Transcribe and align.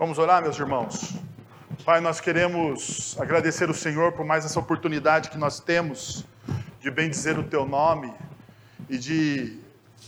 Vamos 0.00 0.16
orar, 0.16 0.40
meus 0.40 0.58
irmãos? 0.58 1.14
Pai, 1.84 2.00
nós 2.00 2.22
queremos 2.22 3.14
agradecer 3.20 3.68
o 3.68 3.74
Senhor 3.74 4.12
por 4.12 4.24
mais 4.24 4.46
essa 4.46 4.58
oportunidade 4.58 5.28
que 5.28 5.36
nós 5.36 5.60
temos 5.60 6.24
de 6.80 6.90
bendizer 6.90 7.38
o 7.38 7.42
Teu 7.42 7.66
nome 7.66 8.10
e 8.88 8.96
de 8.96 9.58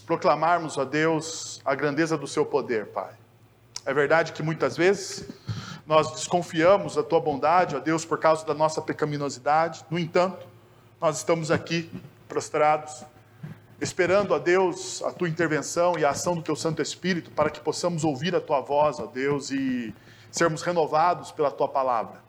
proclamarmos 0.06 0.78
a 0.78 0.84
Deus 0.84 1.60
a 1.62 1.74
grandeza 1.74 2.16
do 2.16 2.26
Seu 2.26 2.46
poder, 2.46 2.86
Pai. 2.86 3.10
É 3.84 3.92
verdade 3.92 4.32
que 4.32 4.42
muitas 4.42 4.78
vezes 4.78 5.28
nós 5.86 6.11
desconfiamos 6.12 6.95
da 6.95 7.02
Tua 7.02 7.20
bondade, 7.20 7.77
ó 7.77 7.79
Deus, 7.79 8.02
por 8.02 8.18
causa 8.18 8.46
da 8.46 8.54
nossa 8.54 8.80
pecaminosidade. 8.80 9.84
No 9.90 9.98
entanto, 9.98 10.46
nós 10.98 11.18
estamos 11.18 11.50
aqui 11.50 11.90
prostrados, 12.27 13.04
esperando 13.83 14.33
a 14.33 14.39
Deus 14.39 15.03
a 15.03 15.11
tua 15.11 15.29
intervenção 15.29 15.99
e 15.99 16.05
a 16.05 16.11
ação 16.11 16.37
do 16.37 16.43
teu 16.43 16.55
Santo 16.55 16.81
Espírito 16.81 17.32
para 17.32 17.51
que 17.51 17.61
possamos 17.61 18.05
ouvir 18.05 18.32
a 18.32 18.41
tua 18.41 18.61
voz, 18.61 19.01
ó 19.01 19.07
Deus, 19.07 19.51
e 19.51 19.93
sermos 20.31 20.62
renovados 20.62 21.32
pela 21.32 21.51
tua 21.51 21.67
palavra. 21.67 22.23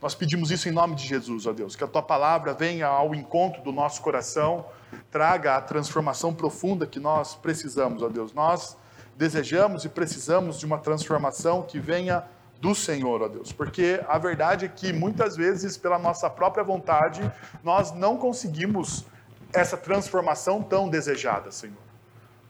Nós 0.00 0.14
pedimos 0.14 0.50
isso 0.50 0.66
em 0.66 0.72
nome 0.72 0.94
de 0.94 1.06
Jesus, 1.06 1.44
ó 1.44 1.52
Deus, 1.52 1.76
que 1.76 1.84
a 1.84 1.86
tua 1.86 2.00
palavra 2.02 2.54
venha 2.54 2.86
ao 2.86 3.14
encontro 3.14 3.62
do 3.62 3.70
nosso 3.70 4.00
coração, 4.00 4.64
traga 5.10 5.56
a 5.56 5.60
transformação 5.60 6.32
profunda 6.32 6.86
que 6.86 6.98
nós 6.98 7.34
precisamos, 7.34 8.02
ó 8.02 8.08
Deus. 8.08 8.32
Nós 8.32 8.74
desejamos 9.14 9.84
e 9.84 9.90
precisamos 9.90 10.58
de 10.58 10.64
uma 10.64 10.78
transformação 10.78 11.62
que 11.62 11.78
venha 11.78 12.24
do 12.62 12.74
Senhor, 12.74 13.20
ó 13.20 13.28
Deus, 13.28 13.52
porque 13.52 14.02
a 14.08 14.16
verdade 14.16 14.64
é 14.64 14.68
que 14.68 14.90
muitas 14.90 15.36
vezes, 15.36 15.76
pela 15.76 15.98
nossa 15.98 16.30
própria 16.30 16.64
vontade, 16.64 17.30
nós 17.62 17.92
não 17.92 18.16
conseguimos 18.16 19.04
essa 19.52 19.76
transformação 19.76 20.62
tão 20.62 20.88
desejada, 20.88 21.50
Senhor. 21.50 21.76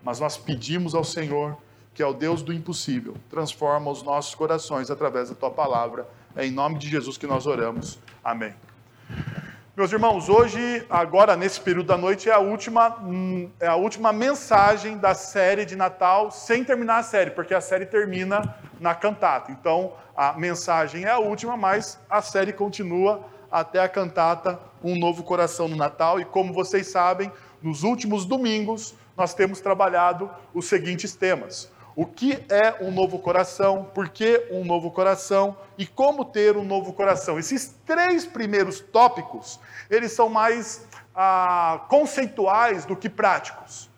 Mas 0.02 0.20
nós 0.20 0.37
pedimos 0.37 0.95
ao 0.95 1.05
Senhor, 1.05 1.57
que 1.95 2.02
é 2.02 2.07
o 2.07 2.12
Deus 2.12 2.43
do 2.43 2.52
impossível, 2.52 3.16
transforma 3.29 3.91
os 3.91 4.02
nossos 4.02 4.34
corações 4.34 4.91
através 4.91 5.29
da 5.29 5.34
tua 5.34 5.51
palavra. 5.51 6.09
É 6.37 6.47
em 6.47 6.51
nome 6.51 6.79
de 6.79 6.88
Jesus 6.88 7.16
que 7.16 7.27
nós 7.27 7.47
oramos. 7.47 7.98
Amém. 8.23 8.55
Meus 9.79 9.93
irmãos, 9.93 10.29
hoje, 10.29 10.85
agora 10.90 11.37
nesse 11.37 11.60
período 11.60 11.87
da 11.87 11.96
noite, 11.96 12.29
é 12.29 12.32
a 12.32 12.40
última, 12.40 12.99
hum, 13.01 13.49
é 13.60 13.68
a 13.68 13.77
última 13.77 14.12
mensagem 14.12 14.99
da 14.99 15.15
série 15.15 15.65
de 15.65 15.77
Natal, 15.77 16.33
sem 16.33 16.65
terminar 16.65 16.99
a 16.99 17.02
série, 17.05 17.30
porque 17.30 17.55
a 17.55 17.60
série 17.60 17.87
termina 17.87 18.57
na 18.80 18.93
cantata. 18.93 19.52
Então, 19.52 19.93
a 20.16 20.33
mensagem 20.33 21.05
é 21.05 21.10
a 21.10 21.18
última, 21.18 21.57
mas 21.57 21.96
a 22.10 22.21
série 22.21 22.52
continua 22.52 23.24
até 23.51 23.80
a 23.80 23.88
cantata 23.88 24.59
Um 24.82 24.99
Novo 24.99 25.23
Coração 25.23 25.68
no 25.68 25.77
Natal. 25.77 26.21
E 26.21 26.24
como 26.24 26.52
vocês 26.52 26.88
sabem, 26.88 27.32
nos 27.63 27.82
últimos 27.82 28.24
domingos 28.24 28.95
nós 29.16 29.35
temos 29.35 29.60
trabalhado 29.60 30.30
os 30.55 30.66
seguintes 30.66 31.15
temas: 31.15 31.71
o 31.96 32.07
que 32.07 32.45
é 32.49 32.77
um 32.80 32.93
novo 32.93 33.18
coração, 33.18 33.90
por 33.93 34.09
que 34.09 34.46
um 34.52 34.65
novo 34.65 34.90
coração 34.93 35.57
e 35.77 35.85
como 35.85 36.24
ter 36.24 36.57
um 36.57 36.65
novo 36.65 36.93
coração. 36.93 37.38
Esses 37.38 37.74
três 37.85 38.24
primeiros 38.24 38.79
tópicos, 38.79 39.59
eles 39.90 40.12
são 40.12 40.29
mais 40.29 40.87
ah, 41.12 41.85
conceituais 41.88 42.85
do 42.85 42.95
que 42.95 43.09
práticos. 43.09 43.90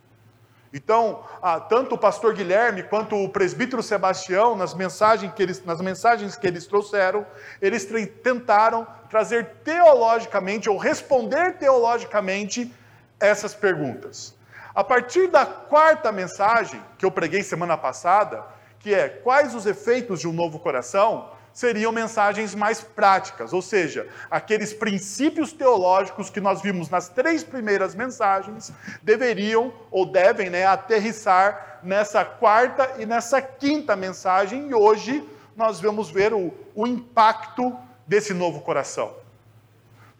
Então, 0.72 1.24
ah, 1.42 1.58
tanto 1.58 1.96
o 1.96 1.98
pastor 1.98 2.32
Guilherme 2.32 2.84
quanto 2.84 3.16
o 3.16 3.28
presbítero 3.28 3.82
Sebastião, 3.82 4.56
nas 4.56 4.72
mensagens, 4.72 5.32
que 5.34 5.42
eles, 5.42 5.64
nas 5.64 5.80
mensagens 5.80 6.36
que 6.36 6.46
eles 6.46 6.66
trouxeram, 6.66 7.26
eles 7.60 7.86
tentaram 8.22 8.86
trazer 9.10 9.44
teologicamente 9.64 10.70
ou 10.70 10.78
responder 10.78 11.58
teologicamente 11.58 12.72
essas 13.18 13.52
perguntas. 13.52 14.34
A 14.72 14.84
partir 14.84 15.26
da 15.26 15.44
quarta 15.44 16.12
mensagem 16.12 16.80
que 16.96 17.04
eu 17.04 17.10
preguei 17.10 17.42
semana 17.42 17.76
passada, 17.76 18.44
que 18.78 18.94
é 18.94 19.08
quais 19.08 19.54
os 19.54 19.66
efeitos 19.66 20.20
de 20.20 20.28
um 20.28 20.32
novo 20.32 20.60
coração, 20.60 21.28
seriam 21.52 21.90
mensagens 21.90 22.54
mais 22.54 22.80
práticas, 22.80 23.52
ou 23.52 23.60
seja, 23.60 24.06
aqueles 24.30 24.72
princípios 24.72 25.52
teológicos 25.52 26.30
que 26.30 26.40
nós 26.40 26.62
vimos 26.62 26.88
nas 26.88 27.08
três 27.08 27.42
primeiras 27.42 27.94
mensagens 27.94 28.72
deveriam 29.02 29.72
ou 29.90 30.06
devem 30.06 30.48
né, 30.48 30.64
aterrissar 30.64 31.80
nessa 31.82 32.24
quarta 32.24 32.94
e 32.98 33.04
nessa 33.04 33.42
quinta 33.42 33.96
mensagem, 33.96 34.68
e 34.70 34.74
hoje 34.74 35.28
nós 35.56 35.80
vamos 35.80 36.08
ver 36.08 36.32
o, 36.32 36.54
o 36.74 36.86
impacto 36.86 37.76
desse 38.10 38.34
novo 38.34 38.60
coração. 38.62 39.14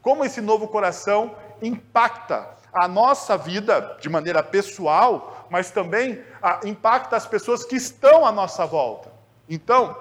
Como 0.01 0.25
esse 0.25 0.41
novo 0.41 0.69
coração 0.69 1.35
impacta 1.61 2.49
a 2.73 2.87
nossa 2.87 3.37
vida 3.37 3.99
de 4.01 4.09
maneira 4.09 4.45
pessoal, 4.45 5.49
mas 5.51 5.73
também 5.73 6.23
a, 6.41 6.61
impacta 6.65 7.17
as 7.17 7.27
pessoas 7.27 7.65
que 7.65 7.75
estão 7.75 8.25
à 8.25 8.31
nossa 8.31 8.65
volta. 8.65 9.11
Então, 9.49 9.97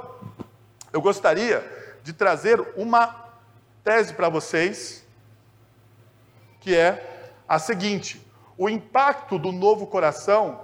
eu 0.94 1.02
gostaria 1.02 1.66
de 2.04 2.14
trazer 2.14 2.62
uma 2.78 3.26
tese 3.84 4.14
para 4.14 4.30
vocês, 4.30 5.04
que 6.60 6.76
é 6.76 7.34
a 7.48 7.58
seguinte: 7.58 8.24
o 8.56 8.70
impacto 8.70 9.40
do 9.40 9.52
novo 9.52 9.88
coração 9.88 10.62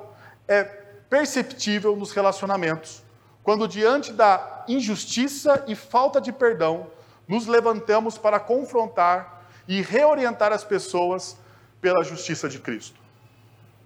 é 0.47 0.63
perceptível 0.63 1.96
nos 1.96 2.12
relacionamentos, 2.12 3.02
quando 3.42 3.68
diante 3.68 4.13
da 4.13 4.63
injustiça 4.68 5.63
e 5.68 5.74
falta 5.74 6.22
de 6.22 6.31
perdão, 6.31 6.94
nos 7.28 7.47
levantamos 7.47 8.18
para 8.18 8.40
confrontar 8.40 9.46
e 9.68 9.81
reorientar 9.81 10.52
as 10.52 10.63
pessoas 10.63 11.38
pela 11.81 12.03
justiça 12.03 12.47
de 12.47 12.59
Cristo. 12.59 13.00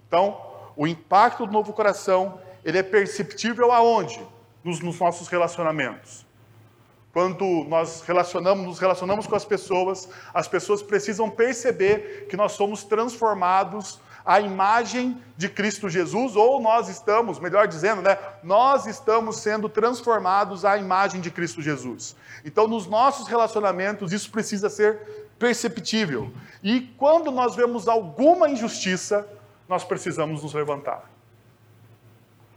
Então, 0.06 0.40
o 0.76 0.86
impacto 0.86 1.46
do 1.46 1.52
novo 1.52 1.72
coração, 1.72 2.40
ele 2.64 2.78
é 2.78 2.82
perceptível 2.82 3.72
aonde? 3.72 4.20
Nos, 4.62 4.80
nos 4.80 4.98
nossos 4.98 5.28
relacionamentos. 5.28 6.26
Quando 7.12 7.44
nós 7.64 8.02
relacionamos, 8.02 8.66
nos 8.66 8.78
relacionamos 8.78 9.26
com 9.26 9.34
as 9.34 9.44
pessoas, 9.44 10.08
as 10.32 10.46
pessoas 10.46 10.82
precisam 10.82 11.28
perceber 11.28 12.26
que 12.28 12.36
nós 12.36 12.52
somos 12.52 12.84
transformados 12.84 13.98
à 14.24 14.40
imagem 14.40 15.20
de 15.36 15.48
Cristo 15.48 15.88
Jesus, 15.88 16.36
ou 16.36 16.60
nós 16.60 16.88
estamos, 16.88 17.38
melhor 17.38 17.66
dizendo, 17.66 18.02
né, 18.02 18.18
nós 18.42 18.86
estamos 18.86 19.36
sendo 19.38 19.68
transformados 19.68 20.64
à 20.64 20.76
imagem 20.76 21.20
de 21.20 21.30
Cristo 21.30 21.62
Jesus. 21.62 22.16
Então, 22.44 22.66
nos 22.66 22.86
nossos 22.86 23.26
relacionamentos, 23.26 24.12
isso 24.12 24.30
precisa 24.30 24.68
ser 24.68 25.30
perceptível. 25.38 26.32
E 26.62 26.82
quando 26.98 27.30
nós 27.30 27.56
vemos 27.56 27.88
alguma 27.88 28.48
injustiça, 28.48 29.26
nós 29.68 29.84
precisamos 29.84 30.42
nos 30.42 30.52
levantar 30.52 31.10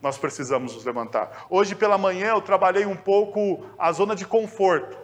nós 0.03 0.18
precisamos 0.18 0.75
nos 0.75 0.84
levantar. 0.84 1.46
Hoje 1.50 1.73
pela 1.73 1.97
manhã 1.97 2.31
eu 2.31 2.41
trabalhei 2.41 2.85
um 2.85 2.96
pouco 2.96 3.66
a 3.79 3.90
zona 3.94 4.13
de 4.13 4.25
conforto. 4.25 4.97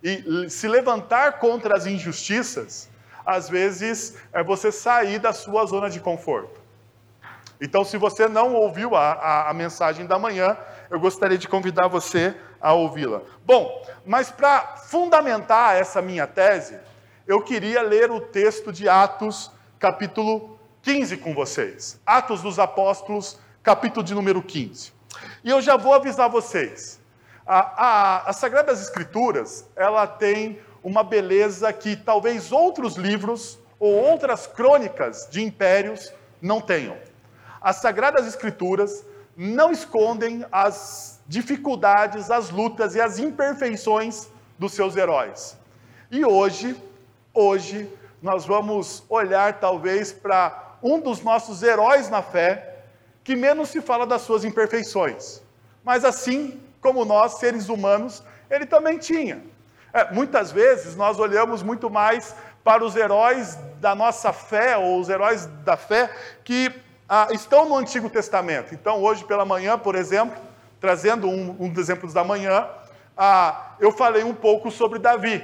E 0.00 0.48
se 0.48 0.68
levantar 0.68 1.40
contra 1.40 1.76
as 1.76 1.84
injustiças, 1.84 2.88
às 3.24 3.48
vezes 3.48 4.16
é 4.32 4.42
você 4.42 4.72
sair 4.72 5.18
da 5.18 5.32
sua 5.32 5.64
zona 5.66 5.88
de 5.88 6.00
conforto. 6.00 6.60
Então, 7.60 7.84
se 7.84 7.98
você 7.98 8.26
não 8.26 8.54
ouviu 8.54 8.96
a, 8.96 9.12
a, 9.12 9.50
a 9.50 9.54
mensagem 9.54 10.06
da 10.06 10.18
manhã, 10.18 10.56
eu 10.90 10.98
gostaria 10.98 11.36
de 11.36 11.46
convidar 11.46 11.88
você 11.88 12.34
a 12.60 12.72
ouvi-la. 12.72 13.22
Bom, 13.44 13.86
mas 14.04 14.30
para 14.30 14.76
fundamentar 14.76 15.76
essa 15.76 16.00
minha 16.00 16.26
tese, 16.26 16.78
eu 17.26 17.42
queria 17.42 17.82
ler 17.82 18.10
o 18.10 18.20
texto 18.20 18.72
de 18.72 18.88
Atos, 18.88 19.50
capítulo 19.78 20.58
15 20.82 21.18
com 21.18 21.34
vocês. 21.34 22.00
Atos 22.06 22.40
dos 22.40 22.58
Apóstolos, 22.58 23.38
capítulo 23.62 24.04
de 24.04 24.14
número 24.14 24.42
15. 24.42 24.92
E 25.44 25.50
eu 25.50 25.60
já 25.60 25.76
vou 25.76 25.92
avisar 25.92 26.30
vocês, 26.30 27.00
a, 27.46 27.58
a, 27.58 28.30
as 28.30 28.36
Sagradas 28.36 28.80
Escrituras, 28.80 29.68
ela 29.74 30.06
tem 30.06 30.60
uma 30.82 31.02
beleza 31.02 31.72
que 31.72 31.96
talvez 31.96 32.52
outros 32.52 32.96
livros 32.96 33.58
ou 33.78 33.92
outras 33.92 34.46
crônicas 34.46 35.28
de 35.30 35.42
impérios 35.42 36.12
não 36.40 36.60
tenham. 36.60 36.96
As 37.60 37.76
Sagradas 37.76 38.26
Escrituras 38.26 39.04
não 39.36 39.70
escondem 39.70 40.44
as 40.50 41.20
dificuldades, 41.26 42.30
as 42.30 42.50
lutas 42.50 42.94
e 42.94 43.00
as 43.00 43.18
imperfeições 43.18 44.28
dos 44.58 44.72
seus 44.72 44.96
heróis. 44.96 45.56
E 46.10 46.24
hoje, 46.24 46.76
hoje, 47.32 47.90
nós 48.20 48.44
vamos 48.44 49.02
olhar 49.08 49.60
talvez 49.60 50.12
para 50.12 50.76
um 50.82 50.98
dos 50.98 51.22
nossos 51.22 51.62
heróis 51.62 52.10
na 52.10 52.22
fé, 52.22 52.82
que 53.22 53.36
menos 53.36 53.68
se 53.68 53.80
fala 53.80 54.06
das 54.06 54.22
suas 54.22 54.44
imperfeições. 54.44 55.42
Mas 55.84 56.04
assim 56.04 56.60
como 56.80 57.04
nós, 57.04 57.34
seres 57.34 57.68
humanos, 57.68 58.22
ele 58.50 58.66
também 58.66 58.98
tinha. 58.98 59.42
É, 59.92 60.12
muitas 60.12 60.52
vezes 60.52 60.94
nós 60.96 61.18
olhamos 61.18 61.62
muito 61.62 61.90
mais 61.90 62.34
para 62.62 62.84
os 62.84 62.94
heróis 62.94 63.58
da 63.80 63.94
nossa 63.94 64.32
fé, 64.32 64.76
ou 64.76 65.00
os 65.00 65.08
heróis 65.08 65.46
da 65.64 65.76
fé 65.76 66.10
que 66.44 66.72
ah, 67.08 67.28
estão 67.32 67.68
no 67.68 67.76
Antigo 67.76 68.08
Testamento. 68.08 68.74
Então, 68.74 69.02
hoje 69.02 69.24
pela 69.24 69.44
manhã, 69.44 69.78
por 69.78 69.94
exemplo, 69.94 70.36
trazendo 70.80 71.28
um, 71.28 71.56
um 71.58 71.68
dos 71.68 71.80
exemplos 71.80 72.12
da 72.12 72.22
manhã, 72.22 72.68
ah, 73.16 73.74
eu 73.80 73.90
falei 73.90 74.22
um 74.22 74.34
pouco 74.34 74.70
sobre 74.70 74.98
Davi. 74.98 75.42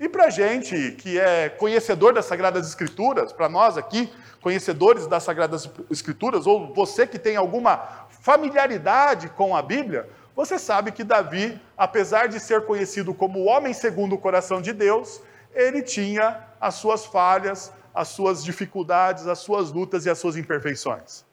E 0.00 0.08
para 0.08 0.24
a 0.24 0.30
gente 0.30 0.92
que 0.92 1.18
é 1.18 1.48
conhecedor 1.48 2.12
das 2.12 2.24
Sagradas 2.24 2.66
Escrituras, 2.66 3.32
para 3.32 3.48
nós 3.48 3.76
aqui, 3.76 4.12
conhecedores 4.40 5.06
das 5.06 5.22
Sagradas 5.22 5.70
Escrituras, 5.90 6.46
ou 6.46 6.74
você 6.74 7.06
que 7.06 7.18
tem 7.18 7.36
alguma 7.36 8.06
familiaridade 8.20 9.28
com 9.28 9.54
a 9.54 9.62
Bíblia, 9.62 10.08
Você 10.34 10.58
sabe 10.58 10.90
que 10.90 11.04
Davi, 11.04 11.60
apesar 11.76 12.28
de 12.28 12.40
ser 12.40 12.66
conhecido 12.66 13.14
como 13.14 13.40
o 13.40 13.44
homem 13.44 13.72
segundo 13.72 14.14
o 14.14 14.18
coração 14.18 14.60
de 14.60 14.72
Deus, 14.72 15.20
ele 15.52 15.80
tinha 15.80 16.40
as 16.60 16.74
suas 16.74 17.06
falhas, 17.06 17.72
as 17.94 18.08
suas 18.08 18.42
dificuldades, 18.42 19.28
as 19.28 19.38
suas 19.38 19.70
lutas 19.70 20.04
e 20.06 20.10
as 20.10 20.18
suas 20.18 20.36
imperfeições. 20.36 21.24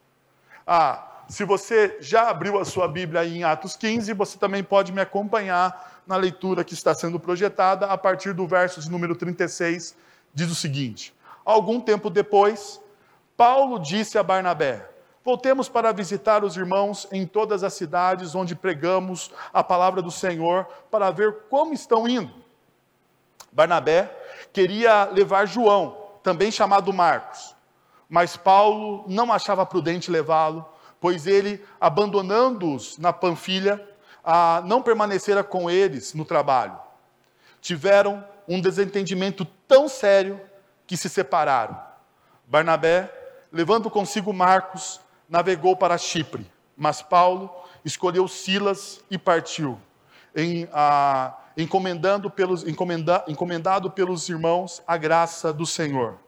Ah, 0.67 1.23
se 1.27 1.43
você 1.43 1.97
já 1.99 2.29
abriu 2.29 2.59
a 2.59 2.65
sua 2.65 2.87
Bíblia 2.87 3.25
em 3.25 3.43
Atos 3.43 3.75
15, 3.75 4.13
você 4.13 4.37
também 4.37 4.63
pode 4.63 4.91
me 4.91 5.01
acompanhar 5.01 6.03
na 6.05 6.15
leitura 6.15 6.63
que 6.63 6.73
está 6.73 6.93
sendo 6.93 7.19
projetada 7.19 7.87
a 7.87 7.97
partir 7.97 8.33
do 8.33 8.45
verso 8.45 8.81
de 8.81 8.91
número 8.91 9.15
36, 9.15 9.95
diz 10.33 10.51
o 10.51 10.55
seguinte: 10.55 11.15
Algum 11.43 11.79
tempo 11.79 12.09
depois, 12.09 12.79
Paulo 13.35 13.79
disse 13.79 14.17
a 14.17 14.23
Barnabé: 14.23 14.87
Voltemos 15.23 15.69
para 15.69 15.91
visitar 15.91 16.43
os 16.43 16.57
irmãos 16.57 17.07
em 17.11 17.27
todas 17.27 17.63
as 17.63 17.73
cidades 17.73 18.33
onde 18.33 18.55
pregamos 18.55 19.31
a 19.53 19.63
palavra 19.63 20.01
do 20.01 20.09
Senhor, 20.09 20.65
para 20.89 21.11
ver 21.11 21.43
como 21.49 21.73
estão 21.73 22.07
indo. 22.07 22.33
Barnabé 23.51 24.11
queria 24.51 25.05
levar 25.05 25.45
João, 25.45 25.97
também 26.23 26.51
chamado 26.51 26.91
Marcos, 26.91 27.55
mas 28.09 28.35
Paulo 28.35 29.05
não 29.07 29.31
achava 29.31 29.65
prudente 29.65 30.09
levá-lo, 30.09 30.65
pois 30.99 31.27
ele, 31.27 31.63
abandonando-os 31.79 32.97
na 32.97 33.13
Panfilha, 33.13 33.87
não 34.65 34.81
permanecera 34.81 35.43
com 35.43 35.69
eles 35.69 36.13
no 36.13 36.25
trabalho. 36.25 36.79
Tiveram 37.59 38.23
um 38.47 38.59
desentendimento 38.59 39.45
tão 39.67 39.87
sério 39.87 40.41
que 40.87 40.97
se 40.97 41.09
separaram. 41.09 41.79
Barnabé, 42.45 43.11
levando 43.51 43.89
consigo 43.89 44.33
Marcos, 44.33 44.99
navegou 45.31 45.77
para 45.77 45.97
Chipre, 45.97 46.45
mas 46.75 47.01
Paulo 47.01 47.49
escolheu 47.85 48.27
Silas 48.27 49.01
e 49.09 49.17
partiu, 49.17 49.79
em, 50.35 50.67
ah, 50.73 51.37
encomendando 51.55 52.29
pelos, 52.29 52.67
encomenda, 52.67 53.23
encomendado 53.29 53.89
pelos 53.89 54.27
irmãos 54.27 54.83
a 54.85 54.97
graça 54.97 55.53
do 55.53 55.65
Senhor. 55.65 56.19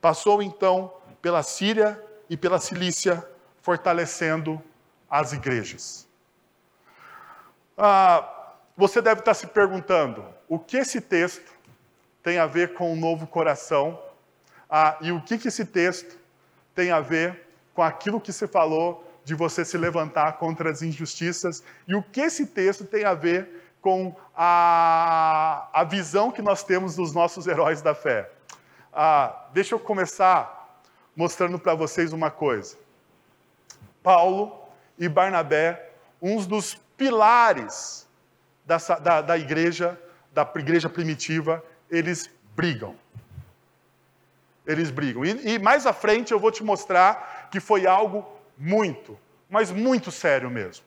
Passou 0.00 0.42
então 0.42 0.92
pela 1.22 1.44
Síria 1.44 2.02
e 2.28 2.36
pela 2.36 2.58
Cilícia, 2.58 3.24
fortalecendo 3.62 4.60
as 5.08 5.32
igrejas. 5.32 6.08
Ah, 7.78 8.52
você 8.76 9.00
deve 9.00 9.20
estar 9.20 9.34
se 9.34 9.46
perguntando 9.46 10.24
o 10.48 10.58
que 10.58 10.78
esse 10.78 11.00
texto 11.00 11.52
tem 12.20 12.38
a 12.38 12.46
ver 12.46 12.74
com 12.74 12.92
o 12.92 12.96
novo 12.96 13.28
coração 13.28 14.02
ah, 14.68 14.98
e 15.00 15.12
o 15.12 15.20
que, 15.20 15.38
que 15.38 15.48
esse 15.48 15.64
texto 15.64 16.18
tem 16.74 16.90
a 16.90 16.98
ver 16.98 17.43
com 17.74 17.82
aquilo 17.82 18.20
que 18.20 18.32
se 18.32 18.46
falou 18.46 19.04
de 19.24 19.34
você 19.34 19.64
se 19.64 19.76
levantar 19.76 20.34
contra 20.34 20.70
as 20.70 20.80
injustiças 20.82 21.62
e 21.88 21.94
o 21.94 22.02
que 22.02 22.20
esse 22.20 22.46
texto 22.46 22.84
tem 22.84 23.04
a 23.04 23.14
ver 23.14 23.64
com 23.80 24.14
a, 24.34 25.68
a 25.72 25.84
visão 25.84 26.30
que 26.30 26.40
nós 26.40 26.62
temos 26.62 26.96
dos 26.96 27.12
nossos 27.12 27.46
heróis 27.46 27.82
da 27.82 27.94
fé. 27.94 28.30
Ah, 28.92 29.46
deixa 29.52 29.74
eu 29.74 29.78
começar 29.78 30.80
mostrando 31.16 31.58
para 31.58 31.74
vocês 31.74 32.12
uma 32.12 32.30
coisa. 32.30 32.78
Paulo 34.02 34.58
e 34.98 35.08
Barnabé, 35.08 35.90
uns 36.20 36.46
dos 36.46 36.74
pilares 36.96 38.06
da, 38.64 38.76
da, 38.76 39.20
da 39.20 39.38
igreja, 39.38 40.00
da 40.32 40.50
igreja 40.56 40.88
primitiva, 40.88 41.62
eles 41.90 42.30
brigam. 42.54 42.94
Eles 44.66 44.90
brigam. 44.90 45.24
E, 45.24 45.54
e 45.54 45.58
mais 45.58 45.86
à 45.86 45.92
frente 45.92 46.32
eu 46.32 46.38
vou 46.38 46.50
te 46.50 46.62
mostrar 46.62 47.33
que 47.54 47.60
foi 47.60 47.86
algo 47.86 48.26
muito, 48.58 49.16
mas 49.48 49.70
muito 49.70 50.10
sério 50.10 50.50
mesmo. 50.50 50.84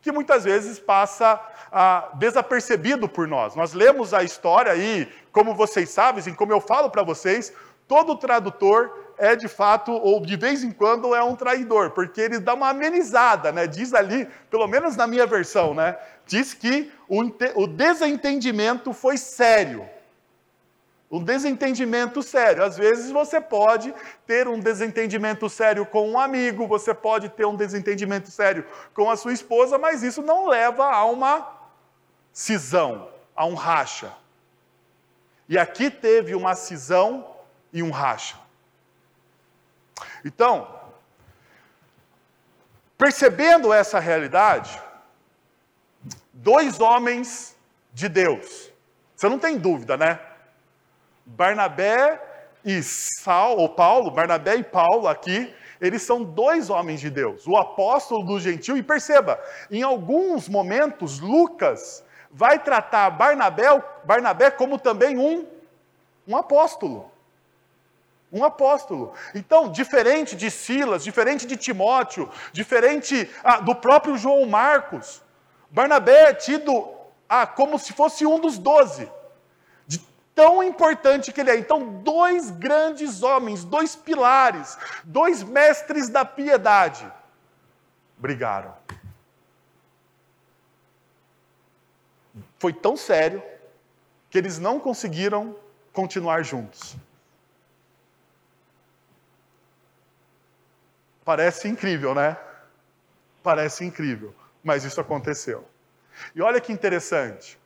Que 0.00 0.10
muitas 0.10 0.44
vezes 0.44 0.78
passa 0.78 1.38
ah, 1.70 2.08
desapercebido 2.14 3.06
por 3.06 3.28
nós. 3.28 3.54
Nós 3.54 3.74
lemos 3.74 4.14
a 4.14 4.22
história 4.22 4.72
aí, 4.72 5.12
como 5.30 5.54
vocês 5.54 5.90
sabem, 5.90 6.20
assim, 6.20 6.32
como 6.32 6.54
eu 6.54 6.60
falo 6.62 6.88
para 6.88 7.02
vocês, 7.02 7.52
todo 7.86 8.16
tradutor 8.16 9.12
é 9.18 9.36
de 9.36 9.46
fato, 9.46 9.92
ou 9.92 10.18
de 10.24 10.36
vez 10.36 10.64
em 10.64 10.70
quando, 10.70 11.14
é 11.14 11.22
um 11.22 11.36
traidor, 11.36 11.90
porque 11.90 12.22
ele 12.22 12.38
dá 12.38 12.54
uma 12.54 12.70
amenizada, 12.70 13.52
né? 13.52 13.66
Diz 13.66 13.92
ali, 13.92 14.26
pelo 14.50 14.66
menos 14.66 14.96
na 14.96 15.06
minha 15.06 15.26
versão, 15.26 15.74
né? 15.74 15.98
Diz 16.24 16.54
que 16.54 16.90
o, 17.06 17.20
o 17.56 17.66
desentendimento 17.66 18.94
foi 18.94 19.18
sério. 19.18 19.86
Um 21.10 21.22
desentendimento 21.22 22.22
sério. 22.22 22.64
Às 22.64 22.76
vezes 22.76 23.10
você 23.10 23.40
pode 23.40 23.94
ter 24.26 24.48
um 24.48 24.58
desentendimento 24.58 25.48
sério 25.48 25.86
com 25.86 26.10
um 26.10 26.18
amigo, 26.18 26.66
você 26.66 26.92
pode 26.92 27.28
ter 27.28 27.46
um 27.46 27.54
desentendimento 27.54 28.30
sério 28.30 28.66
com 28.92 29.08
a 29.08 29.16
sua 29.16 29.32
esposa, 29.32 29.78
mas 29.78 30.02
isso 30.02 30.20
não 30.20 30.48
leva 30.48 30.84
a 30.84 31.04
uma 31.04 31.56
cisão, 32.32 33.08
a 33.36 33.46
um 33.46 33.54
racha. 33.54 34.12
E 35.48 35.56
aqui 35.56 35.90
teve 35.90 36.34
uma 36.34 36.56
cisão 36.56 37.36
e 37.72 37.82
um 37.82 37.90
racha. 37.90 38.36
Então, 40.24 40.68
percebendo 42.98 43.72
essa 43.72 44.00
realidade, 44.00 44.82
dois 46.32 46.80
homens 46.80 47.56
de 47.92 48.08
Deus, 48.08 48.72
você 49.14 49.28
não 49.28 49.38
tem 49.38 49.56
dúvida, 49.56 49.96
né? 49.96 50.18
Barnabé 51.26 52.22
e 52.64 52.80
Saul, 52.82 53.58
ou 53.58 53.68
Paulo, 53.68 54.10
Barnabé 54.12 54.56
e 54.56 54.62
Paulo 54.62 55.08
aqui, 55.08 55.52
eles 55.80 56.02
são 56.02 56.22
dois 56.22 56.70
homens 56.70 57.00
de 57.00 57.10
Deus, 57.10 57.46
o 57.46 57.56
apóstolo 57.56 58.24
do 58.24 58.40
gentil, 58.40 58.76
e 58.76 58.82
perceba, 58.82 59.38
em 59.70 59.82
alguns 59.82 60.48
momentos, 60.48 61.18
Lucas 61.18 62.04
vai 62.30 62.58
tratar 62.58 63.10
Barnabé, 63.10 63.82
Barnabé 64.04 64.50
como 64.50 64.78
também 64.78 65.18
um, 65.18 65.46
um 66.26 66.36
apóstolo. 66.36 67.10
Um 68.32 68.44
apóstolo. 68.44 69.12
Então, 69.34 69.70
diferente 69.70 70.34
de 70.34 70.50
Silas, 70.50 71.04
diferente 71.04 71.46
de 71.46 71.56
Timóteo, 71.56 72.28
diferente 72.52 73.30
ah, 73.42 73.60
do 73.60 73.74
próprio 73.74 74.16
João 74.16 74.46
Marcos, 74.46 75.22
Barnabé 75.70 76.30
é 76.30 76.34
tido 76.34 76.88
ah, 77.28 77.46
como 77.46 77.78
se 77.78 77.92
fosse 77.92 78.24
um 78.26 78.38
dos 78.38 78.58
doze 78.58 79.10
tão 80.36 80.62
importante 80.62 81.32
que 81.32 81.40
ele 81.40 81.50
é. 81.50 81.56
Então, 81.56 82.02
dois 82.02 82.50
grandes 82.50 83.22
homens, 83.22 83.64
dois 83.64 83.96
pilares, 83.96 84.76
dois 85.02 85.42
mestres 85.42 86.10
da 86.10 86.26
piedade 86.26 87.10
brigaram. 88.18 88.76
Foi 92.58 92.72
tão 92.72 92.96
sério 92.96 93.42
que 94.28 94.36
eles 94.36 94.58
não 94.58 94.78
conseguiram 94.78 95.56
continuar 95.92 96.42
juntos. 96.42 96.94
Parece 101.24 101.66
incrível, 101.66 102.14
né? 102.14 102.36
Parece 103.42 103.84
incrível, 103.84 104.34
mas 104.62 104.84
isso 104.84 105.00
aconteceu. 105.00 105.66
E 106.34 106.42
olha 106.42 106.60
que 106.60 106.72
interessante. 106.72 107.58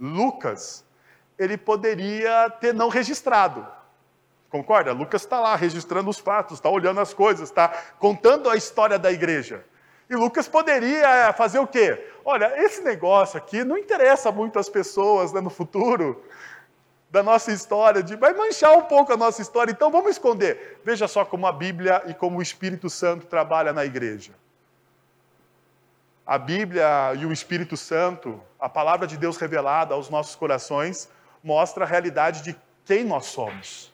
Lucas 0.00 0.84
ele 1.38 1.56
poderia 1.56 2.50
ter 2.60 2.72
não 2.72 2.88
registrado. 2.88 3.66
Concorda? 4.48 4.92
Lucas 4.92 5.22
está 5.22 5.40
lá 5.40 5.56
registrando 5.56 6.08
os 6.08 6.18
fatos, 6.18 6.58
está 6.58 6.68
olhando 6.68 7.00
as 7.00 7.12
coisas, 7.12 7.48
está 7.48 7.68
contando 7.98 8.48
a 8.48 8.56
história 8.56 8.98
da 8.98 9.10
igreja. 9.10 9.64
E 10.08 10.14
Lucas 10.14 10.46
poderia 10.46 11.32
fazer 11.32 11.58
o 11.58 11.66
quê? 11.66 12.08
Olha, 12.24 12.52
esse 12.62 12.82
negócio 12.82 13.36
aqui 13.36 13.64
não 13.64 13.76
interessa 13.76 14.30
muito 14.30 14.58
às 14.58 14.68
pessoas 14.68 15.32
né, 15.32 15.40
no 15.40 15.50
futuro 15.50 16.22
da 17.10 17.22
nossa 17.22 17.52
história, 17.52 18.02
de, 18.02 18.16
vai 18.16 18.34
manchar 18.34 18.76
um 18.76 18.82
pouco 18.82 19.12
a 19.12 19.16
nossa 19.16 19.40
história, 19.40 19.70
então 19.70 19.90
vamos 19.90 20.10
esconder. 20.10 20.80
Veja 20.84 21.06
só 21.06 21.24
como 21.24 21.46
a 21.46 21.52
Bíblia 21.52 22.02
e 22.06 22.14
como 22.14 22.38
o 22.38 22.42
Espírito 22.42 22.90
Santo 22.90 23.26
trabalha 23.26 23.72
na 23.72 23.84
igreja. 23.84 24.32
A 26.26 26.36
Bíblia 26.36 27.14
e 27.16 27.24
o 27.24 27.32
Espírito 27.32 27.76
Santo, 27.76 28.40
a 28.58 28.68
palavra 28.68 29.06
de 29.06 29.16
Deus 29.16 29.36
revelada 29.36 29.94
aos 29.94 30.10
nossos 30.10 30.34
corações, 30.34 31.08
mostra 31.44 31.84
a 31.84 31.86
realidade 31.86 32.42
de 32.42 32.56
quem 32.86 33.04
nós 33.04 33.26
somos, 33.26 33.92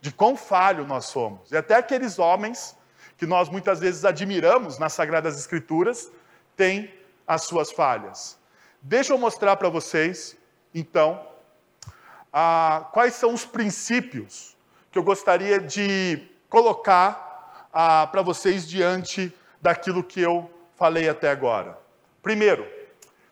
de 0.00 0.10
quão 0.10 0.34
falho 0.34 0.86
nós 0.86 1.04
somos. 1.04 1.52
E 1.52 1.56
até 1.56 1.74
aqueles 1.74 2.18
homens 2.18 2.74
que 3.18 3.26
nós 3.26 3.50
muitas 3.50 3.80
vezes 3.80 4.04
admiramos 4.04 4.78
nas 4.78 4.94
Sagradas 4.94 5.38
Escrituras 5.38 6.10
têm 6.56 6.92
as 7.26 7.42
suas 7.42 7.70
falhas. 7.70 8.38
Deixa 8.80 9.12
eu 9.12 9.18
mostrar 9.18 9.56
para 9.56 9.68
vocês, 9.68 10.36
então, 10.74 11.26
a, 12.32 12.88
quais 12.92 13.14
são 13.14 13.34
os 13.34 13.44
princípios 13.44 14.56
que 14.90 14.98
eu 14.98 15.02
gostaria 15.02 15.60
de 15.60 16.26
colocar 16.48 17.68
para 18.10 18.22
vocês 18.22 18.68
diante 18.68 19.34
daquilo 19.60 20.04
que 20.04 20.20
eu 20.20 20.48
falei 20.76 21.08
até 21.08 21.28
agora. 21.30 21.76
Primeiro, 22.22 22.66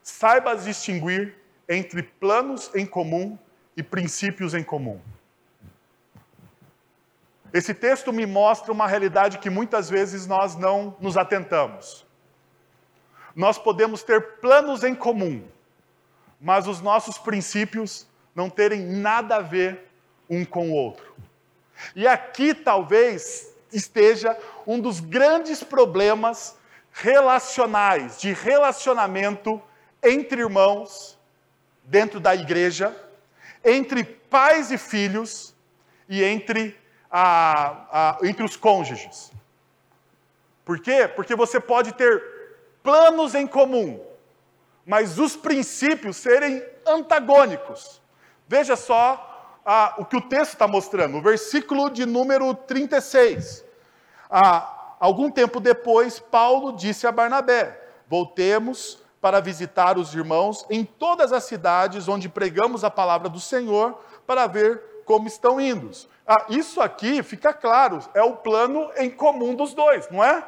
saiba 0.01 0.55
distinguir 0.55 1.42
entre 1.67 2.03
planos 2.03 2.69
em 2.75 2.85
comum 2.85 3.37
e 3.75 3.83
princípios 3.83 4.53
em 4.53 4.63
comum. 4.63 4.99
Esse 7.53 7.73
texto 7.73 8.11
me 8.11 8.25
mostra 8.25 8.71
uma 8.71 8.87
realidade 8.87 9.37
que 9.37 9.49
muitas 9.49 9.89
vezes 9.89 10.25
nós 10.25 10.55
não 10.55 10.95
nos 10.99 11.17
atentamos. 11.17 12.05
Nós 13.35 13.57
podemos 13.57 14.01
ter 14.03 14.39
planos 14.39 14.83
em 14.83 14.95
comum, 14.95 15.43
mas 16.41 16.67
os 16.67 16.81
nossos 16.81 17.17
princípios 17.17 18.07
não 18.35 18.49
terem 18.49 18.81
nada 18.81 19.37
a 19.37 19.41
ver 19.41 19.87
um 20.29 20.43
com 20.43 20.71
o 20.71 20.73
outro. 20.73 21.15
E 21.95 22.07
aqui 22.07 22.53
talvez 22.53 23.53
esteja 23.71 24.37
um 24.65 24.79
dos 24.79 24.99
grandes 24.99 25.63
problemas 25.63 26.57
relacionais, 26.91 28.19
de 28.19 28.33
relacionamento 28.33 29.61
entre 30.01 30.41
irmãos, 30.41 31.17
dentro 31.83 32.19
da 32.19 32.33
igreja, 32.33 32.95
entre 33.63 34.03
pais 34.03 34.71
e 34.71 34.77
filhos 34.77 35.53
e 36.07 36.23
entre, 36.23 36.77
a, 37.09 37.87
a, 37.91 38.17
entre 38.23 38.43
os 38.43 38.55
cônjuges. 38.55 39.31
Por 40.65 40.79
quê? 40.79 41.07
Porque 41.07 41.35
você 41.35 41.59
pode 41.59 41.93
ter 41.93 42.21
planos 42.81 43.35
em 43.35 43.45
comum, 43.45 44.03
mas 44.85 45.19
os 45.19 45.35
princípios 45.35 46.17
serem 46.17 46.63
antagônicos. 46.85 48.01
Veja 48.47 48.75
só 48.75 49.61
o 49.97 50.05
que 50.05 50.17
o 50.17 50.21
texto 50.21 50.53
está 50.53 50.67
mostrando, 50.67 51.17
o 51.17 51.21
versículo 51.21 51.89
de 51.89 52.05
número 52.05 52.53
36. 52.53 53.63
Ah, 54.29 54.95
algum 54.99 55.29
tempo 55.29 55.59
depois, 55.59 56.19
Paulo 56.19 56.73
disse 56.73 57.07
a 57.07 57.11
Barnabé: 57.11 57.79
Voltemos 58.07 59.02
para 59.23 59.39
visitar 59.39 59.97
os 59.97 60.13
irmãos 60.13 60.65
em 60.69 60.83
todas 60.83 61.31
as 61.31 61.45
cidades 61.45 62.09
onde 62.09 62.27
pregamos 62.27 62.83
a 62.83 62.89
palavra 62.91 63.29
do 63.29 63.39
Senhor, 63.39 63.97
para 64.27 64.47
ver 64.47 64.81
como 65.05 65.29
estão 65.29 65.61
indo. 65.61 65.89
Ah, 66.27 66.47
isso 66.49 66.81
aqui 66.81 67.23
fica 67.23 67.53
claro, 67.53 67.99
é 68.13 68.21
o 68.21 68.35
plano 68.35 68.91
em 68.97 69.09
comum 69.09 69.55
dos 69.55 69.73
dois, 69.73 70.09
não 70.09 70.21
é? 70.21 70.43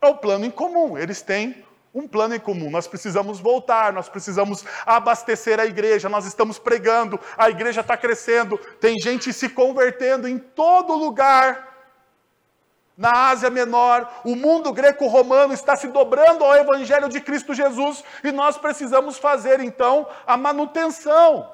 É 0.00 0.06
o 0.06 0.16
plano 0.16 0.46
em 0.46 0.50
comum. 0.50 0.96
Eles 0.96 1.20
têm 1.20 1.62
um 1.94 2.08
plano 2.08 2.34
em 2.34 2.40
comum. 2.40 2.70
Nós 2.70 2.86
precisamos 2.86 3.40
voltar, 3.40 3.92
nós 3.92 4.08
precisamos 4.08 4.64
abastecer 4.86 5.60
a 5.60 5.66
igreja, 5.66 6.08
nós 6.08 6.24
estamos 6.24 6.58
pregando, 6.58 7.20
a 7.36 7.50
igreja 7.50 7.82
está 7.82 7.94
crescendo, 7.94 8.56
tem 8.80 8.98
gente 8.98 9.34
se 9.34 9.50
convertendo 9.50 10.26
em 10.26 10.38
todo 10.38 10.94
lugar. 10.94 11.69
Na 12.96 13.30
Ásia 13.30 13.48
Menor, 13.48 14.10
o 14.24 14.36
mundo 14.36 14.72
greco-romano 14.72 15.54
está 15.54 15.74
se 15.74 15.88
dobrando 15.88 16.44
ao 16.44 16.54
Evangelho 16.54 17.08
de 17.08 17.20
Cristo 17.20 17.54
Jesus 17.54 18.04
e 18.22 18.30
nós 18.30 18.58
precisamos 18.58 19.18
fazer 19.18 19.60
então 19.60 20.06
a 20.26 20.36
manutenção 20.36 21.48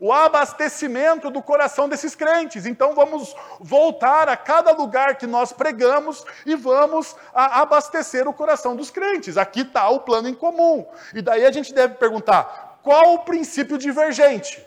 o 0.00 0.12
abastecimento 0.12 1.30
do 1.30 1.42
coração 1.42 1.88
desses 1.88 2.14
crentes. 2.14 2.66
Então 2.66 2.94
vamos 2.94 3.34
voltar 3.58 4.28
a 4.28 4.36
cada 4.36 4.72
lugar 4.72 5.16
que 5.16 5.26
nós 5.26 5.52
pregamos 5.52 6.24
e 6.46 6.54
vamos 6.54 7.16
abastecer 7.34 8.28
o 8.28 8.32
coração 8.32 8.76
dos 8.76 8.90
crentes. 8.90 9.36
Aqui 9.36 9.60
está 9.62 9.88
o 9.88 10.00
plano 10.00 10.28
em 10.28 10.34
comum. 10.34 10.86
E 11.14 11.20
daí 11.20 11.44
a 11.44 11.50
gente 11.50 11.74
deve 11.74 11.94
perguntar: 11.94 12.78
qual 12.82 13.14
o 13.14 13.18
princípio 13.20 13.76
divergente? 13.76 14.64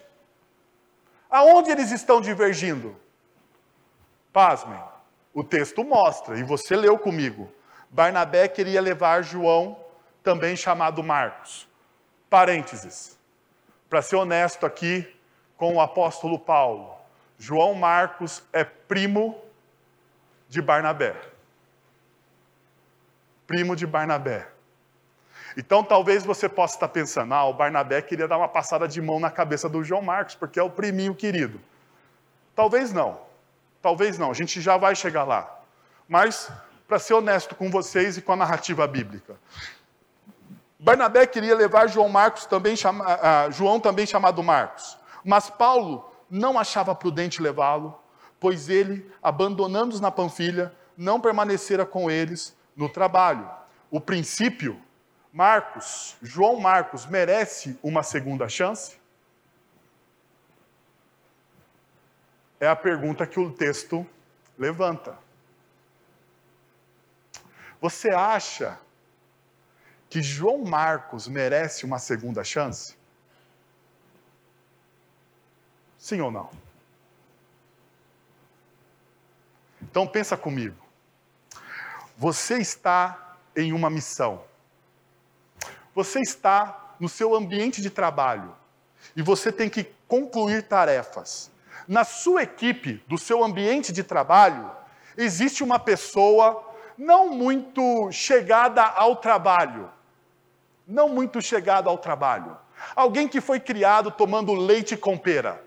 Aonde 1.30 1.72
eles 1.72 1.92
estão 1.92 2.20
divergindo? 2.20 3.00
Pasmem, 4.34 4.82
o 5.34 5.44
texto 5.44 5.84
mostra, 5.84 6.38
e 6.38 6.44
você 6.44 6.76
leu 6.76 6.98
comigo. 6.98 7.52
Barnabé 7.90 8.48
queria 8.48 8.82
levar 8.82 9.22
João, 9.22 9.78
também 10.24 10.56
chamado 10.56 11.04
Marcos. 11.04 11.68
Parênteses. 12.30 13.18
Para 13.90 14.02
ser 14.02 14.16
honesto 14.16 14.66
aqui, 14.66 15.08
com 15.58 15.76
o 15.76 15.82
apóstolo 15.82 16.40
Paulo. 16.40 16.96
João 17.38 17.74
Marcos 17.74 18.44
é 18.54 18.64
primo 18.64 19.40
de 20.48 20.62
Barnabé. 20.62 21.16
Primo 23.48 23.76
de 23.76 23.86
Barnabé. 23.86 24.48
Então 25.58 25.84
talvez 25.84 26.24
você 26.24 26.48
possa 26.48 26.76
estar 26.76 26.88
pensando, 26.88 27.34
ah, 27.34 27.46
o 27.46 27.54
Barnabé 27.54 28.02
queria 28.02 28.28
dar 28.28 28.38
uma 28.38 28.48
passada 28.48 28.88
de 28.88 29.02
mão 29.02 29.20
na 29.20 29.30
cabeça 29.30 29.68
do 29.68 29.84
João 29.84 30.02
Marcos, 30.02 30.36
porque 30.36 30.60
é 30.60 30.64
o 30.64 30.70
priminho 30.70 31.14
querido. 31.14 31.60
Talvez 32.56 32.94
não. 32.94 33.20
Talvez 33.82 34.18
não, 34.18 34.32
a 34.32 34.34
gente 34.34 34.62
já 34.62 34.78
vai 34.78 34.96
chegar 34.96 35.24
lá. 35.24 35.60
Mas, 36.08 36.52
para 36.88 37.00
ser 37.00 37.14
honesto 37.14 37.56
com 37.56 37.70
vocês 37.70 38.18
e 38.18 38.22
com 38.22 38.34
a 38.34 38.36
narrativa 38.36 38.86
bíblica, 38.86 39.40
Barnabé 40.80 41.26
queria 41.26 41.56
levar 41.56 41.88
João 41.88 42.10
Marcos 42.10 42.46
também, 42.46 42.76
chama, 42.76 43.06
uh, 43.06 43.52
João 43.52 43.80
também 43.80 44.06
chamado 44.06 44.42
Marcos. 44.44 44.98
Mas 45.24 45.50
Paulo 45.50 46.12
não 46.30 46.58
achava 46.58 46.96
prudente 46.96 47.42
levá-lo, 47.42 48.00
pois 48.40 48.70
ele, 48.70 49.10
abandonando-os 49.22 50.02
na 50.02 50.10
Panfilha, 50.10 50.74
não 50.98 51.20
permanecera 51.20 51.86
com 51.86 52.10
eles 52.10 52.56
no 52.76 52.90
trabalho. 52.90 53.50
O 53.90 54.00
princípio, 54.00 54.82
Marcos, 55.32 56.16
João 56.22 56.60
Marcos, 56.60 57.06
merece 57.06 57.78
uma 57.84 58.04
segunda 58.04 58.48
chance? 58.50 59.01
É 62.62 62.68
a 62.68 62.76
pergunta 62.76 63.26
que 63.26 63.40
o 63.40 63.52
texto 63.52 64.08
levanta. 64.56 65.18
Você 67.82 68.14
acha 68.14 68.80
que 70.08 70.22
João 70.22 70.60
Marcos 70.60 71.28
merece 71.28 71.86
uma 71.86 71.98
segunda 71.98 72.44
chance? 72.44 72.96
Sim 75.98 76.22
ou 76.22 76.30
não? 76.30 76.52
Então 79.82 80.06
pensa 80.06 80.38
comigo. 80.38 80.78
Você 82.16 82.60
está 82.60 83.38
em 83.56 83.74
uma 83.74 83.90
missão. 83.90 84.46
Você 85.96 86.20
está 86.20 86.96
no 87.00 87.10
seu 87.10 87.34
ambiente 87.34 87.82
de 87.82 87.90
trabalho 87.90 88.56
e 89.16 89.24
você 89.24 89.52
tem 89.52 89.68
que 89.68 89.84
concluir 90.08 90.68
tarefas. 90.68 91.51
Na 91.92 92.06
sua 92.06 92.44
equipe, 92.44 93.04
do 93.06 93.18
seu 93.18 93.44
ambiente 93.44 93.92
de 93.92 94.02
trabalho, 94.02 94.72
existe 95.18 95.62
uma 95.62 95.78
pessoa 95.78 96.66
não 96.98 97.32
muito 97.32 98.10
chegada 98.14 98.82
ao 98.82 99.18
trabalho. 99.18 99.92
Não 100.88 101.10
muito 101.10 101.42
chegada 101.42 101.90
ao 101.90 101.98
trabalho. 101.98 102.58
Alguém 102.96 103.28
que 103.28 103.42
foi 103.42 103.60
criado 103.60 104.10
tomando 104.10 104.54
leite 104.54 104.96
com 104.96 105.18
pera. 105.18 105.62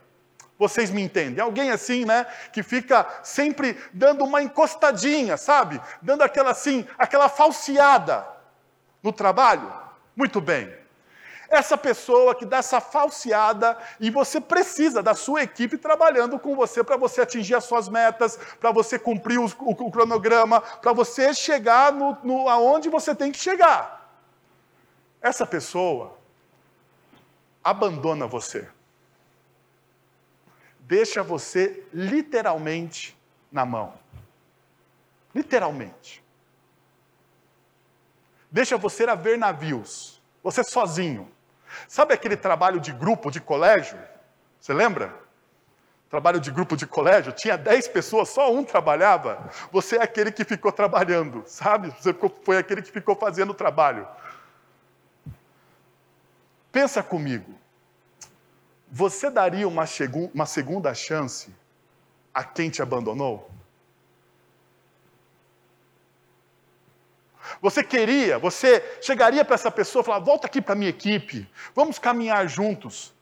Vocês 0.58 0.90
me 0.90 1.02
entendem? 1.02 1.44
Alguém 1.44 1.70
assim, 1.70 2.06
né, 2.06 2.24
que 2.54 2.62
fica 2.62 3.06
sempre 3.22 3.78
dando 3.92 4.24
uma 4.24 4.42
encostadinha, 4.42 5.36
sabe? 5.36 5.78
Dando 6.00 6.22
aquela 6.22 6.52
assim, 6.52 6.86
aquela 6.96 7.28
falseada 7.28 8.26
no 9.02 9.12
trabalho. 9.12 9.70
Muito 10.16 10.40
bem. 10.40 10.83
Essa 11.48 11.76
pessoa 11.76 12.34
que 12.34 12.44
dá 12.44 12.58
essa 12.58 12.80
falseada 12.80 13.76
e 14.00 14.10
você 14.10 14.40
precisa 14.40 15.02
da 15.02 15.14
sua 15.14 15.42
equipe 15.42 15.78
trabalhando 15.78 16.38
com 16.38 16.54
você 16.54 16.82
para 16.82 16.96
você 16.96 17.22
atingir 17.22 17.54
as 17.54 17.64
suas 17.64 17.88
metas, 17.88 18.38
para 18.58 18.70
você 18.72 18.98
cumprir 18.98 19.38
o, 19.38 19.44
o, 19.44 19.70
o 19.70 19.90
cronograma, 19.90 20.60
para 20.60 20.92
você 20.92 21.34
chegar 21.34 21.92
no, 21.92 22.16
no, 22.22 22.48
aonde 22.48 22.88
você 22.88 23.14
tem 23.14 23.30
que 23.30 23.38
chegar. 23.38 24.18
Essa 25.20 25.46
pessoa 25.46 26.16
abandona 27.62 28.26
você 28.26 28.68
deixa 30.86 31.22
você 31.22 31.84
literalmente 31.92 33.16
na 33.50 33.64
mão. 33.64 33.94
Literalmente. 35.34 36.22
Deixa 38.50 38.76
você 38.76 39.04
a 39.04 39.14
ver 39.14 39.36
navios, 39.36 40.13
você 40.44 40.62
sozinho. 40.62 41.26
Sabe 41.88 42.12
aquele 42.12 42.36
trabalho 42.36 42.78
de 42.78 42.92
grupo 42.92 43.30
de 43.30 43.40
colégio? 43.40 43.98
Você 44.60 44.74
lembra? 44.74 45.12
Trabalho 46.10 46.38
de 46.38 46.50
grupo 46.50 46.76
de 46.76 46.86
colégio, 46.86 47.32
tinha 47.32 47.56
10 47.56 47.88
pessoas, 47.88 48.28
só 48.28 48.52
um 48.52 48.62
trabalhava. 48.62 49.50
Você 49.72 49.96
é 49.96 50.02
aquele 50.02 50.30
que 50.30 50.44
ficou 50.44 50.70
trabalhando, 50.70 51.42
sabe? 51.46 51.90
Você 51.98 52.14
foi 52.44 52.58
aquele 52.58 52.82
que 52.82 52.92
ficou 52.92 53.16
fazendo 53.16 53.50
o 53.50 53.54
trabalho. 53.54 54.06
Pensa 56.70 57.02
comigo. 57.02 57.54
Você 58.90 59.30
daria 59.30 59.66
uma, 59.66 59.84
uma 60.32 60.46
segunda 60.46 60.94
chance 60.94 61.52
a 62.32 62.44
quem 62.44 62.68
te 62.68 62.82
abandonou? 62.82 63.50
Você 67.60 67.82
queria, 67.82 68.38
você 68.38 68.98
chegaria 69.00 69.44
para 69.44 69.54
essa 69.54 69.70
pessoa 69.70 70.02
e 70.02 70.04
falar: 70.04 70.18
volta 70.18 70.46
aqui 70.46 70.60
para 70.60 70.72
a 70.72 70.76
minha 70.76 70.90
equipe, 70.90 71.48
vamos 71.74 71.98
caminhar 71.98 72.48
juntos. 72.48 73.14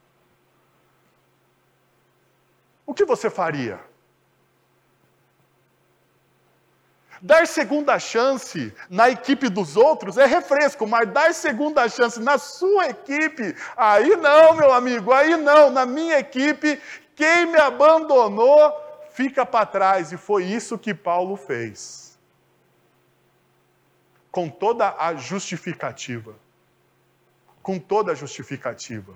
O 2.87 2.95
que 2.95 3.05
você 3.05 3.31
faria? 3.31 3.81
Dar 7.25 7.47
segunda 7.47 8.01
chance 8.01 8.75
na 8.91 9.09
equipe 9.09 9.49
dos 9.49 9.77
outros 9.77 10.19
é 10.19 10.27
refresco, 10.27 10.85
mas 10.89 11.09
dar 11.09 11.33
segunda 11.33 11.89
chance 11.89 12.19
na 12.19 12.37
sua 12.37 12.89
equipe, 12.89 13.55
aí 13.77 14.17
não, 14.17 14.55
meu 14.55 14.73
amigo, 14.73 15.13
aí 15.13 15.37
não. 15.37 15.71
Na 15.71 15.87
minha 15.87 16.19
equipe, 16.19 16.83
quem 17.15 17.47
me 17.47 17.59
abandonou 17.59 18.75
fica 19.13 19.47
para 19.47 19.65
trás. 19.67 20.11
E 20.11 20.17
foi 20.17 20.45
isso 20.45 20.77
que 20.77 20.93
Paulo 20.93 21.37
fez. 21.37 22.12
Com 24.33 24.49
toda 24.49 24.97
a 24.99 25.15
justificativa. 25.15 26.35
Com 27.63 27.79
toda 27.79 28.13
a 28.13 28.15
justificativa. 28.15 29.15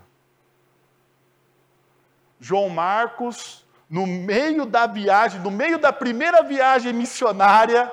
João 2.38 2.68
Marcos, 2.68 3.66
no 3.88 4.06
meio 4.06 4.66
da 4.66 4.86
viagem, 4.86 5.40
no 5.40 5.50
meio 5.50 5.78
da 5.78 5.90
primeira 5.90 6.42
viagem 6.42 6.92
missionária, 6.92 7.90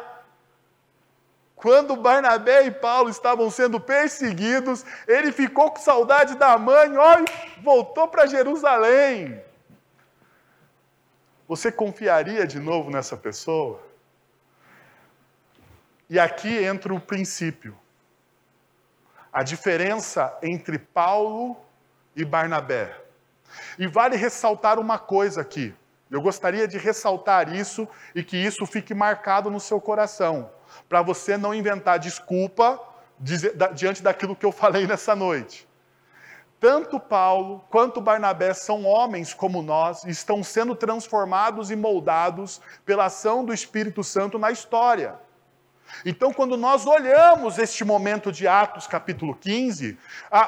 quando 1.56 1.96
Barnabé 1.96 2.65
e 2.65 2.72
Paulo 2.72 3.10
estavam 3.10 3.50
sendo 3.50 3.80
perseguidos, 3.80 4.86
ele 5.08 5.32
ficou 5.32 5.72
com 5.72 5.80
saudade 5.80 6.36
da 6.36 6.58
mãe, 6.58 6.89
e 6.89 7.62
voltou 7.62 8.06
para 8.06 8.27
Jerusalém. 8.27 9.42
Você 11.48 11.72
confiaria 11.72 12.46
de 12.46 12.60
novo 12.60 12.92
nessa 12.92 13.15
pessoa? 13.15 13.92
E 16.13 16.20
aqui 16.20 16.63
entra 16.63 16.93
o 16.93 17.00
princípio. 17.00 17.75
A 19.34 19.41
diferença 19.41 20.32
entre 20.43 20.77
Paulo 20.77 21.58
e 22.15 22.24
Barnabé. 22.24 22.96
E 23.79 23.88
vale 23.88 24.15
ressaltar 24.15 24.77
uma 24.77 25.00
coisa 25.00 25.41
aqui. 25.41 25.74
Eu 26.12 26.22
gostaria 26.22 26.67
de 26.67 26.77
ressaltar 26.77 27.51
isso 27.51 27.88
e 28.13 28.24
que 28.24 28.38
isso 28.38 28.63
fique 28.67 28.93
marcado 28.93 29.50
no 29.50 29.60
seu 29.60 29.82
coração 29.82 30.51
para 30.88 31.01
você 31.01 31.36
não 31.36 31.51
inventar 31.51 31.98
desculpa 31.98 32.79
diante 33.74 34.03
daquilo 34.03 34.36
que 34.36 34.46
eu 34.46 34.51
falei 34.51 34.86
nessa 34.86 35.15
noite. 35.15 35.67
Tanto 36.60 37.00
Paulo 37.00 37.65
quanto 37.72 38.00
Barnabé 38.00 38.53
são 38.53 38.86
homens 38.86 39.34
como 39.34 39.63
nós 39.63 40.05
estão 40.05 40.43
sendo 40.43 40.75
transformados 40.75 41.72
e 41.72 41.75
moldados 41.75 42.62
pela 42.86 43.05
ação 43.05 43.43
do 43.43 43.51
Espírito 43.51 44.03
Santo 44.03 44.38
na 44.38 44.51
história. 44.51 45.15
Então, 46.06 46.34
quando 46.34 46.58
nós 46.58 46.86
olhamos 46.86 47.58
este 47.58 47.84
momento 47.84 48.32
de 48.32 48.48
Atos 48.48 48.88
capítulo 48.88 49.36
15, 49.36 49.98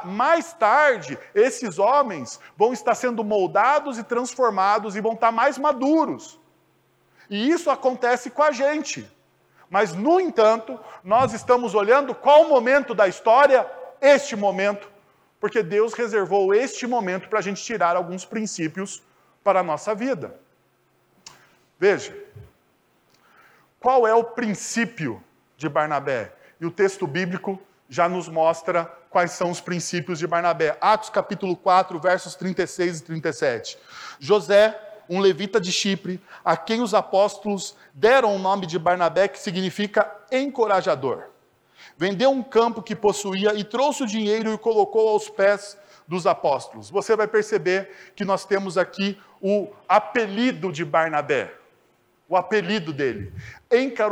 mais 0.04 0.54
tarde, 0.54 1.18
esses 1.34 1.80
homens 1.80 2.40
vão 2.58 2.74
estar 2.74 2.96
sendo 2.96 3.24
moldados 3.24 3.98
e 3.98 4.04
transformados 4.04 4.96
e 4.96 5.02
vão 5.02 5.14
estar 5.14 5.32
mais 5.32 5.58
maduros. 5.58 6.40
E 7.30 7.50
isso 7.50 7.70
acontece 7.70 8.30
com 8.30 8.44
a 8.44 8.52
gente. 8.52 9.10
Mas, 9.70 9.94
no 9.94 10.20
entanto, 10.20 10.80
nós 11.04 11.34
estamos 11.34 11.74
olhando 11.74 12.14
qual 12.14 12.48
momento 12.48 12.94
da 12.94 13.08
história? 13.08 13.70
Este 14.02 14.36
momento, 14.36 14.90
porque 15.40 15.64
Deus 15.64 15.94
reservou 15.94 16.54
este 16.54 16.86
momento 16.86 17.28
para 17.30 17.40
a 17.40 17.42
gente 17.42 17.64
tirar 17.64 17.96
alguns 17.96 18.26
princípios 18.26 19.02
para 19.44 19.62
a 19.62 19.64
nossa 19.64 19.96
vida. 19.96 20.40
Veja, 21.80 22.16
qual 23.86 24.08
é 24.08 24.16
o 24.16 24.24
princípio 24.24 25.24
de 25.56 25.70
Barnabé? 25.70 26.34
E 26.60 26.66
o 26.66 26.72
texto 26.72 27.06
bíblico 27.06 27.62
já 27.88 28.10
nos 28.10 28.28
mostra 28.28 28.86
quais 29.12 29.34
são 29.34 29.52
os 29.52 29.62
princípios 29.62 30.18
de 30.18 30.26
Barnabé. 30.26 30.76
Atos 30.82 31.12
capítulo 31.12 31.56
4, 31.56 32.00
versos 32.00 32.34
36 32.34 33.02
e 33.02 33.04
37. 33.04 33.78
José 34.20 34.76
um 35.08 35.20
levita 35.20 35.62
de 35.62 35.72
Chipre, 35.72 36.20
a 36.44 36.58
quem 36.58 36.82
os 36.82 36.96
apóstolos 36.96 37.76
deram 37.94 38.36
o 38.36 38.40
nome 38.40 38.66
de 38.66 38.80
Barnabé, 38.80 39.28
que 39.28 39.38
significa 39.38 40.12
encorajador. 40.32 41.26
Vendeu 41.96 42.32
um 42.32 42.42
campo 42.42 42.82
que 42.82 42.96
possuía 42.96 43.54
e 43.54 43.64
trouxe 43.64 44.02
o 44.02 44.08
dinheiro 44.08 44.50
e 44.50 44.54
o 44.56 44.58
colocou 44.58 45.10
aos 45.10 45.30
pés 45.30 45.78
dos 46.08 46.26
apóstolos. 46.26 46.90
Você 46.90 47.16
vai 47.16 47.28
perceber 47.28 47.92
que 48.16 48.26
nós 48.26 48.46
temos 48.46 48.80
aqui 48.80 49.16
o 49.40 49.68
apelido 49.88 50.72
de 50.72 50.84
Barnabé. 50.84 51.65
O 52.28 52.36
apelido 52.36 52.92
dele, 52.92 53.32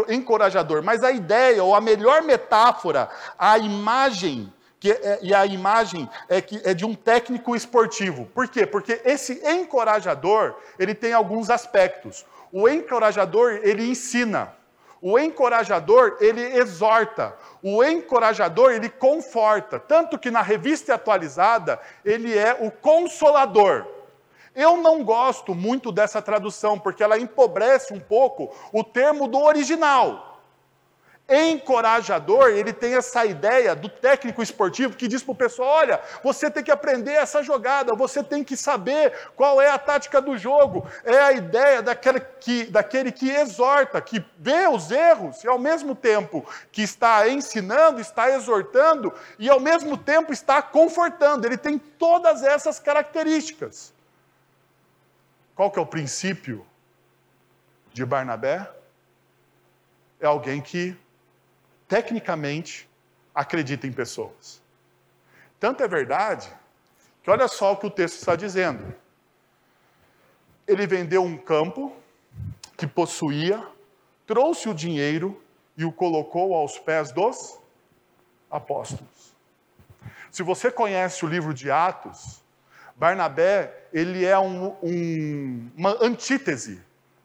encorajador. 0.07 0.83
Mas 0.83 1.03
a 1.03 1.11
ideia, 1.11 1.63
ou 1.63 1.73
a 1.73 1.81
melhor 1.81 2.21
metáfora, 2.21 3.09
a 3.39 3.57
imagem 3.57 4.53
que 4.83 4.91
é, 4.91 5.19
e 5.21 5.33
a 5.33 5.45
imagem 5.45 6.09
é, 6.27 6.41
que, 6.41 6.61
é 6.65 6.73
de 6.73 6.85
um 6.85 6.93
técnico 6.93 7.55
esportivo. 7.55 8.25
Por 8.35 8.49
quê? 8.49 8.65
Porque 8.65 9.01
esse 9.05 9.41
encorajador, 9.47 10.55
ele 10.77 10.93
tem 10.93 11.13
alguns 11.13 11.49
aspectos. 11.49 12.25
O 12.51 12.67
encorajador, 12.67 13.61
ele 13.63 13.89
ensina. 13.89 14.53
O 15.01 15.17
encorajador, 15.17 16.17
ele 16.19 16.41
exorta. 16.57 17.33
O 17.61 17.81
encorajador, 17.81 18.73
ele 18.73 18.89
conforta. 18.89 19.79
Tanto 19.79 20.19
que 20.19 20.29
na 20.29 20.41
revista 20.41 20.95
atualizada, 20.95 21.79
ele 22.03 22.37
é 22.37 22.57
o 22.59 22.69
consolador. 22.69 23.87
Eu 24.55 24.77
não 24.77 25.03
gosto 25.03 25.55
muito 25.55 25.91
dessa 25.91 26.21
tradução, 26.21 26.77
porque 26.77 27.03
ela 27.03 27.17
empobrece 27.17 27.93
um 27.93 27.99
pouco 27.99 28.53
o 28.71 28.83
termo 28.83 29.27
do 29.27 29.39
original. 29.39 30.33
Encorajador, 31.27 32.49
ele 32.49 32.73
tem 32.73 32.95
essa 32.95 33.25
ideia 33.25 33.73
do 33.73 33.87
técnico 33.87 34.43
esportivo 34.43 34.97
que 34.97 35.07
diz 35.07 35.23
para 35.23 35.31
o 35.31 35.35
pessoal: 35.35 35.69
olha, 35.69 36.01
você 36.21 36.51
tem 36.51 36.61
que 36.61 36.69
aprender 36.69 37.13
essa 37.13 37.41
jogada, 37.41 37.95
você 37.95 38.21
tem 38.21 38.43
que 38.43 38.57
saber 38.57 39.13
qual 39.33 39.61
é 39.61 39.69
a 39.69 39.79
tática 39.79 40.21
do 40.21 40.37
jogo. 40.37 40.85
É 41.05 41.17
a 41.17 41.31
ideia 41.31 41.81
daquele 41.81 42.19
que, 42.19 42.65
daquele 42.65 43.09
que 43.09 43.29
exorta, 43.29 44.01
que 44.01 44.23
vê 44.37 44.67
os 44.67 44.91
erros 44.91 45.41
e 45.45 45.47
ao 45.47 45.57
mesmo 45.57 45.95
tempo 45.95 46.45
que 46.73 46.81
está 46.81 47.27
ensinando, 47.29 48.01
está 48.01 48.29
exortando 48.29 49.13
e 49.39 49.49
ao 49.49 49.61
mesmo 49.61 49.97
tempo 49.97 50.33
está 50.33 50.61
confortando. 50.61 51.47
Ele 51.47 51.57
tem 51.57 51.77
todas 51.77 52.43
essas 52.43 52.79
características. 52.79 53.92
Qual 55.55 55.71
que 55.71 55.79
é 55.79 55.81
o 55.81 55.85
princípio 55.85 56.65
de 57.91 58.05
Barnabé? 58.05 58.69
É 60.19 60.25
alguém 60.25 60.61
que 60.61 60.97
tecnicamente, 61.87 62.89
acredita 63.35 63.87
em 63.87 63.91
pessoas. 63.91 64.61
Tanto 65.59 65.83
é 65.83 65.87
verdade 65.87 66.51
que 67.21 67.29
olha 67.29 67.47
só 67.47 67.73
o 67.73 67.77
que 67.77 67.87
o 67.87 67.91
texto 67.91 68.15
está 68.15 68.35
dizendo. 68.35 68.93
Ele 70.67 70.87
vendeu 70.87 71.23
um 71.23 71.37
campo 71.37 71.95
que 72.77 72.87
possuía, 72.87 73.65
trouxe 74.25 74.67
o 74.69 74.73
dinheiro 74.73 75.41
e 75.77 75.85
o 75.85 75.91
colocou 75.91 76.53
aos 76.53 76.79
pés 76.79 77.11
dos 77.11 77.59
apóstolos. 78.49 79.35
Se 80.31 80.43
você 80.43 80.71
conhece 80.71 81.23
o 81.25 81.27
livro 81.27 81.53
de 81.53 81.69
Atos, 81.69 82.42
Barnabé 82.95 83.83
ele 83.93 84.25
é 84.25 84.37
um, 84.39 84.75
um, 84.81 85.71
uma 85.77 85.97
antítese 86.01 86.81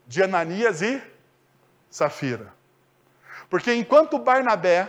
de 0.06 0.22
Ananias 0.22 0.82
e 0.82 1.02
Safira. 1.90 2.52
Porque 3.48 3.72
enquanto 3.72 4.18
Barnabé, 4.18 4.88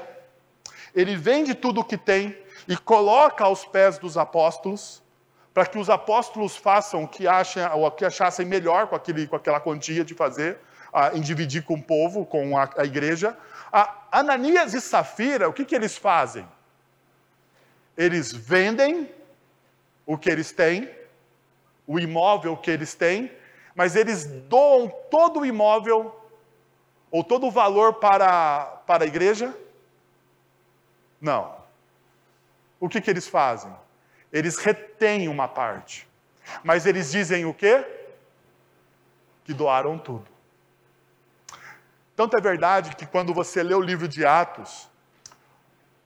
ele 0.94 1.15
vende 1.15 1.56
tudo 1.56 1.82
o 1.82 1.84
que 1.84 1.98
tem 1.98 2.38
e 2.68 2.76
coloca 2.76 3.46
aos 3.46 3.65
pés 3.65 3.98
dos 3.98 4.18
apóstolos, 4.18 5.02
para 5.54 5.65
que 5.65 5.78
os 5.78 5.89
apóstolos 5.89 6.58
façam 6.58 7.04
o 7.04 7.08
que, 7.08 7.26
o 7.28 7.92
que 7.92 8.06
achassem 8.06 8.46
melhor 8.46 8.88
com, 8.88 8.96
aquele, 8.96 9.28
com 9.28 9.36
aquela 9.36 9.60
quantia 9.60 10.04
de 10.04 10.13
fazer, 10.13 10.60
em 11.13 11.22
dividir 11.22 11.63
com 11.63 11.76
o 11.76 11.82
povo, 11.82 12.26
com 12.26 12.58
a, 12.58 12.70
a 12.78 12.84
igreja. 12.84 13.38
Ananias 14.12 14.74
e 14.74 14.82
Safira, 14.82 15.48
o 15.48 15.54
que, 15.54 15.63
que 15.63 15.76
eles 15.76 15.98
fazem? 15.98 16.48
Eles 17.98 18.32
vendem 18.32 19.10
o 20.10 20.17
que 20.17 20.28
eles 20.28 20.52
têm, 20.52 20.89
o 21.86 22.00
imóvel 22.00 22.58
que 22.58 22.72
eles 22.72 22.95
têm, 22.95 23.32
mas 23.76 23.95
eles 23.95 24.26
doam 24.26 24.89
todo 25.12 25.41
o 25.41 25.45
imóvel 25.45 26.19
ou 27.12 27.24
todo 27.24 27.45
o 27.45 27.52
valor 27.52 27.93
para, 27.93 28.65
para 28.88 29.04
a 29.04 29.08
igreja? 29.08 29.56
Não. 31.22 31.56
O 32.80 32.89
que, 32.89 33.00
que 33.00 33.08
eles 33.08 33.28
fazem? 33.28 33.72
Eles 34.34 34.58
retêm 34.58 35.28
uma 35.28 35.48
parte. 35.48 36.08
Mas 36.63 36.88
eles 36.88 37.12
dizem 37.12 37.45
o 37.45 37.54
quê? 37.54 37.86
Que 39.45 39.54
doaram 39.54 40.00
tudo. 40.00 40.26
Tanto 42.15 42.36
é 42.36 42.41
verdade 42.41 42.95
que 42.95 43.06
quando 43.06 43.32
você 43.32 43.62
lê 43.62 43.76
o 43.76 43.80
livro 43.80 44.08
de 44.08 44.26
Atos, 44.26 44.89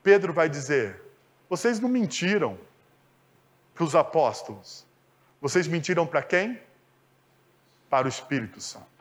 Pedro 0.04 0.34
vai 0.34 0.50
dizer: 0.50 1.02
vocês 1.50 1.80
não 1.80 1.88
mentiram 1.88 2.60
para 3.74 3.84
os 3.84 3.96
apóstolos. 3.96 4.86
Vocês 5.42 5.68
mentiram 5.68 6.06
para 6.06 6.22
quem? 6.22 6.60
Para 7.90 8.06
o 8.06 8.10
Espírito 8.10 8.62
Santo. 8.62 8.94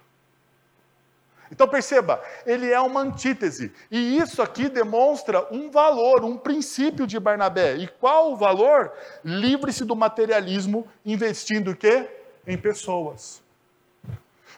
Então 1.52 1.68
perceba, 1.68 2.22
ele 2.46 2.70
é 2.70 2.80
uma 2.80 3.02
antítese. 3.02 3.70
E 3.90 4.16
isso 4.16 4.40
aqui 4.40 4.70
demonstra 4.70 5.46
um 5.52 5.70
valor, 5.70 6.24
um 6.24 6.38
princípio 6.38 7.06
de 7.06 7.20
Barnabé. 7.20 7.76
E 7.76 7.86
qual 7.86 8.32
o 8.32 8.36
valor? 8.36 8.90
Livre-se 9.22 9.84
do 9.84 9.94
materialismo, 9.94 10.88
investindo 11.04 11.72
o 11.72 11.76
quê? 11.76 12.08
Em 12.46 12.56
pessoas. 12.56 13.41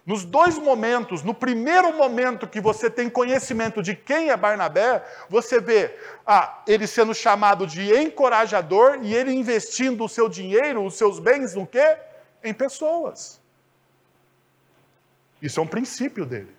Nos 0.06 0.22
dois 0.22 0.58
momentos, 0.58 1.22
no 1.22 1.32
primeiro 1.32 1.94
momento 1.94 2.46
que 2.46 2.60
você 2.60 2.90
tem 2.90 3.08
conhecimento 3.08 3.82
de 3.82 3.96
quem 3.96 4.28
é 4.28 4.36
Barnabé, 4.36 5.02
você 5.30 5.58
vê 5.58 5.98
ah, 6.26 6.62
ele 6.66 6.86
sendo 6.86 7.14
chamado 7.14 7.66
de 7.66 7.94
encorajador 7.94 8.98
e 9.02 9.14
ele 9.14 9.32
investindo 9.32 10.04
o 10.04 10.08
seu 10.08 10.28
dinheiro, 10.28 10.84
os 10.84 10.94
seus 10.94 11.18
bens 11.18 11.54
no 11.54 11.66
quê? 11.66 11.96
Em 12.42 12.52
pessoas. 12.52 13.40
Isso 15.40 15.58
é 15.58 15.62
um 15.62 15.66
princípio 15.66 16.26
dele. 16.26 16.54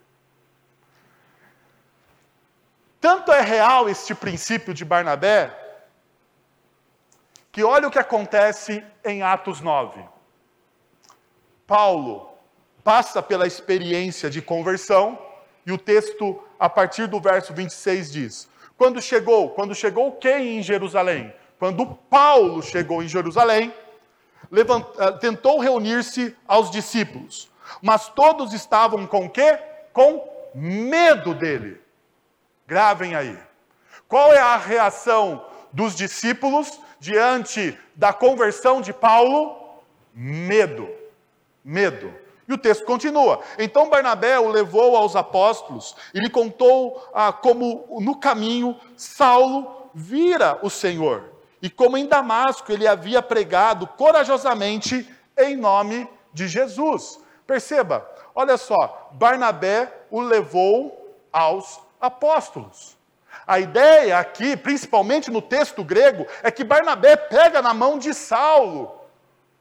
Tanto 2.99 3.31
é 3.31 3.41
real 3.41 3.87
este 3.87 4.15
princípio 4.15 4.73
de 4.73 4.83
Barnabé, 4.83 5.55
que 7.51 7.63
olha 7.63 7.87
o 7.87 7.91
que 7.91 7.99
acontece 7.99 8.83
em 9.03 9.21
Atos 9.21 9.61
9. 9.61 10.03
Paulo 11.67 12.34
passa 12.85 13.19
pela 13.19 13.47
experiência 13.47 14.29
de 14.29 14.43
conversão, 14.43 15.17
e 15.65 15.71
o 15.71 15.77
texto, 15.77 16.39
a 16.59 16.69
partir 16.69 17.07
do 17.07 17.19
verso 17.19 17.51
26, 17.51 18.11
diz: 18.11 18.47
Quando 18.77 19.01
chegou, 19.01 19.49
quando 19.49 19.73
chegou 19.73 20.11
quem 20.11 20.59
em 20.59 20.61
Jerusalém? 20.61 21.33
Quando 21.57 21.87
Paulo 22.09 22.61
chegou 22.61 23.01
em 23.01 23.07
Jerusalém, 23.07 23.73
levant, 24.51 24.85
eh, 24.99 25.11
tentou 25.13 25.59
reunir-se 25.59 26.35
aos 26.47 26.69
discípulos, 26.69 27.49
mas 27.81 28.07
todos 28.09 28.53
estavam 28.53 29.07
com 29.07 29.27
quê? 29.27 29.57
Com 29.91 30.23
medo 30.53 31.33
dele. 31.33 31.81
Gravem 32.67 33.15
aí. 33.15 33.35
Qual 34.07 34.31
é 34.31 34.39
a 34.39 34.57
reação 34.57 35.43
dos 35.73 35.95
discípulos 35.95 36.79
diante 36.99 37.75
da 37.95 38.13
conversão 38.13 38.79
de 38.79 38.93
Paulo? 38.93 39.81
Medo. 40.13 40.87
Medo. 41.63 42.24
E 42.47 42.53
o 42.53 42.57
texto 42.57 42.85
continua. 42.85 43.39
Então 43.57 43.89
Barnabé 43.89 44.39
o 44.39 44.49
levou 44.49 44.95
aos 44.95 45.15
apóstolos 45.15 45.95
e 46.13 46.19
lhe 46.19 46.29
contou 46.29 47.03
ah, 47.13 47.33
como 47.33 47.99
no 47.99 48.17
caminho 48.17 48.77
Saulo 48.95 49.89
vira 49.93 50.59
o 50.61 50.69
Senhor 50.69 51.35
e 51.61 51.69
como 51.69 51.97
em 51.97 52.05
Damasco 52.05 52.71
ele 52.71 52.87
havia 52.87 53.21
pregado 53.21 53.87
corajosamente 53.87 55.09
em 55.37 55.55
nome 55.55 56.07
de 56.31 56.47
Jesus. 56.47 57.19
Perceba, 57.47 58.07
olha 58.35 58.57
só, 58.57 59.09
Barnabé 59.13 59.91
o 60.11 60.21
levou 60.21 61.15
aos 61.31 61.79
apóstolos. 61.99 62.95
A 63.47 63.59
ideia 63.59 64.17
aqui, 64.19 64.55
principalmente 64.55 65.31
no 65.31 65.41
texto 65.41 65.83
grego, 65.83 66.25
é 66.43 66.51
que 66.51 66.63
Barnabé 66.63 67.15
pega 67.15 67.61
na 67.61 67.73
mão 67.73 67.97
de 67.97 68.13
Saulo 68.13 69.04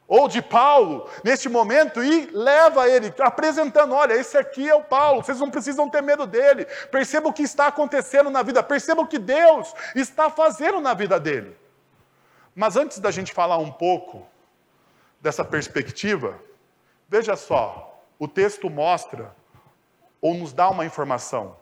ou 0.07 0.29
de 0.29 0.43
Paulo, 0.43 1.09
neste 1.23 1.49
momento, 1.49 2.03
e 2.03 2.27
leva 2.27 2.88
ele, 2.88 3.12
apresentando: 3.21 3.95
olha, 3.95 4.14
esse 4.14 4.37
aqui 4.37 4.69
é 4.69 4.75
o 4.75 4.85
Paulo, 4.85 5.23
vocês 5.23 5.40
não 5.40 5.51
precisam 5.51 5.88
ter 5.88 6.03
medo 6.03 6.27
dele. 6.27 6.67
Perceba 6.90 7.29
o 7.29 7.33
que 7.33 7.43
está 7.43 7.69
acontecendo 7.69 8.31
na 8.31 8.43
vida, 8.43 8.62
perceba 8.62 9.01
o 9.01 9.07
que 9.07 9.19
Deus 9.19 9.75
está 9.95 10.29
fazendo 10.29 10.81
na 10.81 10.93
vida 10.93 11.19
dele. 11.19 11.57
Mas 12.55 12.77
antes 12.77 12.99
da 12.99 13.11
gente 13.11 13.33
falar 13.33 13.57
um 13.57 13.73
pouco 13.73 14.27
dessa 15.21 15.45
perspectiva, 15.45 16.38
veja 17.09 17.35
só, 17.35 17.99
o 18.19 18.29
texto 18.29 18.69
mostra 18.69 19.35
ou 20.21 20.35
nos 20.35 20.53
dá 20.53 20.69
uma 20.69 20.85
informação. 20.85 21.57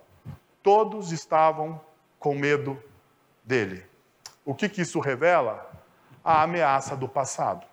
Todos 0.62 1.12
estavam 1.12 1.80
com 2.18 2.34
medo 2.34 2.80
dele. 3.42 3.86
O 4.44 4.54
que, 4.54 4.68
que 4.68 4.82
isso 4.82 5.00
revela? 5.00 5.70
A 6.24 6.42
ameaça 6.42 6.94
do 6.94 7.08
passado. 7.08 7.71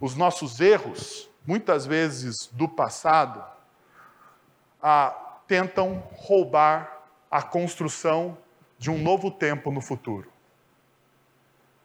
Os 0.00 0.16
nossos 0.16 0.58
erros, 0.60 1.28
muitas 1.46 1.84
vezes 1.84 2.46
do 2.52 2.66
passado, 2.66 3.44
tentam 5.46 6.02
roubar 6.12 7.02
a 7.30 7.42
construção 7.42 8.38
de 8.78 8.90
um 8.90 8.98
novo 8.98 9.30
tempo 9.30 9.70
no 9.70 9.82
futuro. 9.82 10.32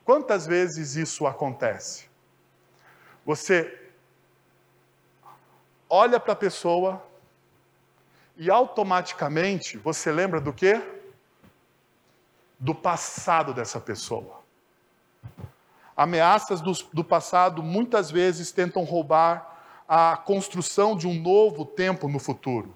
Quantas 0.05 0.45
vezes 0.47 0.95
isso 0.95 1.27
acontece? 1.27 2.07
Você 3.25 3.91
olha 5.89 6.19
para 6.19 6.33
a 6.33 6.37
pessoa 6.37 7.05
e 8.37 8.49
automaticamente 8.49 9.77
você 9.77 10.11
lembra 10.11 10.39
do 10.39 10.53
quê? 10.53 10.81
Do 12.59 12.73
passado 12.73 13.53
dessa 13.53 13.79
pessoa. 13.79 14.44
Ameaças 15.95 16.61
do, 16.61 16.73
do 16.93 17.03
passado 17.03 17.63
muitas 17.63 18.11
vezes 18.11 18.51
tentam 18.51 18.83
roubar 18.83 19.55
a 19.87 20.17
construção 20.17 20.95
de 20.95 21.07
um 21.07 21.13
novo 21.13 21.65
tempo 21.65 22.07
no 22.09 22.19
futuro. 22.19 22.75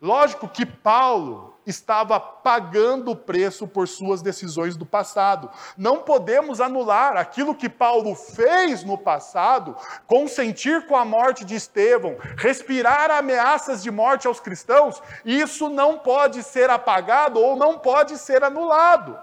Lógico 0.00 0.48
que 0.48 0.66
Paulo 0.66 1.54
estava 1.66 2.20
pagando 2.20 3.10
o 3.10 3.16
preço 3.16 3.66
por 3.66 3.88
suas 3.88 4.20
decisões 4.20 4.76
do 4.76 4.84
passado. 4.84 5.50
Não 5.78 6.02
podemos 6.02 6.60
anular 6.60 7.16
aquilo 7.16 7.54
que 7.54 7.68
Paulo 7.68 8.14
fez 8.14 8.84
no 8.84 8.98
passado, 8.98 9.74
consentir 10.06 10.86
com 10.86 10.96
a 10.96 11.04
morte 11.04 11.44
de 11.44 11.54
Estevão, 11.54 12.16
respirar 12.36 13.10
ameaças 13.10 13.82
de 13.82 13.90
morte 13.90 14.26
aos 14.26 14.40
cristãos, 14.40 15.02
isso 15.24 15.68
não 15.70 15.98
pode 15.98 16.42
ser 16.42 16.68
apagado 16.68 17.40
ou 17.40 17.56
não 17.56 17.78
pode 17.78 18.18
ser 18.18 18.44
anulado. 18.44 19.18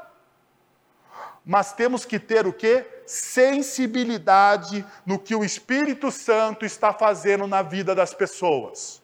Mas 1.45 1.73
temos 1.73 2.06
que 2.06 2.19
ter 2.19 2.45
o 2.45 2.54
que? 2.54 2.86
sensibilidade 3.12 4.86
no 5.06 5.19
que 5.19 5.36
o 5.36 5.43
Espírito 5.43 6.10
Santo 6.10 6.65
está 6.65 6.93
fazendo 6.93 7.45
na 7.45 7.62
vida 7.62 7.93
das 7.93 8.13
pessoas. 8.13 9.01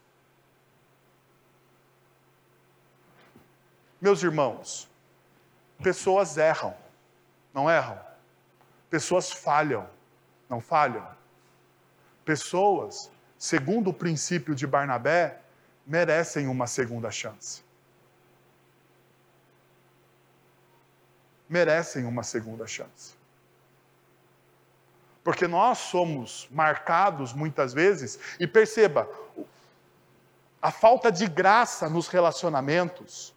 Meus 4.00 4.24
irmãos, 4.24 4.90
pessoas 5.84 6.38
erram, 6.38 6.74
não 7.54 7.70
erram? 7.70 8.00
Pessoas 8.90 9.30
falham, 9.30 9.90
não 10.50 10.62
falham? 10.62 11.06
Pessoas, 12.24 13.12
segundo 13.38 13.90
o 13.90 13.94
princípio 13.94 14.56
de 14.56 14.66
Barnabé, 14.66 15.42
merecem 15.86 16.48
uma 16.48 16.68
segunda 16.68 17.12
chance. 17.12 17.62
Merecem 21.50 22.06
uma 22.06 22.24
segunda 22.24 22.68
chance. 22.68 23.16
Porque 25.24 25.48
nós 25.48 25.78
somos 25.80 26.48
marcados 26.52 27.34
muitas 27.34 27.74
vezes, 27.74 28.18
e 28.40 28.48
perceba, 28.48 29.10
a 30.62 30.72
falta 30.72 31.12
de 31.12 31.28
graça 31.28 31.90
nos 31.90 32.08
relacionamentos, 32.08 33.34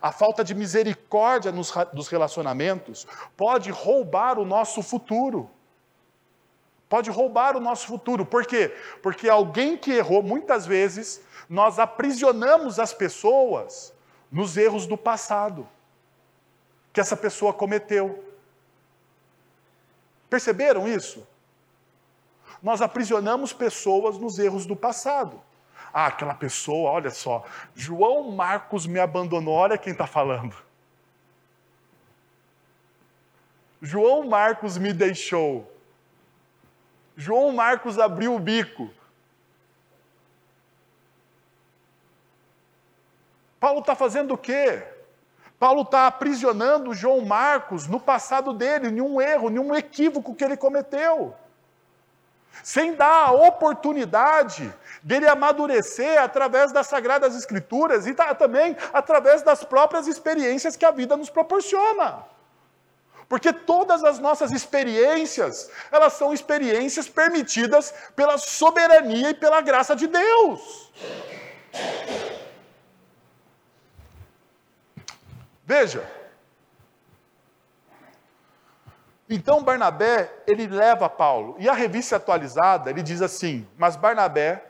a 0.00 0.12
falta 0.12 0.42
de 0.42 0.54
misericórdia 0.54 1.52
nos, 1.52 1.72
dos 1.92 2.08
relacionamentos, 2.08 3.06
pode 3.36 3.70
roubar 3.70 4.38
o 4.38 4.44
nosso 4.44 4.82
futuro. 4.82 5.50
Pode 6.88 7.10
roubar 7.10 7.56
o 7.56 7.60
nosso 7.60 7.86
futuro. 7.86 8.26
Por 8.26 8.46
quê? 8.46 8.74
Porque 9.02 9.28
alguém 9.28 9.76
que 9.76 9.92
errou, 9.92 10.22
muitas 10.22 10.66
vezes, 10.66 11.20
nós 11.48 11.78
aprisionamos 11.78 12.78
as 12.78 12.92
pessoas 12.92 13.92
nos 14.32 14.56
erros 14.56 14.86
do 14.86 14.96
passado 14.96 15.68
que 16.92 17.00
essa 17.00 17.16
pessoa 17.16 17.52
cometeu. 17.52 18.24
Perceberam 20.28 20.86
isso? 20.88 21.26
Nós 22.62 22.82
aprisionamos 22.82 23.52
pessoas 23.52 24.18
nos 24.18 24.38
erros 24.38 24.66
do 24.66 24.76
passado. 24.76 25.40
Ah, 25.92 26.06
aquela 26.06 26.34
pessoa, 26.34 26.90
olha 26.90 27.10
só, 27.10 27.44
João 27.74 28.30
Marcos 28.30 28.86
me 28.86 29.00
abandonou, 29.00 29.54
olha 29.54 29.78
quem 29.78 29.92
está 29.92 30.06
falando. 30.06 30.54
João 33.82 34.28
Marcos 34.28 34.76
me 34.76 34.92
deixou. 34.92 35.70
João 37.16 37.52
Marcos 37.52 37.98
abriu 37.98 38.34
o 38.34 38.38
bico. 38.38 38.90
Paulo 43.58 43.80
está 43.80 43.94
fazendo 43.94 44.34
o 44.34 44.38
quê? 44.38 44.86
Paulo 45.60 45.82
está 45.82 46.06
aprisionando 46.06 46.94
João 46.94 47.20
Marcos 47.20 47.86
no 47.86 48.00
passado 48.00 48.54
dele, 48.54 48.90
nenhum 48.90 49.20
erro, 49.20 49.50
nenhum 49.50 49.74
equívoco 49.74 50.34
que 50.34 50.42
ele 50.42 50.56
cometeu. 50.56 51.36
Sem 52.64 52.94
dar 52.94 53.26
a 53.26 53.32
oportunidade 53.32 54.72
dele 55.02 55.28
amadurecer 55.28 56.18
através 56.18 56.72
das 56.72 56.86
Sagradas 56.86 57.36
Escrituras 57.36 58.06
e 58.06 58.14
também 58.38 58.74
através 58.90 59.42
das 59.42 59.62
próprias 59.62 60.06
experiências 60.06 60.76
que 60.76 60.84
a 60.86 60.90
vida 60.90 61.14
nos 61.14 61.28
proporciona. 61.28 62.24
Porque 63.28 63.52
todas 63.52 64.02
as 64.02 64.18
nossas 64.18 64.52
experiências, 64.52 65.70
elas 65.92 66.14
são 66.14 66.32
experiências 66.32 67.06
permitidas 67.06 67.92
pela 68.16 68.38
soberania 68.38 69.28
e 69.28 69.34
pela 69.34 69.60
graça 69.60 69.94
de 69.94 70.06
Deus. 70.06 70.90
Veja. 75.70 76.04
Então 79.28 79.62
Barnabé, 79.62 80.28
ele 80.44 80.66
leva 80.66 81.08
Paulo. 81.08 81.54
E 81.60 81.68
a 81.68 81.72
revista 81.72 82.16
atualizada, 82.16 82.90
ele 82.90 83.04
diz 83.04 83.22
assim: 83.22 83.64
Mas 83.78 83.94
Barnabé, 83.94 84.64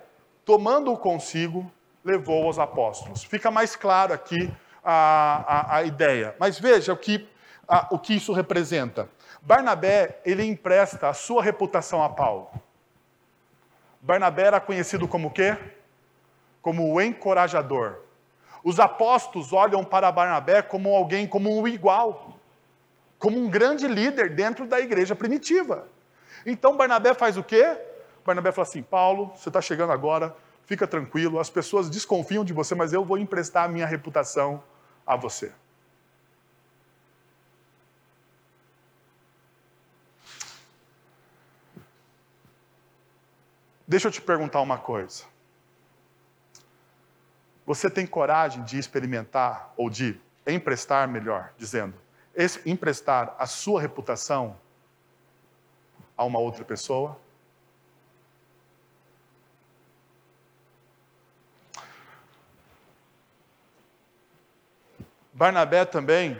tomando-o 0.44 0.98
consigo, 0.98 1.72
levou 2.04 2.44
aos 2.44 2.58
apóstolos. 2.58 3.24
Fica 3.24 3.50
mais 3.50 3.74
claro 3.74 4.12
aqui 4.12 4.52
a, 4.84 5.72
a, 5.72 5.76
a 5.76 5.84
ideia. 5.84 6.36
Mas 6.38 6.60
veja 6.60 6.92
o 6.92 6.98
que, 6.98 7.26
a, 7.66 7.88
o 7.90 7.98
que 7.98 8.16
isso 8.16 8.34
representa. 8.34 9.08
Barnabé, 9.40 10.20
ele 10.22 10.44
empresta 10.44 11.08
a 11.08 11.14
sua 11.14 11.42
reputação 11.42 12.02
a 12.02 12.10
Paulo. 12.10 12.50
Barnabé 14.02 14.42
era 14.42 14.60
conhecido 14.60 15.08
como 15.08 15.28
o 15.28 15.30
quê? 15.30 15.56
Como 16.60 16.92
o 16.92 17.00
encorajador. 17.00 18.09
Os 18.62 18.78
apóstolos 18.78 19.52
olham 19.52 19.84
para 19.84 20.12
Barnabé 20.12 20.62
como 20.62 20.94
alguém, 20.94 21.26
como 21.26 21.58
um 21.58 21.66
igual, 21.66 22.38
como 23.18 23.38
um 23.38 23.48
grande 23.48 23.86
líder 23.86 24.34
dentro 24.34 24.66
da 24.66 24.80
igreja 24.80 25.14
primitiva. 25.16 25.88
Então 26.44 26.76
Barnabé 26.76 27.14
faz 27.14 27.36
o 27.36 27.42
quê? 27.42 27.78
Barnabé 28.24 28.52
fala 28.52 28.66
assim: 28.66 28.82
Paulo, 28.82 29.32
você 29.34 29.48
está 29.48 29.60
chegando 29.60 29.92
agora, 29.92 30.36
fica 30.64 30.86
tranquilo, 30.86 31.38
as 31.38 31.50
pessoas 31.50 31.88
desconfiam 31.88 32.44
de 32.44 32.52
você, 32.52 32.74
mas 32.74 32.92
eu 32.92 33.04
vou 33.04 33.18
emprestar 33.18 33.64
a 33.64 33.68
minha 33.68 33.86
reputação 33.86 34.62
a 35.06 35.16
você. 35.16 35.52
Deixa 43.86 44.06
eu 44.06 44.12
te 44.12 44.22
perguntar 44.22 44.60
uma 44.60 44.78
coisa. 44.78 45.24
Você 47.70 47.88
tem 47.88 48.04
coragem 48.04 48.64
de 48.64 48.80
experimentar 48.80 49.72
ou 49.76 49.88
de 49.88 50.20
emprestar, 50.44 51.06
melhor 51.06 51.52
dizendo, 51.56 51.94
emprestar 52.66 53.36
a 53.38 53.46
sua 53.46 53.80
reputação 53.80 54.56
a 56.16 56.24
uma 56.24 56.40
outra 56.40 56.64
pessoa? 56.64 57.16
Barnabé 65.32 65.84
também, 65.84 66.36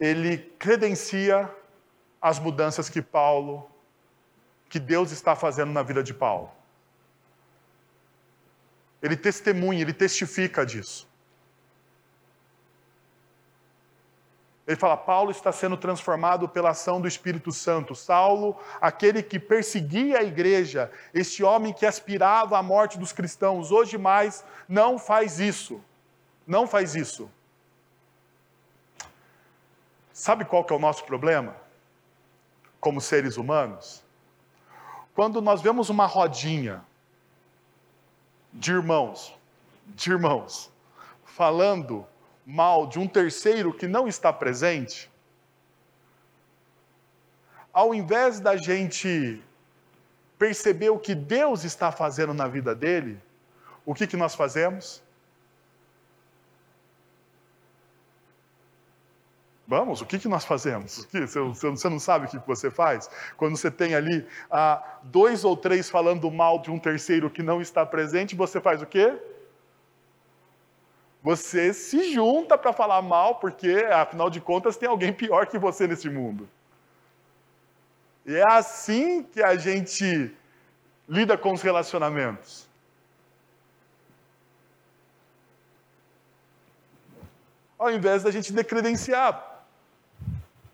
ele 0.00 0.38
credencia 0.58 1.54
as 2.22 2.38
mudanças 2.38 2.88
que 2.88 3.02
Paulo 3.02 3.70
que 4.70 4.80
Deus 4.80 5.10
está 5.10 5.36
fazendo 5.36 5.72
na 5.72 5.82
vida 5.82 6.02
de 6.02 6.14
Paulo. 6.14 6.55
Ele 9.02 9.16
testemunha, 9.16 9.82
ele 9.82 9.92
testifica 9.92 10.64
disso. 10.64 11.08
Ele 14.66 14.76
fala: 14.76 14.96
Paulo 14.96 15.30
está 15.30 15.52
sendo 15.52 15.76
transformado 15.76 16.48
pela 16.48 16.70
ação 16.70 17.00
do 17.00 17.06
Espírito 17.06 17.52
Santo. 17.52 17.94
Saulo, 17.94 18.58
aquele 18.80 19.22
que 19.22 19.38
perseguia 19.38 20.18
a 20.18 20.24
igreja, 20.24 20.90
este 21.14 21.44
homem 21.44 21.72
que 21.72 21.86
aspirava 21.86 22.58
à 22.58 22.62
morte 22.62 22.98
dos 22.98 23.12
cristãos, 23.12 23.70
hoje 23.70 23.96
mais 23.96 24.44
não 24.68 24.98
faz 24.98 25.38
isso. 25.38 25.80
Não 26.46 26.66
faz 26.66 26.94
isso. 26.94 27.30
Sabe 30.12 30.44
qual 30.44 30.64
que 30.64 30.72
é 30.72 30.76
o 30.76 30.80
nosso 30.80 31.04
problema? 31.04 31.54
Como 32.80 33.00
seres 33.00 33.36
humanos? 33.36 34.02
Quando 35.14 35.40
nós 35.40 35.60
vemos 35.60 35.90
uma 35.90 36.06
rodinha 36.06 36.84
de 38.56 38.72
irmãos, 38.72 39.36
de 39.88 40.10
irmãos, 40.10 40.72
falando 41.24 42.06
mal 42.44 42.86
de 42.86 42.98
um 42.98 43.06
terceiro 43.06 43.72
que 43.72 43.86
não 43.86 44.08
está 44.08 44.32
presente, 44.32 45.10
ao 47.72 47.94
invés 47.94 48.40
da 48.40 48.56
gente 48.56 49.42
perceber 50.38 50.90
o 50.90 50.98
que 50.98 51.14
Deus 51.14 51.64
está 51.64 51.92
fazendo 51.92 52.32
na 52.32 52.48
vida 52.48 52.74
dele, 52.74 53.20
o 53.84 53.94
que, 53.94 54.06
que 54.06 54.16
nós 54.16 54.34
fazemos? 54.34 55.02
Vamos, 59.68 60.00
o 60.00 60.06
que, 60.06 60.18
que 60.18 60.28
nós 60.28 60.44
fazemos? 60.44 61.08
Você 61.12 61.88
não 61.88 61.98
sabe 61.98 62.26
o 62.26 62.28
que 62.28 62.38
você 62.46 62.70
faz? 62.70 63.10
Quando 63.36 63.56
você 63.56 63.68
tem 63.68 63.96
ali 63.96 64.24
ah, 64.48 64.80
dois 65.02 65.44
ou 65.44 65.56
três 65.56 65.90
falando 65.90 66.30
mal 66.30 66.60
de 66.60 66.70
um 66.70 66.78
terceiro 66.78 67.28
que 67.28 67.42
não 67.42 67.60
está 67.60 67.84
presente, 67.84 68.36
você 68.36 68.60
faz 68.60 68.80
o 68.80 68.86
quê? 68.86 69.18
Você 71.20 71.74
se 71.74 72.12
junta 72.14 72.56
para 72.56 72.72
falar 72.72 73.02
mal, 73.02 73.36
porque, 73.36 73.84
afinal 73.90 74.30
de 74.30 74.40
contas, 74.40 74.76
tem 74.76 74.88
alguém 74.88 75.12
pior 75.12 75.48
que 75.48 75.58
você 75.58 75.88
nesse 75.88 76.08
mundo. 76.08 76.48
E 78.24 78.36
é 78.36 78.44
assim 78.48 79.24
que 79.24 79.42
a 79.42 79.56
gente 79.56 80.32
lida 81.08 81.36
com 81.36 81.52
os 81.52 81.62
relacionamentos. 81.62 82.68
Ao 87.76 87.90
invés 87.90 88.22
da 88.22 88.30
gente 88.30 88.52
decredenciar 88.52 89.55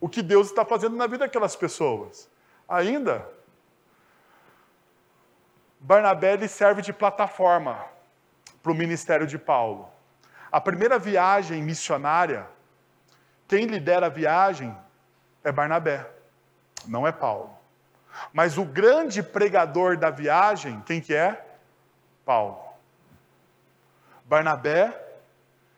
o 0.03 0.09
que 0.09 0.21
Deus 0.21 0.49
está 0.49 0.65
fazendo 0.65 0.97
na 0.97 1.07
vida 1.07 1.19
daquelas 1.19 1.55
pessoas. 1.55 2.29
Ainda, 2.69 3.25
Barnabé 5.79 6.49
serve 6.49 6.83
de 6.83 6.93
plataforma 6.93 7.87
para 8.61 8.73
o 8.73 8.75
ministério 8.75 9.29
de 9.29 9.39
Paulo. 9.39 9.89
A 10.51 10.61
primeira 10.61 10.99
viagem 10.99 11.63
missionária, 11.63 12.49
quem 13.47 13.67
lidera 13.67 14.07
a 14.07 14.09
viagem 14.09 14.77
é 15.45 15.53
Barnabé, 15.53 16.05
não 16.85 17.07
é 17.07 17.13
Paulo. 17.13 17.57
Mas 18.33 18.59
o 18.59 18.65
grande 18.65 19.23
pregador 19.23 19.97
da 19.97 20.11
viagem, 20.11 20.81
quem 20.81 21.01
que 21.01 21.15
é? 21.15 21.47
Paulo. 22.25 22.61
Barnabé, 24.25 25.01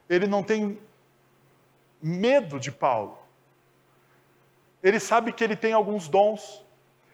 ele 0.08 0.26
não 0.26 0.42
tem 0.42 0.80
medo 2.00 2.58
de 2.58 2.72
Paulo 2.72 3.22
ele 4.84 5.00
sabe 5.00 5.32
que 5.32 5.42
ele 5.42 5.56
tem 5.56 5.72
alguns 5.72 6.08
dons, 6.08 6.62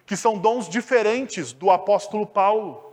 que 0.05 0.17
são 0.17 0.37
dons 0.37 0.69
diferentes 0.69 1.53
do 1.53 1.71
apóstolo 1.71 2.27
Paulo. 2.27 2.93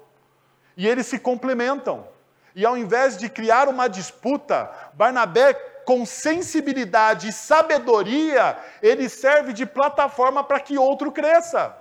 E 0.77 0.87
eles 0.87 1.07
se 1.07 1.17
complementam. 1.17 2.07
E 2.55 2.63
ao 2.63 2.77
invés 2.77 3.17
de 3.17 3.27
criar 3.27 3.67
uma 3.67 3.87
disputa, 3.87 4.71
Barnabé, 4.93 5.53
com 5.83 6.05
sensibilidade 6.05 7.29
e 7.29 7.33
sabedoria, 7.33 8.55
ele 8.79 9.09
serve 9.09 9.51
de 9.51 9.65
plataforma 9.65 10.43
para 10.43 10.59
que 10.59 10.77
outro 10.77 11.11
cresça. 11.11 11.75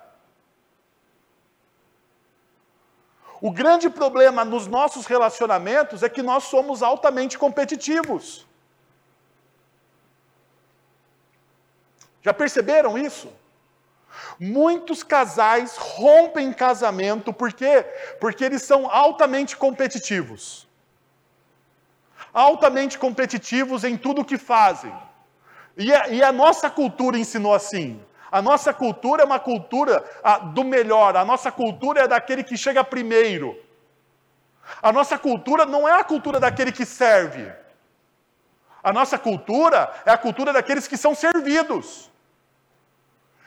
O 3.42 3.50
grande 3.50 3.90
problema 3.90 4.42
nos 4.42 4.66
nossos 4.66 5.04
relacionamentos 5.04 6.02
é 6.02 6.09
que 6.09 6.22
nós 6.22 6.44
somos 6.44 6.82
altamente 6.82 7.37
competitivos. 7.37 8.46
Já 12.27 12.35
perceberam 12.35 12.99
isso? 12.99 13.33
Muitos 14.41 15.05
casais 15.05 15.77
rompem 15.77 16.53
casamento, 16.53 17.33
por 17.33 17.53
quê? 17.53 17.87
Porque 18.21 18.45
eles 18.45 18.62
são 18.62 18.91
altamente 18.91 19.57
competitivos. 19.57 20.67
Altamente 22.35 22.99
competitivos 22.99 23.85
em 23.85 23.97
tudo 23.97 24.25
que 24.25 24.37
fazem. 24.37 24.93
E 25.77 25.95
a, 25.95 26.09
e 26.09 26.21
a 26.21 26.33
nossa 26.33 26.69
cultura 26.69 27.17
ensinou 27.17 27.55
assim. 27.55 28.03
A 28.33 28.43
nossa 28.43 28.75
cultura 28.75 29.23
é 29.23 29.25
uma 29.25 29.39
cultura 29.39 30.05
a, 30.25 30.39
do 30.39 30.65
melhor, 30.65 31.17
a 31.17 31.25
nossa 31.25 31.53
cultura 31.53 32.01
é 32.01 32.09
daquele 32.09 32.43
que 32.43 32.57
chega 32.57 32.83
primeiro. 32.83 33.57
A 34.83 34.91
nossa 34.91 35.17
cultura 35.17 35.65
não 35.65 35.89
é 35.89 35.93
a 35.93 36.03
cultura 36.03 36.41
daquele 36.41 36.73
que 36.73 36.85
serve. 36.85 37.53
A 38.83 38.93
nossa 38.93 39.17
cultura 39.17 39.95
é 40.05 40.11
a 40.11 40.19
cultura 40.19 40.53
daqueles 40.53 40.89
que 40.89 40.97
são 40.97 41.15
servidos. 41.15 42.11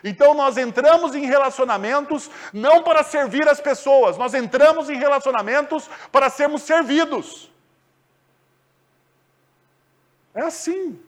Então 0.04 0.34
nós 0.34 0.58
entramos 0.58 1.14
em 1.14 1.26
relacionamentos 1.26 2.30
não 2.54 2.84
para 2.84 3.04
servir 3.04 3.48
as 3.48 3.60
pessoas, 3.60 4.18
nós 4.18 4.34
entramos 4.34 4.90
em 4.90 4.96
relacionamentos 4.96 5.90
para 6.12 6.30
sermos 6.30 6.62
servidos. 6.64 7.52
É 10.34 10.42
assim. 10.42 11.02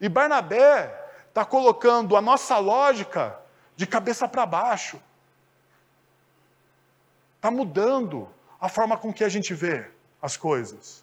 E 0.00 0.08
Barnabé 0.08 1.00
está 1.28 1.44
colocando 1.44 2.16
a 2.16 2.20
nossa 2.20 2.58
lógica 2.58 3.38
de 3.76 3.86
cabeça 3.86 4.26
para 4.26 4.44
baixo. 4.44 5.00
Está 7.36 7.50
mudando 7.50 8.28
a 8.60 8.68
forma 8.68 8.96
com 8.96 9.12
que 9.12 9.24
a 9.24 9.28
gente 9.28 9.54
vê 9.54 9.88
as 10.20 10.36
coisas. 10.36 11.01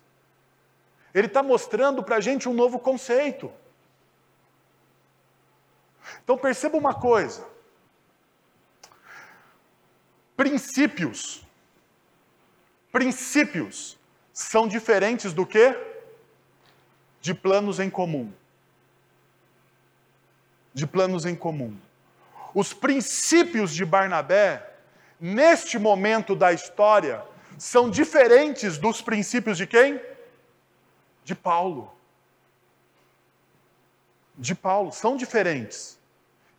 Ele 1.14 1.28
está 1.28 1.42
mostrando 1.42 2.04
para 2.04 2.18
a 2.18 2.22
gente 2.22 2.48
um 2.48 2.54
novo 2.54 2.80
conceito. 2.80 3.52
Então 6.24 6.38
perceba 6.38 6.78
uma 6.78 6.94
coisa: 6.94 7.46
princípios, 10.36 11.44
princípios 12.92 13.98
são 14.32 14.68
diferentes 14.68 15.34
do 15.34 15.46
que? 15.46 15.76
De 17.20 17.34
planos 17.34 17.80
em 17.80 17.90
comum. 17.90 18.32
De 20.74 20.88
planos 20.88 21.26
em 21.26 21.36
comum. 21.36 21.76
Os 22.54 22.74
princípios 22.74 23.74
de 23.74 23.84
Barnabé, 23.84 24.78
neste 25.20 25.78
momento 25.78 26.36
da 26.36 26.54
história, 26.54 27.24
são 27.58 27.90
diferentes 27.90 28.78
dos 28.78 29.02
princípios 29.02 29.58
de 29.58 29.68
quem? 29.68 30.00
De 31.30 31.36
Paulo. 31.36 31.94
De 34.36 34.56
Paulo, 34.56 34.92
são 34.92 35.16
diferentes. 35.16 36.00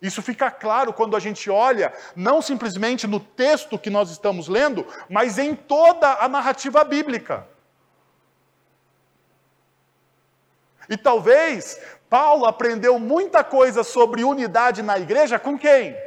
Isso 0.01 0.21
fica 0.21 0.49
claro 0.49 0.93
quando 0.93 1.17
a 1.17 1.19
gente 1.19 1.49
olha, 1.49 1.93
não 2.15 2.41
simplesmente 2.41 3.05
no 3.05 3.19
texto 3.19 3.77
que 3.77 3.89
nós 3.89 4.09
estamos 4.09 4.47
lendo, 4.47 4.87
mas 5.09 5.37
em 5.37 5.53
toda 5.53 6.13
a 6.13 6.29
narrativa 6.29 6.85
bíblica. 6.85 7.45
E 10.87 10.95
talvez 10.95 11.77
Paulo 12.09 12.45
aprendeu 12.45 12.97
muita 12.97 13.43
coisa 13.43 13.83
sobre 13.83 14.23
unidade 14.23 14.81
na 14.81 14.97
igreja 14.97 15.37
com 15.37 15.59
quem? 15.59 15.97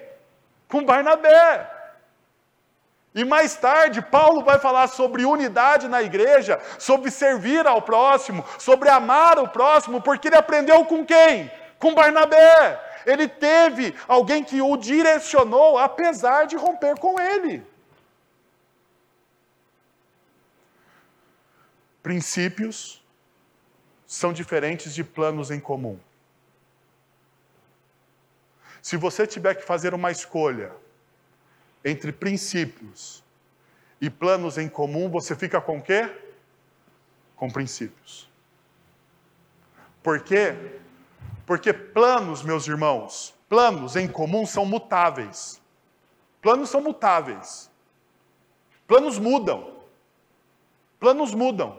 Com 0.68 0.86
Barnabé. 0.86 1.70
E 3.14 3.24
mais 3.24 3.54
tarde, 3.54 4.02
Paulo 4.02 4.42
vai 4.42 4.58
falar 4.58 4.88
sobre 4.88 5.24
unidade 5.24 5.86
na 5.86 6.02
igreja, 6.02 6.60
sobre 6.80 7.12
servir 7.12 7.64
ao 7.64 7.80
próximo, 7.80 8.44
sobre 8.58 8.88
amar 8.88 9.38
o 9.38 9.48
próximo, 9.48 10.02
porque 10.02 10.26
ele 10.26 10.36
aprendeu 10.36 10.84
com 10.84 11.06
quem? 11.06 11.48
Com 11.78 11.94
Barnabé. 11.94 12.80
Ele 13.06 13.28
teve 13.28 13.94
alguém 14.08 14.42
que 14.42 14.60
o 14.60 14.76
direcionou, 14.76 15.78
apesar 15.78 16.46
de 16.46 16.56
romper 16.56 16.98
com 16.98 17.20
ele. 17.20 17.64
Princípios 22.02 23.00
são 24.06 24.32
diferentes 24.32 24.92
de 24.92 25.04
planos 25.04 25.52
em 25.52 25.60
comum. 25.60 25.98
Se 28.82 28.96
você 28.96 29.24
tiver 29.24 29.54
que 29.54 29.64
fazer 29.64 29.94
uma 29.94 30.10
escolha 30.10 30.72
entre 31.84 32.12
princípios 32.12 33.22
e 34.00 34.08
planos 34.08 34.56
em 34.56 34.68
comum, 34.68 35.08
você 35.08 35.36
fica 35.36 35.60
com 35.60 35.80
quê? 35.80 36.10
Com 37.36 37.50
princípios. 37.50 38.28
Por 40.02 40.20
quê? 40.20 40.54
Porque 41.46 41.72
planos, 41.72 42.42
meus 42.42 42.66
irmãos, 42.66 43.34
planos 43.48 43.96
em 43.96 44.08
comum 44.08 44.46
são 44.46 44.64
mutáveis. 44.64 45.60
Planos 46.40 46.70
são 46.70 46.80
mutáveis. 46.80 47.70
Planos 48.86 49.18
mudam. 49.18 49.74
Planos 50.98 51.34
mudam. 51.34 51.78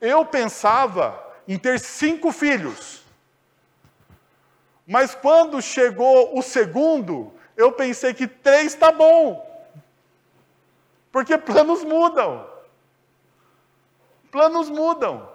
Eu 0.00 0.24
pensava 0.24 1.22
em 1.48 1.58
ter 1.58 1.78
cinco 1.80 2.32
filhos. 2.32 3.02
Mas 4.86 5.14
quando 5.14 5.62
chegou 5.62 6.38
o 6.38 6.42
segundo, 6.42 7.32
eu 7.56 7.72
pensei 7.72 8.12
que 8.12 8.26
três 8.26 8.74
está 8.74 8.90
bom. 8.90 9.44
Porque 11.12 11.38
planos 11.38 11.84
mudam. 11.84 12.48
Planos 14.30 14.68
mudam. 14.68 15.28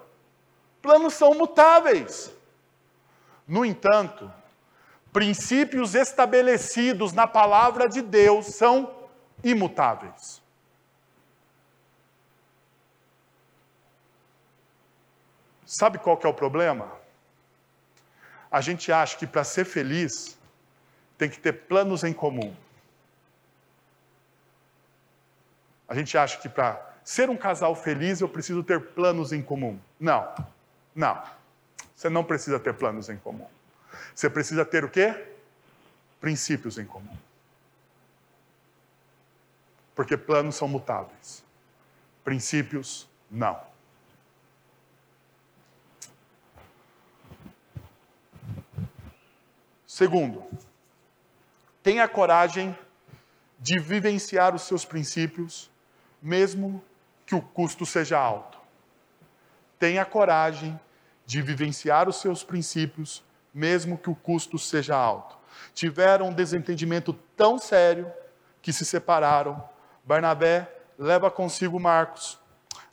Planos 0.82 1.14
são 1.14 1.34
mutáveis. 1.34 2.32
No 3.48 3.66
entanto, 3.66 4.32
princípios 5.12 5.96
estabelecidos 5.96 7.14
na 7.14 7.26
palavra 7.26 7.88
de 7.88 8.02
Deus 8.02 8.48
são 8.48 8.94
imutáveis. 9.44 10.42
Sabe 15.66 16.00
qual 16.00 16.18
que 16.18 16.26
é 16.26 16.30
o 16.30 16.34
problema? 16.34 16.92
A 18.50 18.60
gente 18.60 18.92
acha 18.92 19.16
que 19.16 19.28
para 19.28 19.44
ser 19.44 19.66
feliz 19.66 20.39
tem 21.20 21.30
que 21.30 21.38
ter 21.38 21.52
planos 21.52 22.06
em 22.06 22.14
comum. 22.14 22.56
A 25.86 25.94
gente 25.94 26.18
acha 26.18 26.40
que 26.40 26.48
para 26.48 26.96
ser 27.04 27.30
um 27.30 27.36
casal 27.36 27.76
feliz 27.76 28.22
eu 28.22 28.30
preciso 28.30 28.64
ter 28.64 28.80
planos 28.80 29.34
em 29.34 29.42
comum. 29.42 29.78
Não, 30.00 30.34
não. 30.96 31.22
Você 31.94 32.10
não 32.10 32.24
precisa 32.24 32.58
ter 32.58 32.74
planos 32.74 33.10
em 33.10 33.18
comum. 33.18 33.48
Você 34.16 34.30
precisa 34.30 34.64
ter 34.64 34.86
o 34.86 34.90
quê? 34.90 35.28
Princípios 36.22 36.78
em 36.78 36.86
comum. 36.86 37.18
Porque 39.94 40.16
planos 40.16 40.56
são 40.56 40.70
mutáveis. 40.70 41.44
Princípios, 42.24 43.10
não. 43.30 43.60
Segundo, 49.86 50.48
tenha 51.90 52.08
coragem 52.08 52.78
de 53.58 53.80
vivenciar 53.80 54.54
os 54.54 54.62
seus 54.62 54.86
princípios, 54.86 55.72
mesmo 56.22 56.84
que 57.26 57.34
o 57.34 57.42
custo 57.42 57.84
seja 57.84 58.16
alto. 58.16 58.60
Tenha 59.80 60.06
coragem 60.06 60.80
de 61.26 61.42
vivenciar 61.42 62.08
os 62.08 62.18
seus 62.18 62.44
princípios, 62.44 63.24
mesmo 63.52 63.98
que 63.98 64.08
o 64.08 64.14
custo 64.14 64.60
seja 64.60 64.96
alto. 64.96 65.36
Tiveram 65.74 66.28
um 66.28 66.32
desentendimento 66.32 67.12
tão 67.36 67.58
sério 67.58 68.14
que 68.62 68.72
se 68.72 68.86
separaram. 68.86 69.68
Barnabé 70.04 70.72
leva 70.96 71.32
consigo 71.32 71.80
Marcos 71.80 72.38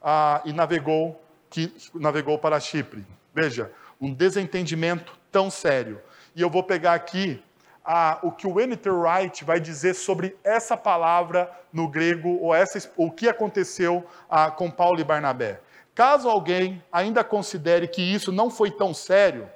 ah, 0.01 0.41
e 0.43 0.55
navegou, 0.55 1.23
que, 1.51 1.71
navegou 1.93 2.39
para 2.39 2.59
Chipre. 2.59 3.07
Veja, 3.35 3.71
um 4.01 4.11
desentendimento 4.11 5.19
tão 5.31 5.51
sério 5.51 6.01
e 6.35 6.41
eu 6.41 6.49
vou 6.49 6.63
pegar 6.63 6.95
aqui 6.95 7.43
ah, 7.87 8.19
o 8.21 8.33
que 8.33 8.49
o 8.49 8.59
N.T. 8.59 8.91
Wright 8.91 9.45
vai 9.45 9.61
dizer 9.61 9.95
sobre 9.95 10.37
essa 10.43 10.77
palavra 10.77 11.49
no 11.73 11.87
grego, 11.89 12.41
ou 12.43 12.53
essa, 12.53 12.91
o 12.97 13.13
que 13.13 13.29
aconteceu 13.29 14.05
ah, 14.29 14.51
com 14.51 14.69
Paulo 14.69 14.99
e 14.99 15.05
Barnabé. 15.05 15.61
Caso 15.95 16.29
alguém 16.29 16.83
ainda 16.91 17.23
considere 17.23 17.87
que 17.87 18.03
isso 18.03 18.33
não 18.33 18.51
foi 18.51 18.73
tão 18.73 18.93
sério 18.93 19.49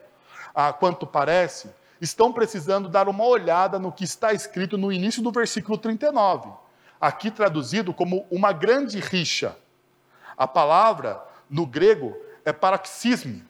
ah, 0.54 0.72
quanto 0.72 1.06
parece, 1.06 1.70
estão 2.00 2.32
precisando 2.32 2.88
dar 2.88 3.08
uma 3.08 3.24
olhada 3.26 3.80
no 3.80 3.90
que 3.90 4.04
está 4.04 4.32
escrito 4.32 4.78
no 4.78 4.92
início 4.92 5.20
do 5.20 5.32
versículo 5.32 5.76
39, 5.76 6.50
aqui 7.00 7.32
traduzido 7.32 7.92
como 7.92 8.26
uma 8.30 8.52
grande 8.52 9.00
rixa. 9.00 9.56
A 10.36 10.46
palavra 10.46 11.20
no 11.48 11.66
grego 11.66 12.16
é 12.44 12.52
paroxisme, 12.52 13.44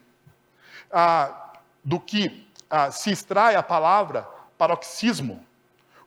do 1.81 1.97
que 1.97 2.45
se 2.91 3.09
extrai 3.09 3.55
a 3.55 3.63
palavra 3.63 4.27
paroxismo. 4.61 5.43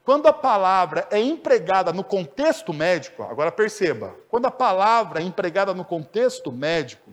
Quando 0.04 0.28
a 0.28 0.32
palavra 0.32 1.08
é 1.10 1.18
empregada 1.18 1.92
no 1.92 2.04
contexto 2.04 2.72
médico, 2.72 3.24
agora 3.24 3.50
perceba, 3.50 4.14
quando 4.28 4.46
a 4.46 4.50
palavra 4.50 5.20
é 5.20 5.24
empregada 5.24 5.74
no 5.74 5.84
contexto 5.84 6.52
médico, 6.52 7.10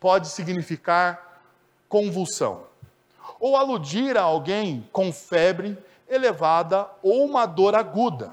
pode 0.00 0.28
significar 0.28 1.42
convulsão, 1.90 2.62
ou 3.38 3.54
aludir 3.54 4.16
a 4.16 4.22
alguém 4.22 4.88
com 4.90 5.12
febre 5.12 5.76
elevada 6.08 6.88
ou 7.02 7.22
uma 7.26 7.44
dor 7.44 7.74
aguda. 7.74 8.32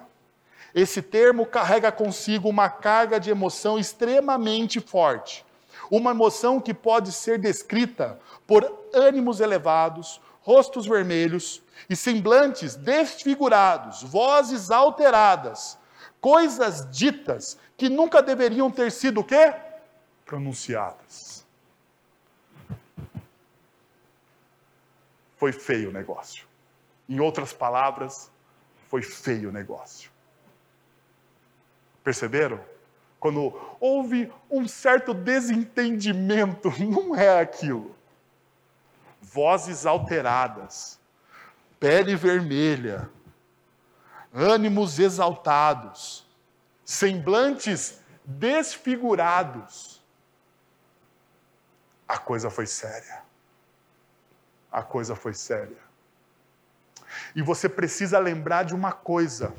Esse 0.74 1.02
termo 1.02 1.46
carrega 1.46 1.92
consigo 1.92 2.48
uma 2.48 2.70
carga 2.70 3.20
de 3.20 3.30
emoção 3.30 3.78
extremamente 3.78 4.80
forte, 4.80 5.46
uma 5.92 6.12
emoção 6.12 6.62
que 6.62 6.74
pode 6.74 7.12
ser 7.12 7.38
descrita 7.38 8.18
por 8.48 8.64
ânimos 8.94 9.42
elevados, 9.42 10.22
rostos 10.46 10.86
vermelhos 10.86 11.60
e 11.90 11.96
semblantes 11.96 12.76
desfigurados, 12.76 14.04
vozes 14.04 14.70
alteradas, 14.70 15.76
coisas 16.22 16.88
ditas 16.92 17.58
que 17.76 17.90
nunca 17.90 18.22
deveriam 18.22 18.70
ter 18.70 18.92
sido 18.92 19.22
o 19.22 19.24
quê? 19.24 19.56
Pronunciadas. 20.24 21.44
Foi 25.36 25.52
feio 25.52 25.90
o 25.90 25.92
negócio. 25.92 26.46
Em 27.10 27.20
outras 27.20 27.52
palavras, 27.52 28.30
foi 28.88 29.02
feio 29.02 29.50
o 29.50 29.52
negócio. 29.52 30.12
Perceberam? 32.04 32.64
Quando 33.20 33.52
houve 33.80 34.32
um 34.50 34.68
certo 34.68 35.12
desentendimento, 35.12 36.72
não 36.80 37.16
é 37.16 37.40
aquilo 37.40 37.95
vozes 39.36 39.86
alteradas, 39.86 40.98
pele 41.78 42.16
vermelha, 42.16 43.10
ânimos 44.34 44.98
exaltados, 44.98 46.26
semblantes 46.86 48.00
desfigurados. 48.24 50.02
A 52.08 52.18
coisa 52.18 52.50
foi 52.50 52.66
séria. 52.66 53.24
A 54.72 54.82
coisa 54.82 55.18
foi 55.18 55.34
séria. 55.34 55.84
E 57.36 57.42
você 57.42 57.68
precisa 57.68 58.18
lembrar 58.20 58.64
de 58.64 58.74
uma 58.74 58.94
coisa 58.94 59.54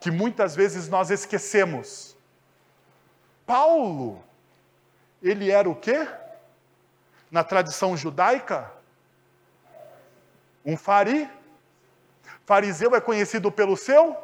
que 0.00 0.12
muitas 0.12 0.54
vezes 0.54 0.88
nós 0.88 1.10
esquecemos. 1.10 2.16
Paulo, 3.44 4.22
ele 5.20 5.50
era 5.50 5.68
o 5.68 5.74
quê? 5.74 6.08
Na 7.30 7.44
tradição 7.44 7.96
judaica? 7.96 8.70
Um 10.64 10.76
fari. 10.76 11.28
Fariseu 12.44 12.94
é 12.96 13.00
conhecido 13.00 13.50
pelo 13.52 13.76
seu 13.76 14.16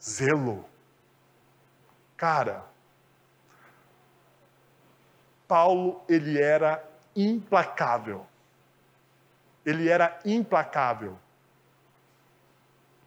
zelo. 0.00 0.64
Cara, 2.16 2.64
Paulo, 5.46 6.02
ele 6.08 6.40
era 6.40 6.82
implacável. 7.14 8.26
ele 9.64 9.88
era 9.88 10.18
implacável. 10.24 11.18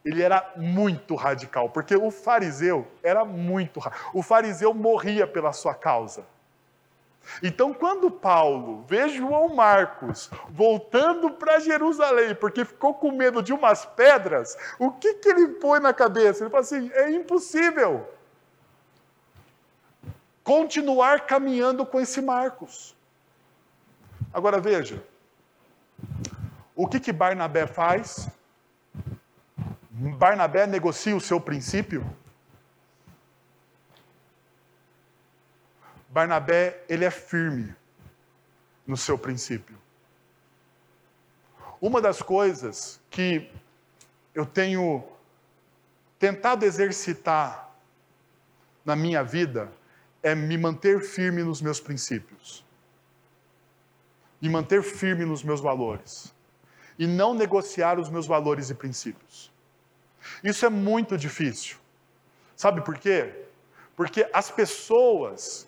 Ele 0.04 0.24
era 0.24 0.54
muito 0.56 1.16
radical, 1.16 1.70
porque 1.70 1.96
o 1.96 2.10
fariseu 2.10 2.88
era 3.04 3.26
muito. 3.26 3.80
O 4.14 4.24
fariseu 4.24 4.74
morria 4.74 5.28
pela 5.28 5.52
sua 5.52 5.76
causa. 5.76 6.26
Então, 7.42 7.74
quando 7.74 8.10
Paulo 8.10 8.84
vê 8.88 9.10
João 9.10 9.54
Marcos 9.56 10.30
voltando 10.50 11.32
para 11.32 11.60
Jerusalém, 11.60 12.36
porque 12.36 12.66
ficou 12.66 12.94
com 12.94 13.12
medo 13.12 13.42
de 13.44 13.54
umas 13.54 13.86
pedras, 13.86 14.58
o 14.80 14.92
que, 14.92 15.16
que 15.16 15.30
ele 15.30 15.48
põe 15.50 15.80
na 15.80 15.94
cabeça? 15.94 16.44
Ele 16.44 16.50
fala 16.50 16.62
assim: 16.62 16.92
é 16.94 17.12
impossível 17.12 18.08
continuar 20.44 21.26
caminhando 21.26 21.86
com 21.86 22.00
esse 22.00 22.22
Marcos. 22.22 22.96
Agora 24.34 24.62
veja, 24.62 25.04
o 26.76 26.88
que, 26.88 27.00
que 27.00 27.12
Barnabé 27.12 27.68
faz? 27.68 28.30
Barnabé 29.90 30.66
negocia 30.66 31.16
o 31.16 31.20
seu 31.20 31.42
princípio? 31.42 32.06
Barnabé, 36.18 36.84
ele 36.90 37.06
é 37.06 37.12
firme 37.12 37.76
no 38.88 38.98
seu 38.98 39.20
princípio. 39.20 39.78
Uma 41.80 42.02
das 42.02 42.24
coisas 42.24 43.00
que 43.08 43.52
eu 44.34 44.44
tenho 44.44 45.08
tentado 46.18 46.66
exercitar 46.66 47.70
na 48.84 48.96
minha 48.96 49.24
vida 49.24 49.72
é 50.24 50.34
me 50.34 50.58
manter 50.58 51.02
firme 51.02 51.44
nos 51.44 51.62
meus 51.62 51.80
princípios. 51.80 52.66
Me 54.42 54.50
manter 54.50 54.82
firme 54.82 55.24
nos 55.24 55.44
meus 55.44 55.62
valores. 55.62 56.34
E 56.98 57.06
não 57.06 57.36
negociar 57.36 58.00
os 58.00 58.10
meus 58.10 58.26
valores 58.26 58.72
e 58.72 58.74
princípios. 58.74 59.52
Isso 60.44 60.66
é 60.66 60.70
muito 60.70 61.16
difícil. 61.16 61.78
Sabe 62.56 62.82
por 62.82 62.98
quê? 62.98 63.46
Porque 63.96 64.28
as 64.34 64.50
pessoas 64.50 65.67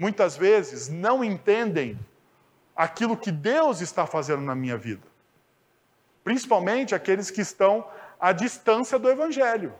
muitas 0.00 0.34
vezes 0.34 0.88
não 0.88 1.22
entendem 1.22 1.98
aquilo 2.74 3.18
que 3.18 3.30
Deus 3.30 3.82
está 3.82 4.06
fazendo 4.06 4.40
na 4.40 4.54
minha 4.54 4.78
vida. 4.78 5.06
Principalmente 6.24 6.94
aqueles 6.94 7.30
que 7.30 7.42
estão 7.42 7.86
à 8.18 8.32
distância 8.32 8.98
do 8.98 9.10
Evangelho. 9.10 9.74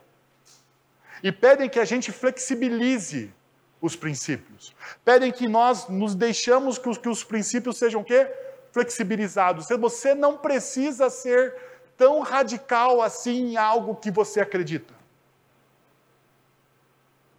E 1.23 1.33
pedem 1.33 1.71
que 1.71 1.81
a 1.81 1.87
gente 1.87 2.13
flexibilize 2.13 3.33
os 3.81 3.97
princípios. 3.97 4.77
Pedem 5.03 5.33
que 5.33 5.49
nós 5.49 5.89
nos 5.89 6.15
deixamos 6.15 6.77
que 6.77 6.91
os, 6.91 6.99
que 6.99 7.09
os 7.09 7.25
princípios 7.25 7.79
sejam 7.79 8.03
o 8.03 8.05
quê? 8.05 8.31
Flexibilizados. 8.73 9.69
Você 9.69 10.15
não 10.15 10.37
precisa 10.37 11.09
ser 11.09 11.57
tão 11.97 12.21
radical 12.21 13.01
assim 13.01 13.53
em 13.53 13.57
algo 13.57 13.97
que 13.97 14.11
você 14.11 14.41
acredita. 14.41 14.93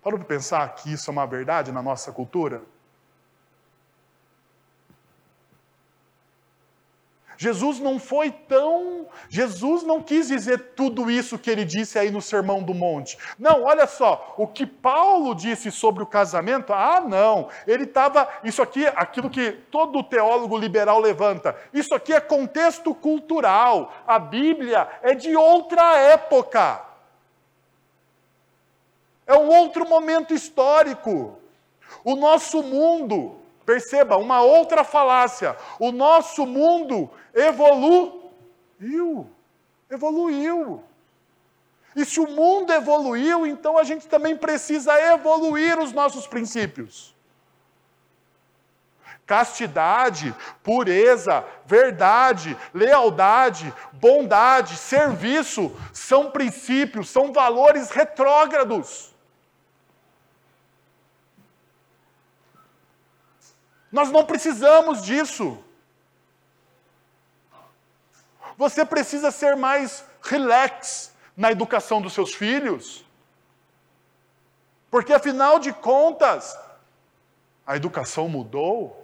Parou 0.01 0.17
para 0.17 0.27
pensar 0.27 0.67
que 0.73 0.91
isso 0.91 1.11
é 1.11 1.13
uma 1.13 1.27
verdade 1.27 1.71
na 1.71 1.83
nossa 1.83 2.11
cultura? 2.11 2.63
Jesus 7.41 7.79
não 7.79 7.97
foi 7.97 8.29
tão. 8.29 9.07
Jesus 9.27 9.81
não 9.81 9.99
quis 9.99 10.27
dizer 10.27 10.73
tudo 10.75 11.09
isso 11.09 11.39
que 11.39 11.49
ele 11.49 11.65
disse 11.65 11.97
aí 11.97 12.11
no 12.11 12.21
Sermão 12.21 12.61
do 12.61 12.71
Monte. 12.71 13.17
Não, 13.39 13.63
olha 13.63 13.87
só, 13.87 14.35
o 14.37 14.45
que 14.45 14.63
Paulo 14.63 15.33
disse 15.33 15.71
sobre 15.71 16.03
o 16.03 16.05
casamento, 16.05 16.71
ah, 16.71 17.01
não, 17.01 17.49
ele 17.65 17.85
estava. 17.85 18.29
Isso 18.43 18.61
aqui, 18.61 18.85
aquilo 18.85 19.27
que 19.27 19.53
todo 19.71 20.03
teólogo 20.03 20.55
liberal 20.55 20.99
levanta, 20.99 21.55
isso 21.73 21.95
aqui 21.95 22.13
é 22.13 22.19
contexto 22.19 22.93
cultural. 22.93 23.91
A 24.05 24.19
Bíblia 24.19 24.87
é 25.01 25.15
de 25.15 25.35
outra 25.35 25.97
época. 25.97 26.79
É 29.25 29.33
um 29.33 29.47
outro 29.47 29.89
momento 29.89 30.31
histórico. 30.31 31.39
O 32.03 32.15
nosso 32.15 32.61
mundo, 32.61 33.40
perceba, 33.71 34.17
uma 34.17 34.41
outra 34.41 34.83
falácia. 34.83 35.55
O 35.79 35.93
nosso 35.93 36.45
mundo 36.45 37.09
evoluiu. 37.33 39.29
Evoluiu. 39.89 40.83
E 41.95 42.03
se 42.03 42.19
o 42.19 42.27
mundo 42.27 42.73
evoluiu, 42.73 43.47
então 43.47 43.77
a 43.77 43.83
gente 43.85 44.07
também 44.07 44.35
precisa 44.35 44.93
evoluir 45.13 45.79
os 45.79 45.93
nossos 45.93 46.27
princípios. 46.27 47.15
Castidade, 49.25 50.35
pureza, 50.61 51.45
verdade, 51.65 52.57
lealdade, 52.73 53.73
bondade, 53.93 54.75
serviço 54.75 55.73
são 55.93 56.29
princípios, 56.29 57.09
são 57.09 57.31
valores 57.31 57.89
retrógrados. 57.89 59.10
Nós 63.91 64.09
não 64.09 64.25
precisamos 64.25 65.03
disso. 65.03 65.57
Você 68.57 68.85
precisa 68.85 69.31
ser 69.31 69.55
mais 69.55 70.05
relax 70.21 71.11
na 71.35 71.51
educação 71.51 72.01
dos 72.01 72.13
seus 72.13 72.33
filhos. 72.33 73.03
Porque 74.89 75.13
afinal 75.13 75.59
de 75.59 75.73
contas, 75.73 76.57
a 77.65 77.75
educação 77.75 78.29
mudou. 78.29 78.97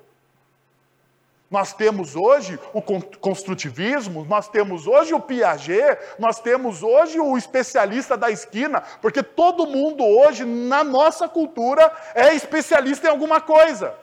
Nós 1.49 1.71
temos 1.71 2.13
hoje 2.13 2.59
o 2.73 2.81
construtivismo, 2.81 4.25
nós 4.25 4.49
temos 4.49 4.85
hoje 4.85 5.13
o 5.13 5.19
Piaget, 5.19 5.97
nós 6.19 6.41
temos 6.41 6.83
hoje 6.83 7.21
o 7.21 7.37
especialista 7.37 8.17
da 8.17 8.29
esquina, 8.29 8.81
porque 9.01 9.23
todo 9.23 9.65
mundo 9.65 10.03
hoje, 10.03 10.43
na 10.43 10.83
nossa 10.83 11.29
cultura, 11.29 11.89
é 12.13 12.35
especialista 12.35 13.07
em 13.07 13.09
alguma 13.09 13.39
coisa. 13.39 13.95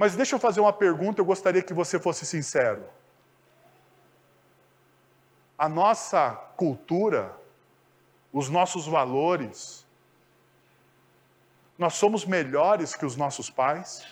Mas 0.00 0.16
deixa 0.16 0.34
eu 0.34 0.40
fazer 0.40 0.60
uma 0.60 0.72
pergunta, 0.72 1.20
eu 1.20 1.26
gostaria 1.26 1.62
que 1.62 1.74
você 1.74 2.00
fosse 2.00 2.24
sincero. 2.24 2.88
A 5.58 5.68
nossa 5.68 6.30
cultura, 6.56 7.38
os 8.32 8.48
nossos 8.48 8.86
valores, 8.86 9.86
nós 11.76 11.92
somos 11.92 12.24
melhores 12.24 12.96
que 12.96 13.04
os 13.04 13.14
nossos 13.14 13.50
pais? 13.50 14.06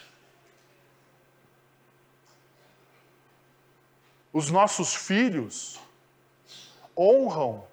Os 4.31 4.51
nossos 4.51 4.95
filhos 4.95 5.81
honram 6.95 7.67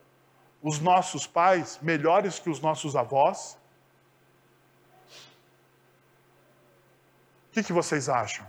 os 0.64 0.80
nossos 0.80 1.28
pais 1.28 1.78
melhores 1.82 2.40
que 2.40 2.50
os 2.50 2.62
nossos 2.62 2.96
avós? 2.96 3.58
Que, 7.56 7.64
que 7.64 7.72
vocês 7.72 8.10
acham? 8.10 8.46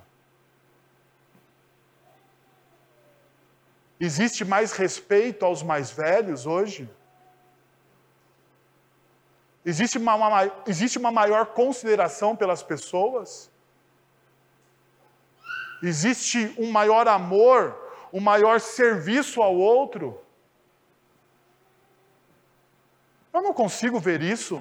Existe 4.01 4.45
mais 4.45 4.73
respeito 4.73 5.45
aos 5.45 5.63
mais 5.63 5.93
velhos 5.93 6.45
hoje? 6.45 6.91
Existe 9.65 9.97
uma, 9.97 10.17
uma, 10.17 10.53
existe 10.67 10.99
uma 10.99 11.13
maior 11.13 11.47
consideração 11.47 12.35
pelas 12.35 12.65
pessoas? 12.65 13.49
Existe 15.81 16.53
um 16.59 16.73
maior 16.73 17.07
amor, 17.07 17.79
um 18.13 18.21
maior 18.21 18.61
serviço 18.61 19.41
ao 19.41 19.55
outro? 19.55 20.21
Eu 23.33 23.41
não 23.41 23.55
consigo 23.55 24.01
ver 24.01 24.21
isso. 24.21 24.61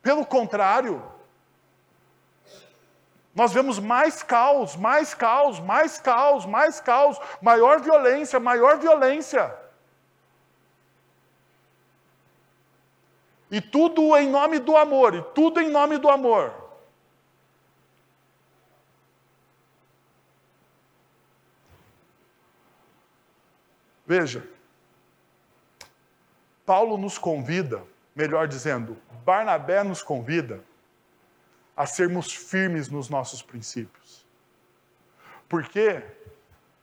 Pelo 0.00 0.24
contrário, 0.24 1.17
nós 3.38 3.52
vemos 3.52 3.78
mais 3.78 4.20
caos, 4.20 4.74
mais 4.74 5.14
caos, 5.14 5.60
mais 5.60 5.96
caos, 5.96 6.44
mais 6.44 6.80
caos, 6.80 7.16
maior 7.40 7.80
violência, 7.80 8.40
maior 8.40 8.78
violência. 8.78 9.56
E 13.48 13.60
tudo 13.60 14.16
em 14.16 14.28
nome 14.28 14.58
do 14.58 14.76
amor, 14.76 15.14
e 15.14 15.22
tudo 15.36 15.60
em 15.60 15.70
nome 15.70 15.98
do 15.98 16.08
amor. 16.08 16.52
Veja, 24.04 24.44
Paulo 26.66 26.98
nos 26.98 27.16
convida, 27.16 27.84
melhor 28.16 28.48
dizendo, 28.48 29.00
Barnabé 29.24 29.84
nos 29.84 30.02
convida 30.02 30.66
a 31.78 31.86
sermos 31.86 32.34
firmes 32.34 32.88
nos 32.88 33.08
nossos 33.08 33.40
princípios. 33.40 34.26
Por 35.48 35.62
quê? 35.68 36.02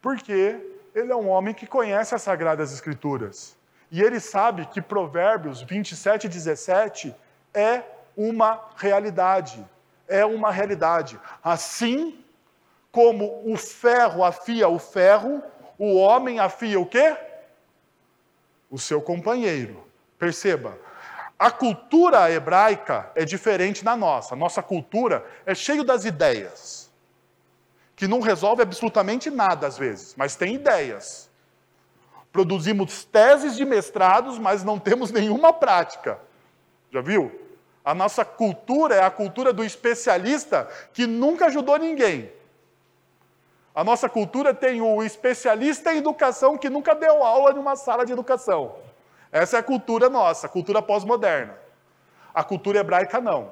Porque 0.02 0.58
ele 0.96 1.12
é 1.12 1.16
um 1.16 1.28
homem 1.28 1.54
que 1.54 1.68
conhece 1.68 2.16
as 2.16 2.22
Sagradas 2.22 2.72
Escrituras. 2.72 3.58
E 3.91 4.02
ele 4.02 4.22
sabe 4.22 4.66
que 4.68 4.82
Provérbios 4.82 5.62
27 5.62 6.28
e 6.28 6.30
17 6.30 7.14
é 7.54 7.84
uma 8.16 8.70
realidade, 8.78 9.68
é 10.08 10.26
uma 10.26 10.50
realidade. 10.50 11.20
Assim 11.43 12.24
como 12.89 13.43
o 13.46 13.58
ferro 13.58 14.24
afia 14.24 14.70
o 14.70 14.80
ferro, 14.80 15.43
o 15.78 15.98
homem 15.98 16.39
afia 16.39 16.80
o 16.80 16.86
quê? 16.86 17.18
O 18.72 18.80
seu 18.80 19.02
companheiro. 19.02 19.86
Perceba, 20.18 20.80
a 21.38 21.51
cultura 21.51 22.31
hebraica 22.31 23.11
é 23.13 23.25
diferente 23.25 23.83
da 23.83 23.95
nossa. 23.95 24.36
Nossa 24.36 24.63
cultura 24.63 25.25
é 25.45 25.53
cheio 25.53 25.83
das 25.83 26.05
ideias, 26.05 26.89
que 27.95 28.07
não 28.07 28.21
resolve 28.21 28.61
absolutamente 28.61 29.29
nada 29.29 29.67
às 29.67 29.77
vezes, 29.77 30.15
mas 30.15 30.36
tem 30.36 30.55
ideias. 30.55 31.29
Produzimos 32.31 33.03
teses 33.05 33.55
de 33.55 33.65
mestrados, 33.65 34.39
mas 34.39 34.63
não 34.63 34.79
temos 34.79 35.11
nenhuma 35.11 35.51
prática. 35.53 36.19
Já 36.91 37.01
viu? 37.01 37.31
A 37.83 37.93
nossa 37.93 38.25
cultura 38.25 38.95
é 38.95 39.03
a 39.03 39.11
cultura 39.11 39.53
do 39.53 39.63
especialista 39.63 40.67
que 40.93 41.05
nunca 41.05 41.45
ajudou 41.47 41.77
ninguém. 41.77 42.31
A 43.73 43.83
nossa 43.83 44.07
cultura 44.07 44.53
tem 44.53 44.81
o 44.81 45.03
especialista 45.03 45.93
em 45.93 45.97
educação 45.97 46.57
que 46.57 46.69
nunca 46.69 46.95
deu 46.95 47.21
aula 47.21 47.51
em 47.51 47.59
uma 47.59 47.75
sala 47.75 48.05
de 48.05 48.13
educação. 48.13 48.77
Essa 49.32 49.57
é 49.57 49.59
a 49.59 49.63
cultura 49.63 50.09
nossa, 50.09 50.47
a 50.47 50.49
cultura 50.49 50.82
pós-moderna. 50.82 51.57
A 52.34 52.43
cultura 52.43 52.80
hebraica 52.80 53.19
não. 53.19 53.51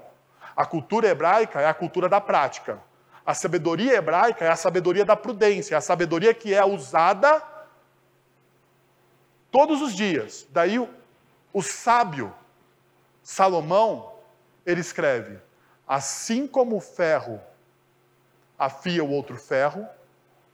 A 0.55 0.65
cultura 0.65 1.07
hebraica 1.07 1.61
é 1.61 1.67
a 1.67 1.73
cultura 1.73 2.07
da 2.07 2.21
prática. 2.21 2.79
A 3.25 3.33
sabedoria 3.33 3.93
hebraica 3.95 4.43
é 4.43 4.49
a 4.49 4.55
sabedoria 4.55 5.05
da 5.05 5.15
prudência, 5.15 5.77
a 5.77 5.81
sabedoria 5.81 6.33
que 6.33 6.53
é 6.53 6.63
usada 6.65 7.41
todos 9.51 9.81
os 9.81 9.95
dias. 9.95 10.45
Daí 10.49 10.77
o, 10.79 10.89
o 11.53 11.61
sábio 11.61 12.33
Salomão, 13.23 14.13
ele 14.65 14.81
escreve: 14.81 15.39
assim 15.87 16.45
como 16.45 16.75
o 16.75 16.81
ferro 16.81 17.39
afia 18.59 19.03
o 19.03 19.09
outro 19.09 19.37
ferro, 19.37 19.87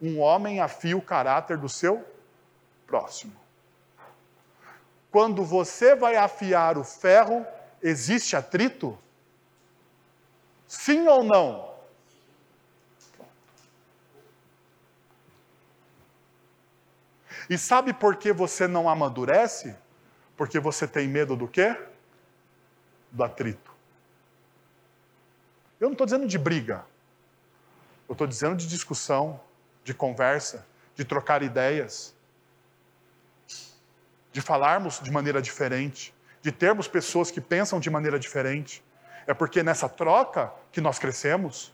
um 0.02 0.20
homem 0.20 0.60
afia 0.60 0.96
o 0.96 1.02
caráter 1.02 1.58
do 1.58 1.68
seu 1.68 2.06
próximo. 2.86 3.39
Quando 5.12 5.44
você 5.44 5.96
vai 5.96 6.16
afiar 6.16 6.78
o 6.78 6.84
ferro, 6.84 7.46
existe 7.82 8.36
atrito? 8.36 8.98
Sim 10.68 11.08
ou 11.08 11.24
não? 11.24 11.70
E 17.50 17.58
sabe 17.58 17.92
por 17.94 18.16
que 18.16 18.32
você 18.32 18.68
não 18.68 18.88
amadurece? 18.88 19.76
Porque 20.38 20.60
você 20.60 20.88
tem 20.88 21.08
medo 21.08 21.36
do 21.36 21.48
quê? 21.48 21.76
Do 23.12 23.24
atrito. 23.24 23.72
Eu 25.80 25.88
não 25.88 25.94
estou 25.94 26.06
dizendo 26.06 26.28
de 26.28 26.38
briga. 26.38 26.86
Eu 28.08 28.14
estou 28.14 28.28
dizendo 28.28 28.56
de 28.56 28.68
discussão, 28.68 29.40
de 29.84 29.94
conversa, 29.94 30.66
de 30.96 31.04
trocar 31.04 31.42
ideias 31.42 32.14
de 34.32 34.42
falarmos 34.42 35.00
de 35.00 35.12
maneira 35.12 35.42
diferente, 35.42 36.14
de 36.42 36.52
termos 36.52 36.88
pessoas 36.88 37.32
que 37.32 37.42
pensam 37.42 37.80
de 37.80 37.90
maneira 37.90 38.20
diferente. 38.20 38.84
É 39.26 39.34
porque 39.34 39.64
nessa 39.64 39.90
troca 39.90 40.52
que 40.72 40.82
nós 40.82 40.98
crescemos. 41.00 41.74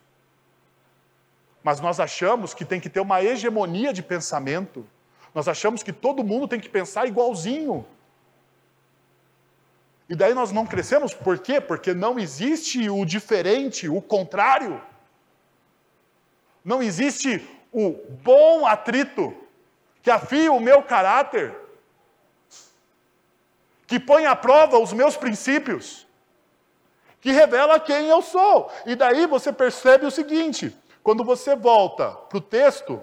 Mas 1.63 1.79
nós 1.79 1.99
achamos 1.99 2.53
que 2.53 2.65
tem 2.65 2.79
que 2.79 2.89
ter 2.89 2.99
uma 2.99 3.23
hegemonia 3.23 3.91
de 3.91 4.03
pensamento. 4.03 4.85
Nós 5.33 5.47
achamos 5.47 5.83
que 5.83 5.91
todo 5.91 6.23
mundo 6.23 6.47
tem 6.47 6.59
que 6.59 6.69
pensar 6.69 7.07
igualzinho. 7.07 7.85
E 10.07 10.15
daí 10.15 10.33
nós 10.33 10.51
não 10.51 10.65
crescemos, 10.65 11.13
por 11.13 11.39
quê? 11.39 11.59
Porque 11.59 11.93
não 11.93 12.19
existe 12.19 12.89
o 12.89 13.03
diferente, 13.03 13.89
o 13.89 14.01
contrário. 14.01 14.81
Não 16.63 16.81
existe 16.81 17.47
o 17.71 17.91
bom 18.23 18.65
atrito 18.65 19.35
que 20.03 20.11
afia 20.11 20.51
o 20.51 20.59
meu 20.59 20.83
caráter 20.83 21.64
que 23.87 23.99
põe 23.99 24.25
à 24.25 24.35
prova 24.35 24.79
os 24.79 24.93
meus 24.93 25.15
princípios, 25.15 26.07
que 27.21 27.31
revela 27.31 27.79
quem 27.79 28.07
eu 28.07 28.21
sou. 28.21 28.71
E 28.85 28.95
daí 28.95 29.25
você 29.25 29.51
percebe 29.51 30.05
o 30.05 30.11
seguinte: 30.11 30.75
quando 31.03 31.23
você 31.23 31.55
volta 31.55 32.11
para 32.11 32.37
o 32.37 32.41
texto, 32.41 33.01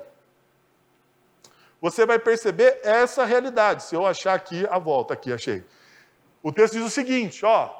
você 1.80 2.06
vai 2.06 2.18
perceber 2.18 2.80
essa 2.84 3.24
realidade. 3.24 3.82
Se 3.82 3.94
eu 3.94 4.06
achar 4.06 4.34
aqui 4.34 4.66
a 4.70 4.78
volta, 4.78 5.14
aqui 5.14 5.32
achei. 5.32 5.64
O 6.42 6.52
texto 6.52 6.74
diz 6.74 6.84
o 6.84 6.90
seguinte: 6.90 7.44
ó, 7.44 7.70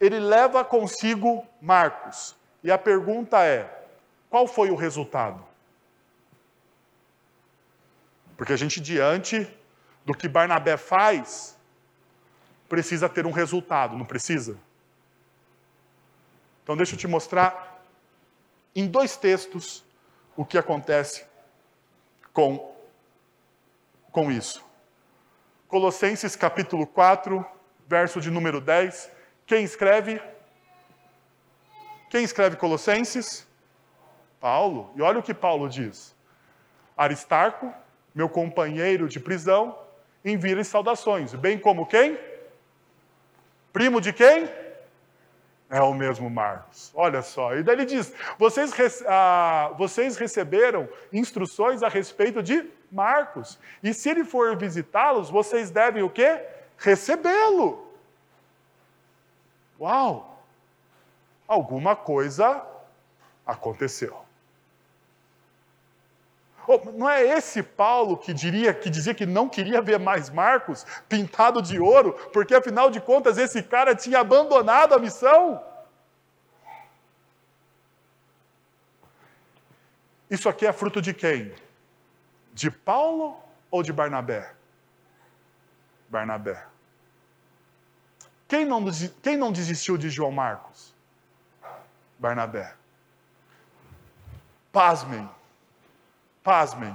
ele 0.00 0.18
leva 0.18 0.64
consigo 0.64 1.46
Marcos. 1.60 2.34
E 2.62 2.70
a 2.70 2.78
pergunta 2.78 3.44
é: 3.44 3.86
qual 4.30 4.46
foi 4.46 4.70
o 4.70 4.74
resultado? 4.74 5.44
Porque 8.36 8.52
a 8.52 8.56
gente, 8.56 8.80
diante 8.80 9.46
do 10.04 10.14
que 10.14 10.28
Barnabé 10.28 10.76
faz, 10.76 11.53
precisa 12.74 13.08
ter 13.08 13.24
um 13.24 13.30
resultado, 13.30 13.96
não 13.96 14.04
precisa? 14.04 14.58
Então, 16.60 16.76
deixa 16.76 16.94
eu 16.94 16.98
te 16.98 17.06
mostrar 17.06 17.80
em 18.74 18.88
dois 18.88 19.16
textos 19.16 19.84
o 20.36 20.44
que 20.44 20.58
acontece 20.58 21.24
com, 22.32 22.74
com 24.10 24.28
isso. 24.32 24.64
Colossenses 25.68 26.34
capítulo 26.34 26.84
4, 26.84 27.46
verso 27.86 28.20
de 28.20 28.28
número 28.28 28.60
10. 28.60 29.08
Quem 29.46 29.62
escreve? 29.62 30.20
Quem 32.10 32.24
escreve 32.24 32.56
Colossenses? 32.56 33.46
Paulo. 34.40 34.90
E 34.96 35.00
olha 35.00 35.20
o 35.20 35.22
que 35.22 35.32
Paulo 35.32 35.68
diz: 35.68 36.12
Aristarco, 36.96 37.72
meu 38.12 38.28
companheiro 38.28 39.08
de 39.08 39.20
prisão, 39.20 39.78
envia-lhe 40.24 40.64
saudações, 40.64 41.34
bem 41.34 41.56
como 41.56 41.86
quem? 41.86 42.33
Primo 43.74 44.00
de 44.00 44.12
quem? 44.12 44.48
É 45.68 45.80
o 45.80 45.92
mesmo 45.92 46.30
Marcos. 46.30 46.92
Olha 46.94 47.22
só. 47.22 47.56
E 47.56 47.62
daí 47.64 47.74
ele 47.74 47.84
diz: 47.84 48.14
vocês, 48.38 48.72
ah, 49.04 49.74
vocês 49.76 50.16
receberam 50.16 50.88
instruções 51.12 51.82
a 51.82 51.88
respeito 51.88 52.40
de 52.40 52.70
Marcos. 52.90 53.58
E 53.82 53.92
se 53.92 54.08
ele 54.08 54.24
for 54.24 54.56
visitá-los, 54.56 55.28
vocês 55.28 55.72
devem 55.72 56.04
o 56.04 56.08
quê? 56.08 56.40
Recebê-lo. 56.78 57.84
Uau! 59.80 60.40
Alguma 61.48 61.96
coisa 61.96 62.64
aconteceu. 63.44 64.23
Oh, 66.66 66.80
não 66.92 67.08
é 67.08 67.22
esse 67.22 67.62
Paulo 67.62 68.16
que 68.16 68.32
diria, 68.32 68.72
que 68.72 68.88
dizia 68.88 69.14
que 69.14 69.26
não 69.26 69.48
queria 69.48 69.82
ver 69.82 69.98
mais 69.98 70.30
Marcos 70.30 70.86
pintado 71.08 71.60
de 71.60 71.78
ouro, 71.78 72.14
porque 72.32 72.54
afinal 72.54 72.90
de 72.90 73.00
contas 73.00 73.36
esse 73.36 73.62
cara 73.62 73.94
tinha 73.94 74.20
abandonado 74.20 74.94
a 74.94 74.98
missão? 74.98 75.62
Isso 80.30 80.48
aqui 80.48 80.66
é 80.66 80.72
fruto 80.72 81.02
de 81.02 81.12
quem? 81.12 81.54
De 82.52 82.70
Paulo 82.70 83.38
ou 83.70 83.82
de 83.82 83.92
Barnabé? 83.92 84.54
Barnabé. 86.08 86.66
Quem 88.48 88.64
não, 88.64 88.82
quem 89.22 89.36
não 89.36 89.52
desistiu 89.52 89.98
de 89.98 90.08
João 90.08 90.30
Marcos? 90.30 90.94
Barnabé. 92.18 92.74
Pasmem 94.72 95.28
Pasmem. 96.44 96.94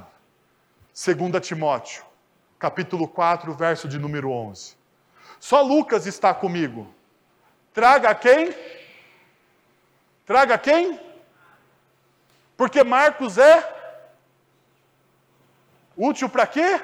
2 0.93 1.47
Timóteo, 1.47 2.05
capítulo 2.59 3.07
4, 3.07 3.51
verso 3.55 3.87
de 3.87 3.97
número 3.97 4.29
11. 4.29 4.77
Só 5.39 5.63
Lucas 5.63 6.05
está 6.05 6.35
comigo. 6.35 6.93
Traga 7.73 8.13
quem? 8.13 8.55
Traga 10.23 10.55
quem? 10.55 10.99
Porque 12.55 12.83
Marcos 12.83 13.39
é 13.39 13.67
útil 15.97 16.29
para 16.29 16.45
quê? 16.45 16.79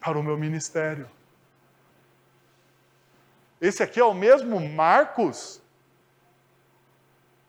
Para 0.00 0.18
o 0.18 0.22
meu 0.22 0.36
ministério. 0.36 1.08
Esse 3.58 3.82
aqui 3.82 3.98
é 3.98 4.04
o 4.04 4.12
mesmo 4.12 4.60
Marcos 4.60 5.62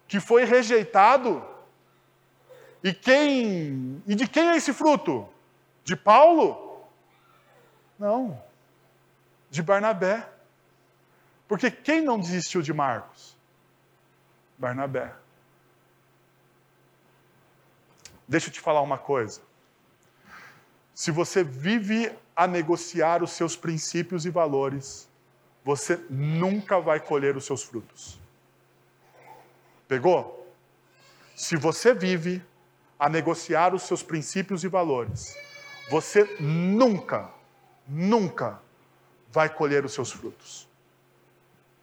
que 0.07 0.21
foi 0.21 0.45
rejeitado 0.45 1.50
e 2.83 2.93
quem 2.93 4.01
e 4.07 4.15
de 4.15 4.27
quem 4.27 4.49
é 4.49 4.55
esse 4.55 4.73
fruto? 4.73 5.27
De 5.83 5.95
Paulo? 5.95 6.85
Não. 7.97 8.41
De 9.49 9.61
Barnabé. 9.61 10.27
Porque 11.47 11.69
quem 11.69 12.01
não 12.01 12.19
desistiu 12.19 12.61
de 12.61 12.73
Marcos? 12.73 13.35
Barnabé. 14.57 15.13
Deixa 18.27 18.47
eu 18.47 18.53
te 18.53 18.61
falar 18.61 18.81
uma 18.81 18.97
coisa. 18.97 19.41
Se 20.93 21.11
você 21.11 21.43
vive 21.43 22.15
a 22.35 22.47
negociar 22.47 23.21
os 23.21 23.31
seus 23.31 23.55
princípios 23.55 24.25
e 24.25 24.29
valores, 24.29 25.09
você 25.63 25.99
nunca 26.09 26.79
vai 26.79 26.99
colher 26.99 27.35
os 27.35 27.45
seus 27.45 27.63
frutos. 27.63 28.19
Pegou? 29.87 30.47
Se 31.35 31.57
você 31.57 31.93
vive 31.93 32.43
a 33.01 33.09
negociar 33.09 33.73
os 33.73 33.81
seus 33.81 34.03
princípios 34.03 34.63
e 34.63 34.67
valores, 34.67 35.35
você 35.89 36.37
nunca, 36.39 37.31
nunca 37.87 38.61
vai 39.31 39.49
colher 39.49 39.83
os 39.83 39.91
seus 39.91 40.11
frutos. 40.11 40.69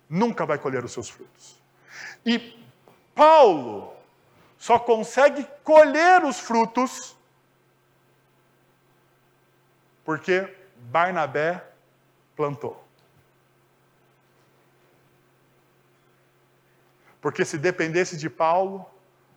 Nunca 0.09 0.47
vai 0.47 0.59
colher 0.59 0.85
os 0.85 0.93
seus 0.93 1.11
frutos. 1.11 1.61
E 2.25 2.65
Paulo 3.17 3.93
só 4.57 4.79
consegue 4.79 5.45
colher 5.65 6.23
os 6.25 6.39
frutos 6.39 7.17
porque 10.05 10.57
Barnabé 10.77 11.65
plantou. 12.37 12.81
Porque 17.21 17.45
se 17.45 17.59
dependesse 17.59 18.17
de 18.17 18.31
Paulo, 18.31 18.89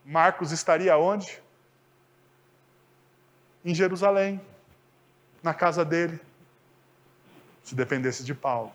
Marcos 0.06 0.52
estaria 0.52 0.96
onde? 0.96 1.41
Em 3.64 3.74
Jerusalém, 3.74 4.42
na 5.42 5.54
casa 5.54 5.84
dele. 5.84 6.20
Se 7.64 7.76
dependesse 7.76 8.24
de 8.24 8.34
Paulo. 8.34 8.72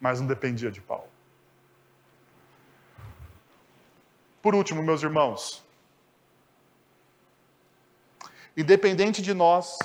Mas 0.00 0.20
não 0.20 0.26
dependia 0.26 0.70
de 0.70 0.80
Paulo. 0.80 1.08
Por 4.42 4.54
último, 4.54 4.82
meus 4.82 5.02
irmãos, 5.02 5.62
independente 8.56 9.22
de 9.22 9.32
nós, 9.32 9.78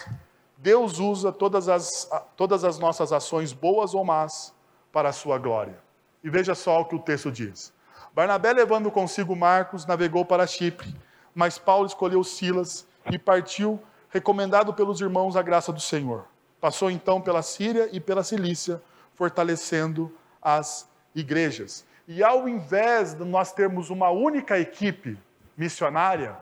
Deus 0.58 0.98
usa 0.98 1.32
todas 1.32 1.70
as, 1.70 2.10
todas 2.36 2.64
as 2.64 2.80
nossas 2.80 3.14
ações, 3.14 3.54
boas 3.54 3.94
ou 3.94 4.04
más, 4.04 4.54
para 4.92 5.10
a 5.10 5.14
sua 5.14 5.38
glória. 5.38 5.78
E 6.24 6.30
veja 6.30 6.56
só 6.56 6.82
o 6.82 6.86
que 6.86 6.96
o 6.96 7.00
texto 7.00 7.32
diz. 7.32 7.72
Barnabé, 8.14 8.52
levando 8.52 8.90
consigo 8.90 9.36
Marcos, 9.36 9.86
navegou 9.86 10.26
para 10.26 10.48
Chipre, 10.48 10.96
mas 11.36 11.60
Paulo 11.60 11.86
escolheu 11.86 12.24
Silas 12.24 12.88
e 13.12 13.18
partiu, 13.18 13.82
recomendado 14.10 14.74
pelos 14.74 15.02
irmãos 15.02 15.36
a 15.36 15.42
graça 15.42 15.72
do 15.72 15.80
Senhor. 15.80 16.26
Passou 16.60 16.90
então 16.90 17.22
pela 17.22 17.42
Síria 17.42 17.90
e 17.92 18.00
pela 18.00 18.24
Cilícia, 18.24 18.82
fortalecendo 19.14 20.14
as 20.42 20.90
igrejas. 21.14 21.86
E 22.08 22.24
ao 22.24 22.48
invés 22.48 23.14
de 23.14 23.24
nós 23.24 23.52
termos 23.52 23.90
uma 23.90 24.10
única 24.10 24.58
equipe 24.58 25.18
missionária, 25.56 26.38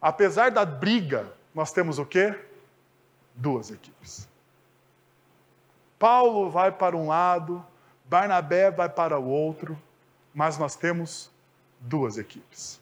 apesar 0.00 0.50
da 0.50 0.64
briga, 0.64 1.32
nós 1.54 1.72
temos 1.72 1.98
o 1.98 2.06
quê? 2.06 2.34
Duas 3.34 3.70
equipes. 3.70 4.28
Paulo 5.98 6.50
vai 6.50 6.70
para 6.70 6.96
um 6.96 7.08
lado, 7.08 7.64
Barnabé 8.04 8.70
vai 8.70 8.88
para 8.88 9.18
o 9.18 9.28
outro, 9.28 9.78
mas 10.32 10.56
nós 10.56 10.76
temos 10.76 11.30
duas 11.80 12.16
equipes. 12.16 12.80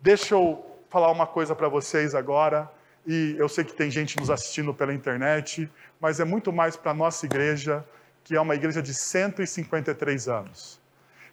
Deixa 0.00 0.34
eu 0.34 0.73
falar 0.94 1.10
uma 1.10 1.26
coisa 1.26 1.56
para 1.56 1.68
vocês 1.68 2.14
agora, 2.14 2.70
e 3.04 3.34
eu 3.36 3.48
sei 3.48 3.64
que 3.64 3.74
tem 3.74 3.90
gente 3.90 4.16
nos 4.16 4.30
assistindo 4.30 4.72
pela 4.72 4.94
internet, 4.94 5.68
mas 6.00 6.20
é 6.20 6.24
muito 6.24 6.52
mais 6.52 6.76
para 6.76 6.92
a 6.92 6.94
nossa 6.94 7.26
igreja, 7.26 7.84
que 8.22 8.36
é 8.36 8.40
uma 8.40 8.54
igreja 8.54 8.80
de 8.80 8.94
153 8.94 10.28
anos, 10.28 10.80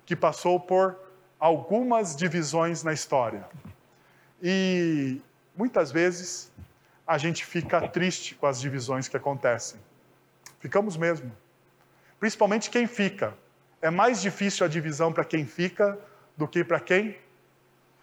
que 0.04 0.16
passou 0.16 0.60
por 0.60 0.98
algumas 1.40 2.16
divisões 2.16 2.84
na 2.84 2.92
história. 2.92 3.48
E 4.42 5.22
muitas 5.56 5.92
vezes 5.92 6.52
a 7.06 7.20
gente 7.20 7.46
fica 7.46 7.88
triste 7.88 8.34
com 8.34 8.48
as 8.48 8.60
divisões 8.60 9.08
que 9.08 9.16
acontecem. 9.16 9.80
Ficamos 10.60 10.98
mesmo. 10.98 11.32
Principalmente 12.20 12.72
quem 12.72 12.88
fica. 12.88 13.36
É 13.80 13.92
mais 13.92 14.24
difícil 14.24 14.66
a 14.66 14.70
divisão 14.70 15.14
para 15.14 15.24
quem 15.24 15.46
fica 15.46 16.00
do 16.36 16.48
que 16.48 16.64
para 16.64 16.80
quem 16.80 17.16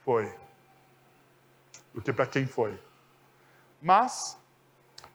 foi. 0.05 0.33
Do 1.99 2.03
que 2.03 2.13
para 2.13 2.27
quem 2.27 2.47
foi. 2.47 2.79
Mas, 3.83 4.39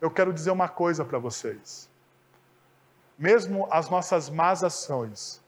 eu 0.01 0.11
quero 0.11 0.33
dizer 0.33 0.51
uma 0.51 0.67
coisa 0.67 1.05
para 1.05 1.17
vocês. 1.17 1.89
Mesmo 3.17 3.69
as 3.71 3.89
nossas 3.89 4.29
más 4.29 4.65
ações 4.65 5.41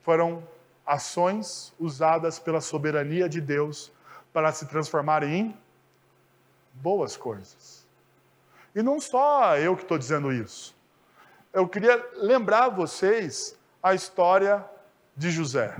foram 0.00 0.42
ações 0.86 1.74
usadas 1.78 2.38
pela 2.38 2.58
soberania 2.62 3.28
de 3.28 3.38
Deus 3.38 3.92
para 4.32 4.50
se 4.50 4.64
transformarem 4.64 5.34
em 5.34 5.58
boas 6.72 7.18
coisas. 7.18 7.86
E 8.74 8.82
não 8.82 8.98
só 8.98 9.58
eu 9.58 9.76
que 9.76 9.82
estou 9.82 9.98
dizendo 9.98 10.32
isso. 10.32 10.74
Eu 11.52 11.68
queria 11.68 12.02
lembrar 12.14 12.70
vocês 12.70 13.58
a 13.82 13.92
história 13.92 14.64
de 15.14 15.30
José. 15.30 15.76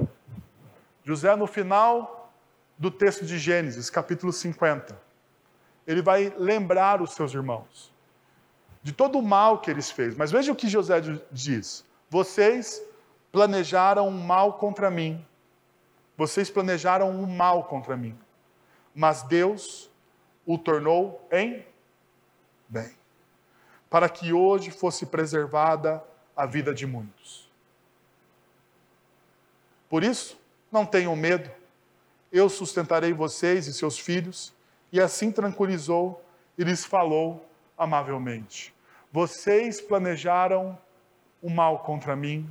José, 1.03 1.35
no 1.35 1.47
final 1.47 2.22
do 2.83 2.91
texto 2.91 3.25
de 3.25 3.39
Gênesis, 3.39 3.89
capítulo 3.89 4.33
50, 4.33 5.01
ele 5.87 6.03
vai 6.03 6.35
lembrar 6.37 7.01
os 7.01 7.13
seus 7.13 7.33
irmãos 7.33 7.95
de 8.83 8.93
todo 8.93 9.21
o 9.21 9.23
mal 9.23 9.61
que 9.61 9.71
eles 9.71 9.89
fez. 9.89 10.17
Mas 10.17 10.33
veja 10.33 10.51
o 10.51 10.57
que 10.57 10.67
José 10.67 11.01
diz: 11.31 11.85
Vocês 12.11 12.83
planejaram 13.31 14.09
um 14.09 14.11
mal 14.11 14.55
contra 14.55 14.91
mim. 14.91 15.25
Vocês 16.17 16.51
planejaram 16.51 17.09
um 17.09 17.25
mal 17.25 17.67
contra 17.67 17.97
mim. 17.97 18.19
Mas 18.93 19.23
Deus 19.23 19.89
o 20.45 20.59
tornou 20.59 21.25
em 21.31 21.65
bem, 22.69 22.91
para 23.89 24.09
que 24.09 24.33
hoje 24.33 24.73
fosse 24.73 25.07
preservada 25.07 26.03
a 26.37 26.47
vida 26.47 26.75
de 26.75 26.85
muitos. 26.85 27.49
Por 29.89 30.03
isso, 30.03 30.37
não 30.73 30.85
tenham 30.85 31.15
medo, 31.15 31.49
eu 32.33 32.49
sustentarei 32.49 33.13
vocês 33.13 33.67
e 33.67 33.75
seus 33.75 33.99
filhos. 33.99 34.53
E 34.91 35.01
assim 35.01 35.31
tranquilizou 35.31 36.25
e 36.57 36.65
lhes 36.65 36.85
falou 36.85 37.47
amavelmente: 37.77 38.75
Vocês 39.13 39.81
planejaram 39.81 40.79
o 41.43 41.51
mal 41.51 41.81
contra 41.81 42.17
mim, 42.17 42.49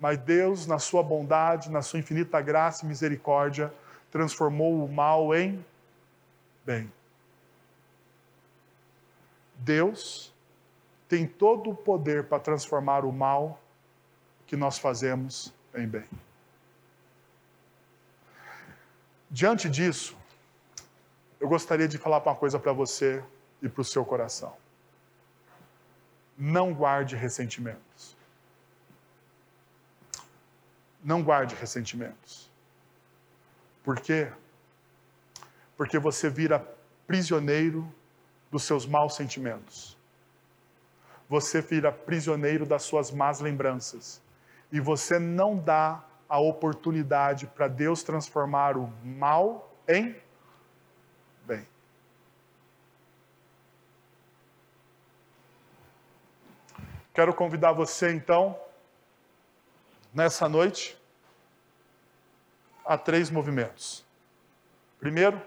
mas 0.00 0.18
Deus, 0.18 0.66
na 0.66 0.78
sua 0.78 1.02
bondade, 1.02 1.70
na 1.70 1.82
sua 1.82 2.00
infinita 2.00 2.40
graça 2.40 2.84
e 2.84 2.88
misericórdia, 2.88 3.72
transformou 4.10 4.84
o 4.84 4.92
mal 4.92 5.34
em 5.34 5.64
bem. 6.64 6.92
Deus 9.56 10.32
tem 11.08 11.26
todo 11.26 11.70
o 11.70 11.74
poder 11.74 12.24
para 12.24 12.40
transformar 12.40 13.04
o 13.04 13.12
mal 13.12 13.60
que 14.46 14.56
nós 14.56 14.78
fazemos 14.78 15.52
em 15.74 15.86
bem. 15.86 16.04
Diante 19.34 19.68
disso, 19.68 20.16
eu 21.40 21.48
gostaria 21.48 21.88
de 21.88 21.98
falar 21.98 22.22
uma 22.22 22.36
coisa 22.36 22.56
para 22.56 22.72
você 22.72 23.20
e 23.60 23.68
para 23.68 23.80
o 23.80 23.84
seu 23.84 24.04
coração. 24.04 24.56
Não 26.38 26.72
guarde 26.72 27.16
ressentimentos. 27.16 28.16
Não 31.02 31.20
guarde 31.20 31.56
ressentimentos. 31.56 32.48
Por 33.82 33.98
quê? 33.98 34.30
Porque 35.76 35.98
você 35.98 36.30
vira 36.30 36.60
prisioneiro 37.04 37.92
dos 38.52 38.62
seus 38.62 38.86
maus 38.86 39.16
sentimentos. 39.16 39.98
Você 41.28 41.60
vira 41.60 41.90
prisioneiro 41.90 42.64
das 42.64 42.84
suas 42.84 43.10
más 43.10 43.40
lembranças. 43.40 44.22
E 44.70 44.78
você 44.78 45.18
não 45.18 45.58
dá 45.58 46.04
a 46.28 46.38
oportunidade 46.38 47.46
para 47.46 47.68
Deus 47.68 48.02
transformar 48.02 48.76
o 48.76 48.92
mal 49.02 49.72
em 49.86 50.16
bem. 51.44 51.66
Quero 57.12 57.32
convidar 57.34 57.72
você 57.72 58.12
então, 58.12 58.58
nessa 60.12 60.48
noite, 60.48 60.98
a 62.84 62.98
três 62.98 63.30
movimentos. 63.30 64.04
Primeiro, 64.98 65.40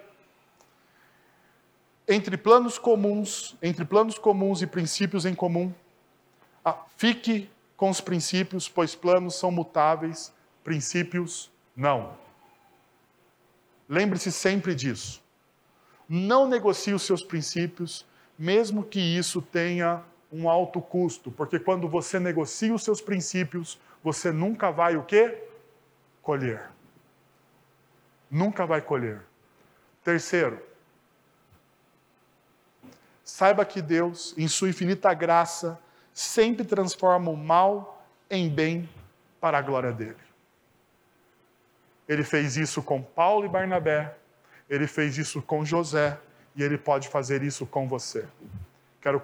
entre 2.08 2.38
planos 2.38 2.78
comuns, 2.78 3.58
entre 3.62 3.84
planos 3.84 4.18
comuns 4.18 4.62
e 4.62 4.68
princípios 4.68 5.26
em 5.26 5.36
comum, 5.36 5.74
fique 6.96 7.50
com 7.76 7.90
os 7.90 8.00
princípios, 8.00 8.70
pois 8.70 8.96
planos 8.96 9.36
são 9.36 9.52
mutáveis 9.52 10.34
princípios, 10.68 11.50
não. 11.74 12.18
Lembre-se 13.88 14.34
sempre 14.34 14.76
disso. 14.76 15.24
Não 16.10 16.46
negocie 16.46 16.94
os 16.94 17.04
seus 17.04 17.24
princípios, 17.24 18.06
mesmo 18.38 18.84
que 18.84 19.00
isso 19.00 19.42
tenha 19.42 20.04
um 20.30 20.50
alto 20.50 20.82
custo, 20.82 21.32
porque 21.32 21.58
quando 21.58 21.88
você 21.88 22.20
negocia 22.20 22.74
os 22.74 22.84
seus 22.84 23.00
princípios, 23.00 23.80
você 24.04 24.30
nunca 24.30 24.70
vai 24.70 24.98
o 24.98 25.04
quê? 25.04 25.42
Colher. 26.22 26.70
Nunca 28.30 28.66
vai 28.66 28.82
colher. 28.82 29.22
Terceiro, 30.04 30.62
saiba 33.24 33.64
que 33.64 33.82
Deus, 33.82 34.34
em 34.38 34.50
sua 34.50 34.68
infinita 34.68 35.14
graça, 35.14 35.80
sempre 36.14 36.66
transforma 36.66 37.32
o 37.32 37.38
mal 37.38 38.06
em 38.30 38.50
bem 38.50 38.90
para 39.40 39.60
a 39.60 39.62
glória 39.62 39.94
dele. 39.94 40.27
Ele 42.08 42.24
fez 42.24 42.56
isso 42.56 42.82
com 42.82 43.02
Paulo 43.02 43.46
e 43.46 43.50
Barnabé, 43.50 44.16
ele 44.70 44.88
fez 44.88 45.18
isso 45.18 45.42
com 45.42 45.66
José 45.66 46.18
e 46.56 46.64
ele 46.64 46.78
pode 46.78 47.08
fazer 47.08 47.44
isso 47.44 47.66
com 47.66 47.88
você. 47.88 48.26
Quero 49.02 49.22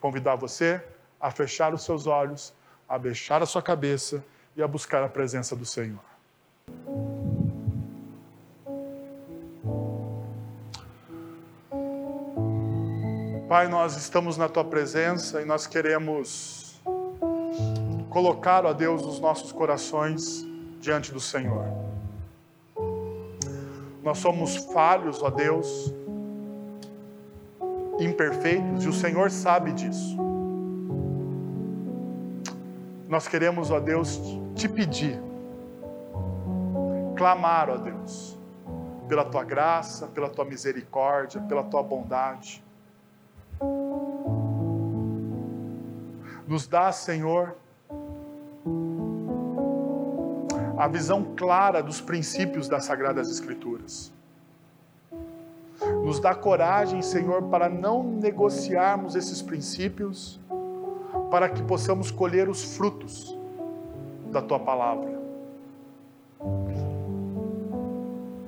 convidar 0.00 0.36
você 0.36 0.82
a 1.20 1.30
fechar 1.30 1.72
os 1.72 1.84
seus 1.84 2.06
olhos, 2.06 2.52
a 2.88 2.98
baixar 2.98 3.42
a 3.42 3.46
sua 3.46 3.62
cabeça 3.62 4.24
e 4.56 4.62
a 4.62 4.68
buscar 4.68 5.02
a 5.02 5.08
presença 5.08 5.54
do 5.54 5.64
Senhor. 5.64 6.00
Pai, 13.48 13.68
nós 13.68 13.96
estamos 13.96 14.38
na 14.38 14.48
tua 14.48 14.64
presença 14.64 15.42
e 15.42 15.44
nós 15.44 15.66
queremos 15.66 16.80
colocar, 18.08 18.64
ó 18.64 18.72
Deus, 18.72 19.02
os 19.04 19.20
nossos 19.20 19.52
corações 19.52 20.46
diante 20.80 21.12
do 21.12 21.20
Senhor. 21.20 21.81
Nós 24.02 24.18
somos 24.18 24.56
falhos, 24.56 25.22
ó 25.22 25.30
Deus, 25.30 25.94
imperfeitos, 28.00 28.84
e 28.84 28.88
o 28.88 28.92
Senhor 28.92 29.30
sabe 29.30 29.72
disso. 29.72 30.16
Nós 33.08 33.28
queremos, 33.28 33.70
ó 33.70 33.78
Deus, 33.78 34.20
te 34.56 34.68
pedir, 34.68 35.20
clamar, 37.16 37.70
ó 37.70 37.76
Deus, 37.76 38.38
pela 39.06 39.24
tua 39.24 39.44
graça, 39.44 40.06
pela 40.08 40.28
tua 40.28 40.44
misericórdia, 40.44 41.40
pela 41.42 41.62
tua 41.62 41.82
bondade. 41.82 42.64
Nos 46.48 46.66
dá, 46.66 46.90
Senhor, 46.90 47.54
a 50.82 50.88
visão 50.88 51.22
clara 51.36 51.80
dos 51.80 52.00
princípios 52.00 52.66
das 52.66 52.86
Sagradas 52.86 53.30
Escrituras. 53.30 54.12
Nos 56.02 56.18
dá 56.18 56.34
coragem, 56.34 57.00
Senhor, 57.02 57.44
para 57.44 57.68
não 57.68 58.02
negociarmos 58.02 59.14
esses 59.14 59.40
princípios, 59.40 60.40
para 61.30 61.48
que 61.48 61.62
possamos 61.62 62.10
colher 62.10 62.48
os 62.48 62.76
frutos 62.76 63.38
da 64.32 64.42
tua 64.42 64.58
palavra. 64.58 65.22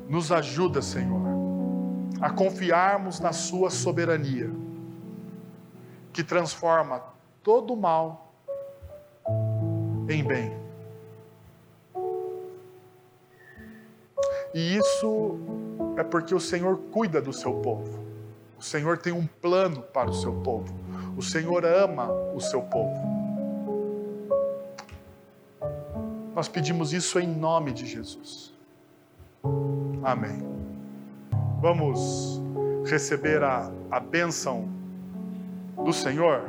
Nos 0.09 0.33
ajuda, 0.33 0.83
Senhor, 0.83 1.23
a 2.21 2.31
confiarmos 2.31 3.21
na 3.21 3.33
Sua 3.33 3.71
soberania, 3.71 4.51
que 6.13 6.25
transforma 6.25 7.01
todo 7.45 7.75
o 7.75 7.77
mal 7.77 8.35
em 10.09 10.25
bem. 10.25 10.64
E 14.55 14.77
isso 14.77 15.37
é 15.97 16.05
porque 16.05 16.33
o 16.33 16.39
Senhor 16.39 16.79
cuida 16.93 17.21
do 17.21 17.33
seu 17.33 17.55
povo. 17.55 18.05
O 18.57 18.63
Senhor 18.63 18.97
tem 18.99 19.13
um 19.13 19.27
plano 19.27 19.83
para 19.83 20.09
o 20.09 20.15
seu 20.15 20.33
povo. 20.33 20.73
O 21.17 21.23
Senhor 21.23 21.65
ama 21.65 22.09
o 22.33 22.41
seu 22.41 22.63
povo. 22.63 23.03
Nós 26.35 26.47
pedimos 26.47 26.93
isso 26.93 27.19
em 27.19 27.27
nome 27.27 27.73
de 27.73 27.85
Jesus. 27.85 28.55
Amém. 30.03 30.41
Vamos 31.61 32.41
receber 32.87 33.43
a, 33.43 33.71
a 33.91 33.99
bênção 33.99 34.69
do 35.85 35.93
Senhor. 35.93 36.43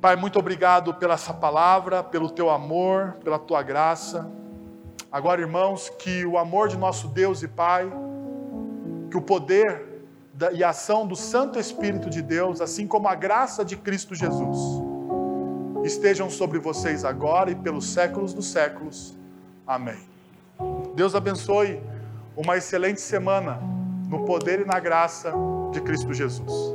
Pai, 0.00 0.16
muito 0.16 0.38
obrigado 0.38 0.92
pela 0.92 1.14
essa 1.14 1.32
palavra, 1.32 2.02
pelo 2.02 2.28
teu 2.28 2.50
amor, 2.50 3.16
pela 3.24 3.38
tua 3.38 3.62
graça. 3.62 4.30
Agora, 5.14 5.40
irmãos, 5.40 5.88
que 5.90 6.26
o 6.26 6.36
amor 6.36 6.66
de 6.66 6.76
nosso 6.76 7.06
Deus 7.06 7.40
e 7.40 7.46
Pai, 7.46 7.88
que 9.08 9.16
o 9.16 9.22
poder 9.22 10.02
e 10.52 10.64
a 10.64 10.70
ação 10.70 11.06
do 11.06 11.14
Santo 11.14 11.56
Espírito 11.56 12.10
de 12.10 12.20
Deus, 12.20 12.60
assim 12.60 12.84
como 12.84 13.06
a 13.06 13.14
graça 13.14 13.64
de 13.64 13.76
Cristo 13.76 14.12
Jesus, 14.12 14.58
estejam 15.84 16.28
sobre 16.28 16.58
vocês 16.58 17.04
agora 17.04 17.52
e 17.52 17.54
pelos 17.54 17.86
séculos 17.86 18.34
dos 18.34 18.46
séculos. 18.46 19.16
Amém. 19.64 20.00
Deus 20.96 21.14
abençoe 21.14 21.80
uma 22.36 22.56
excelente 22.56 23.00
semana 23.00 23.60
no 24.08 24.24
poder 24.24 24.62
e 24.62 24.64
na 24.64 24.80
graça 24.80 25.32
de 25.70 25.80
Cristo 25.80 26.12
Jesus. 26.12 26.74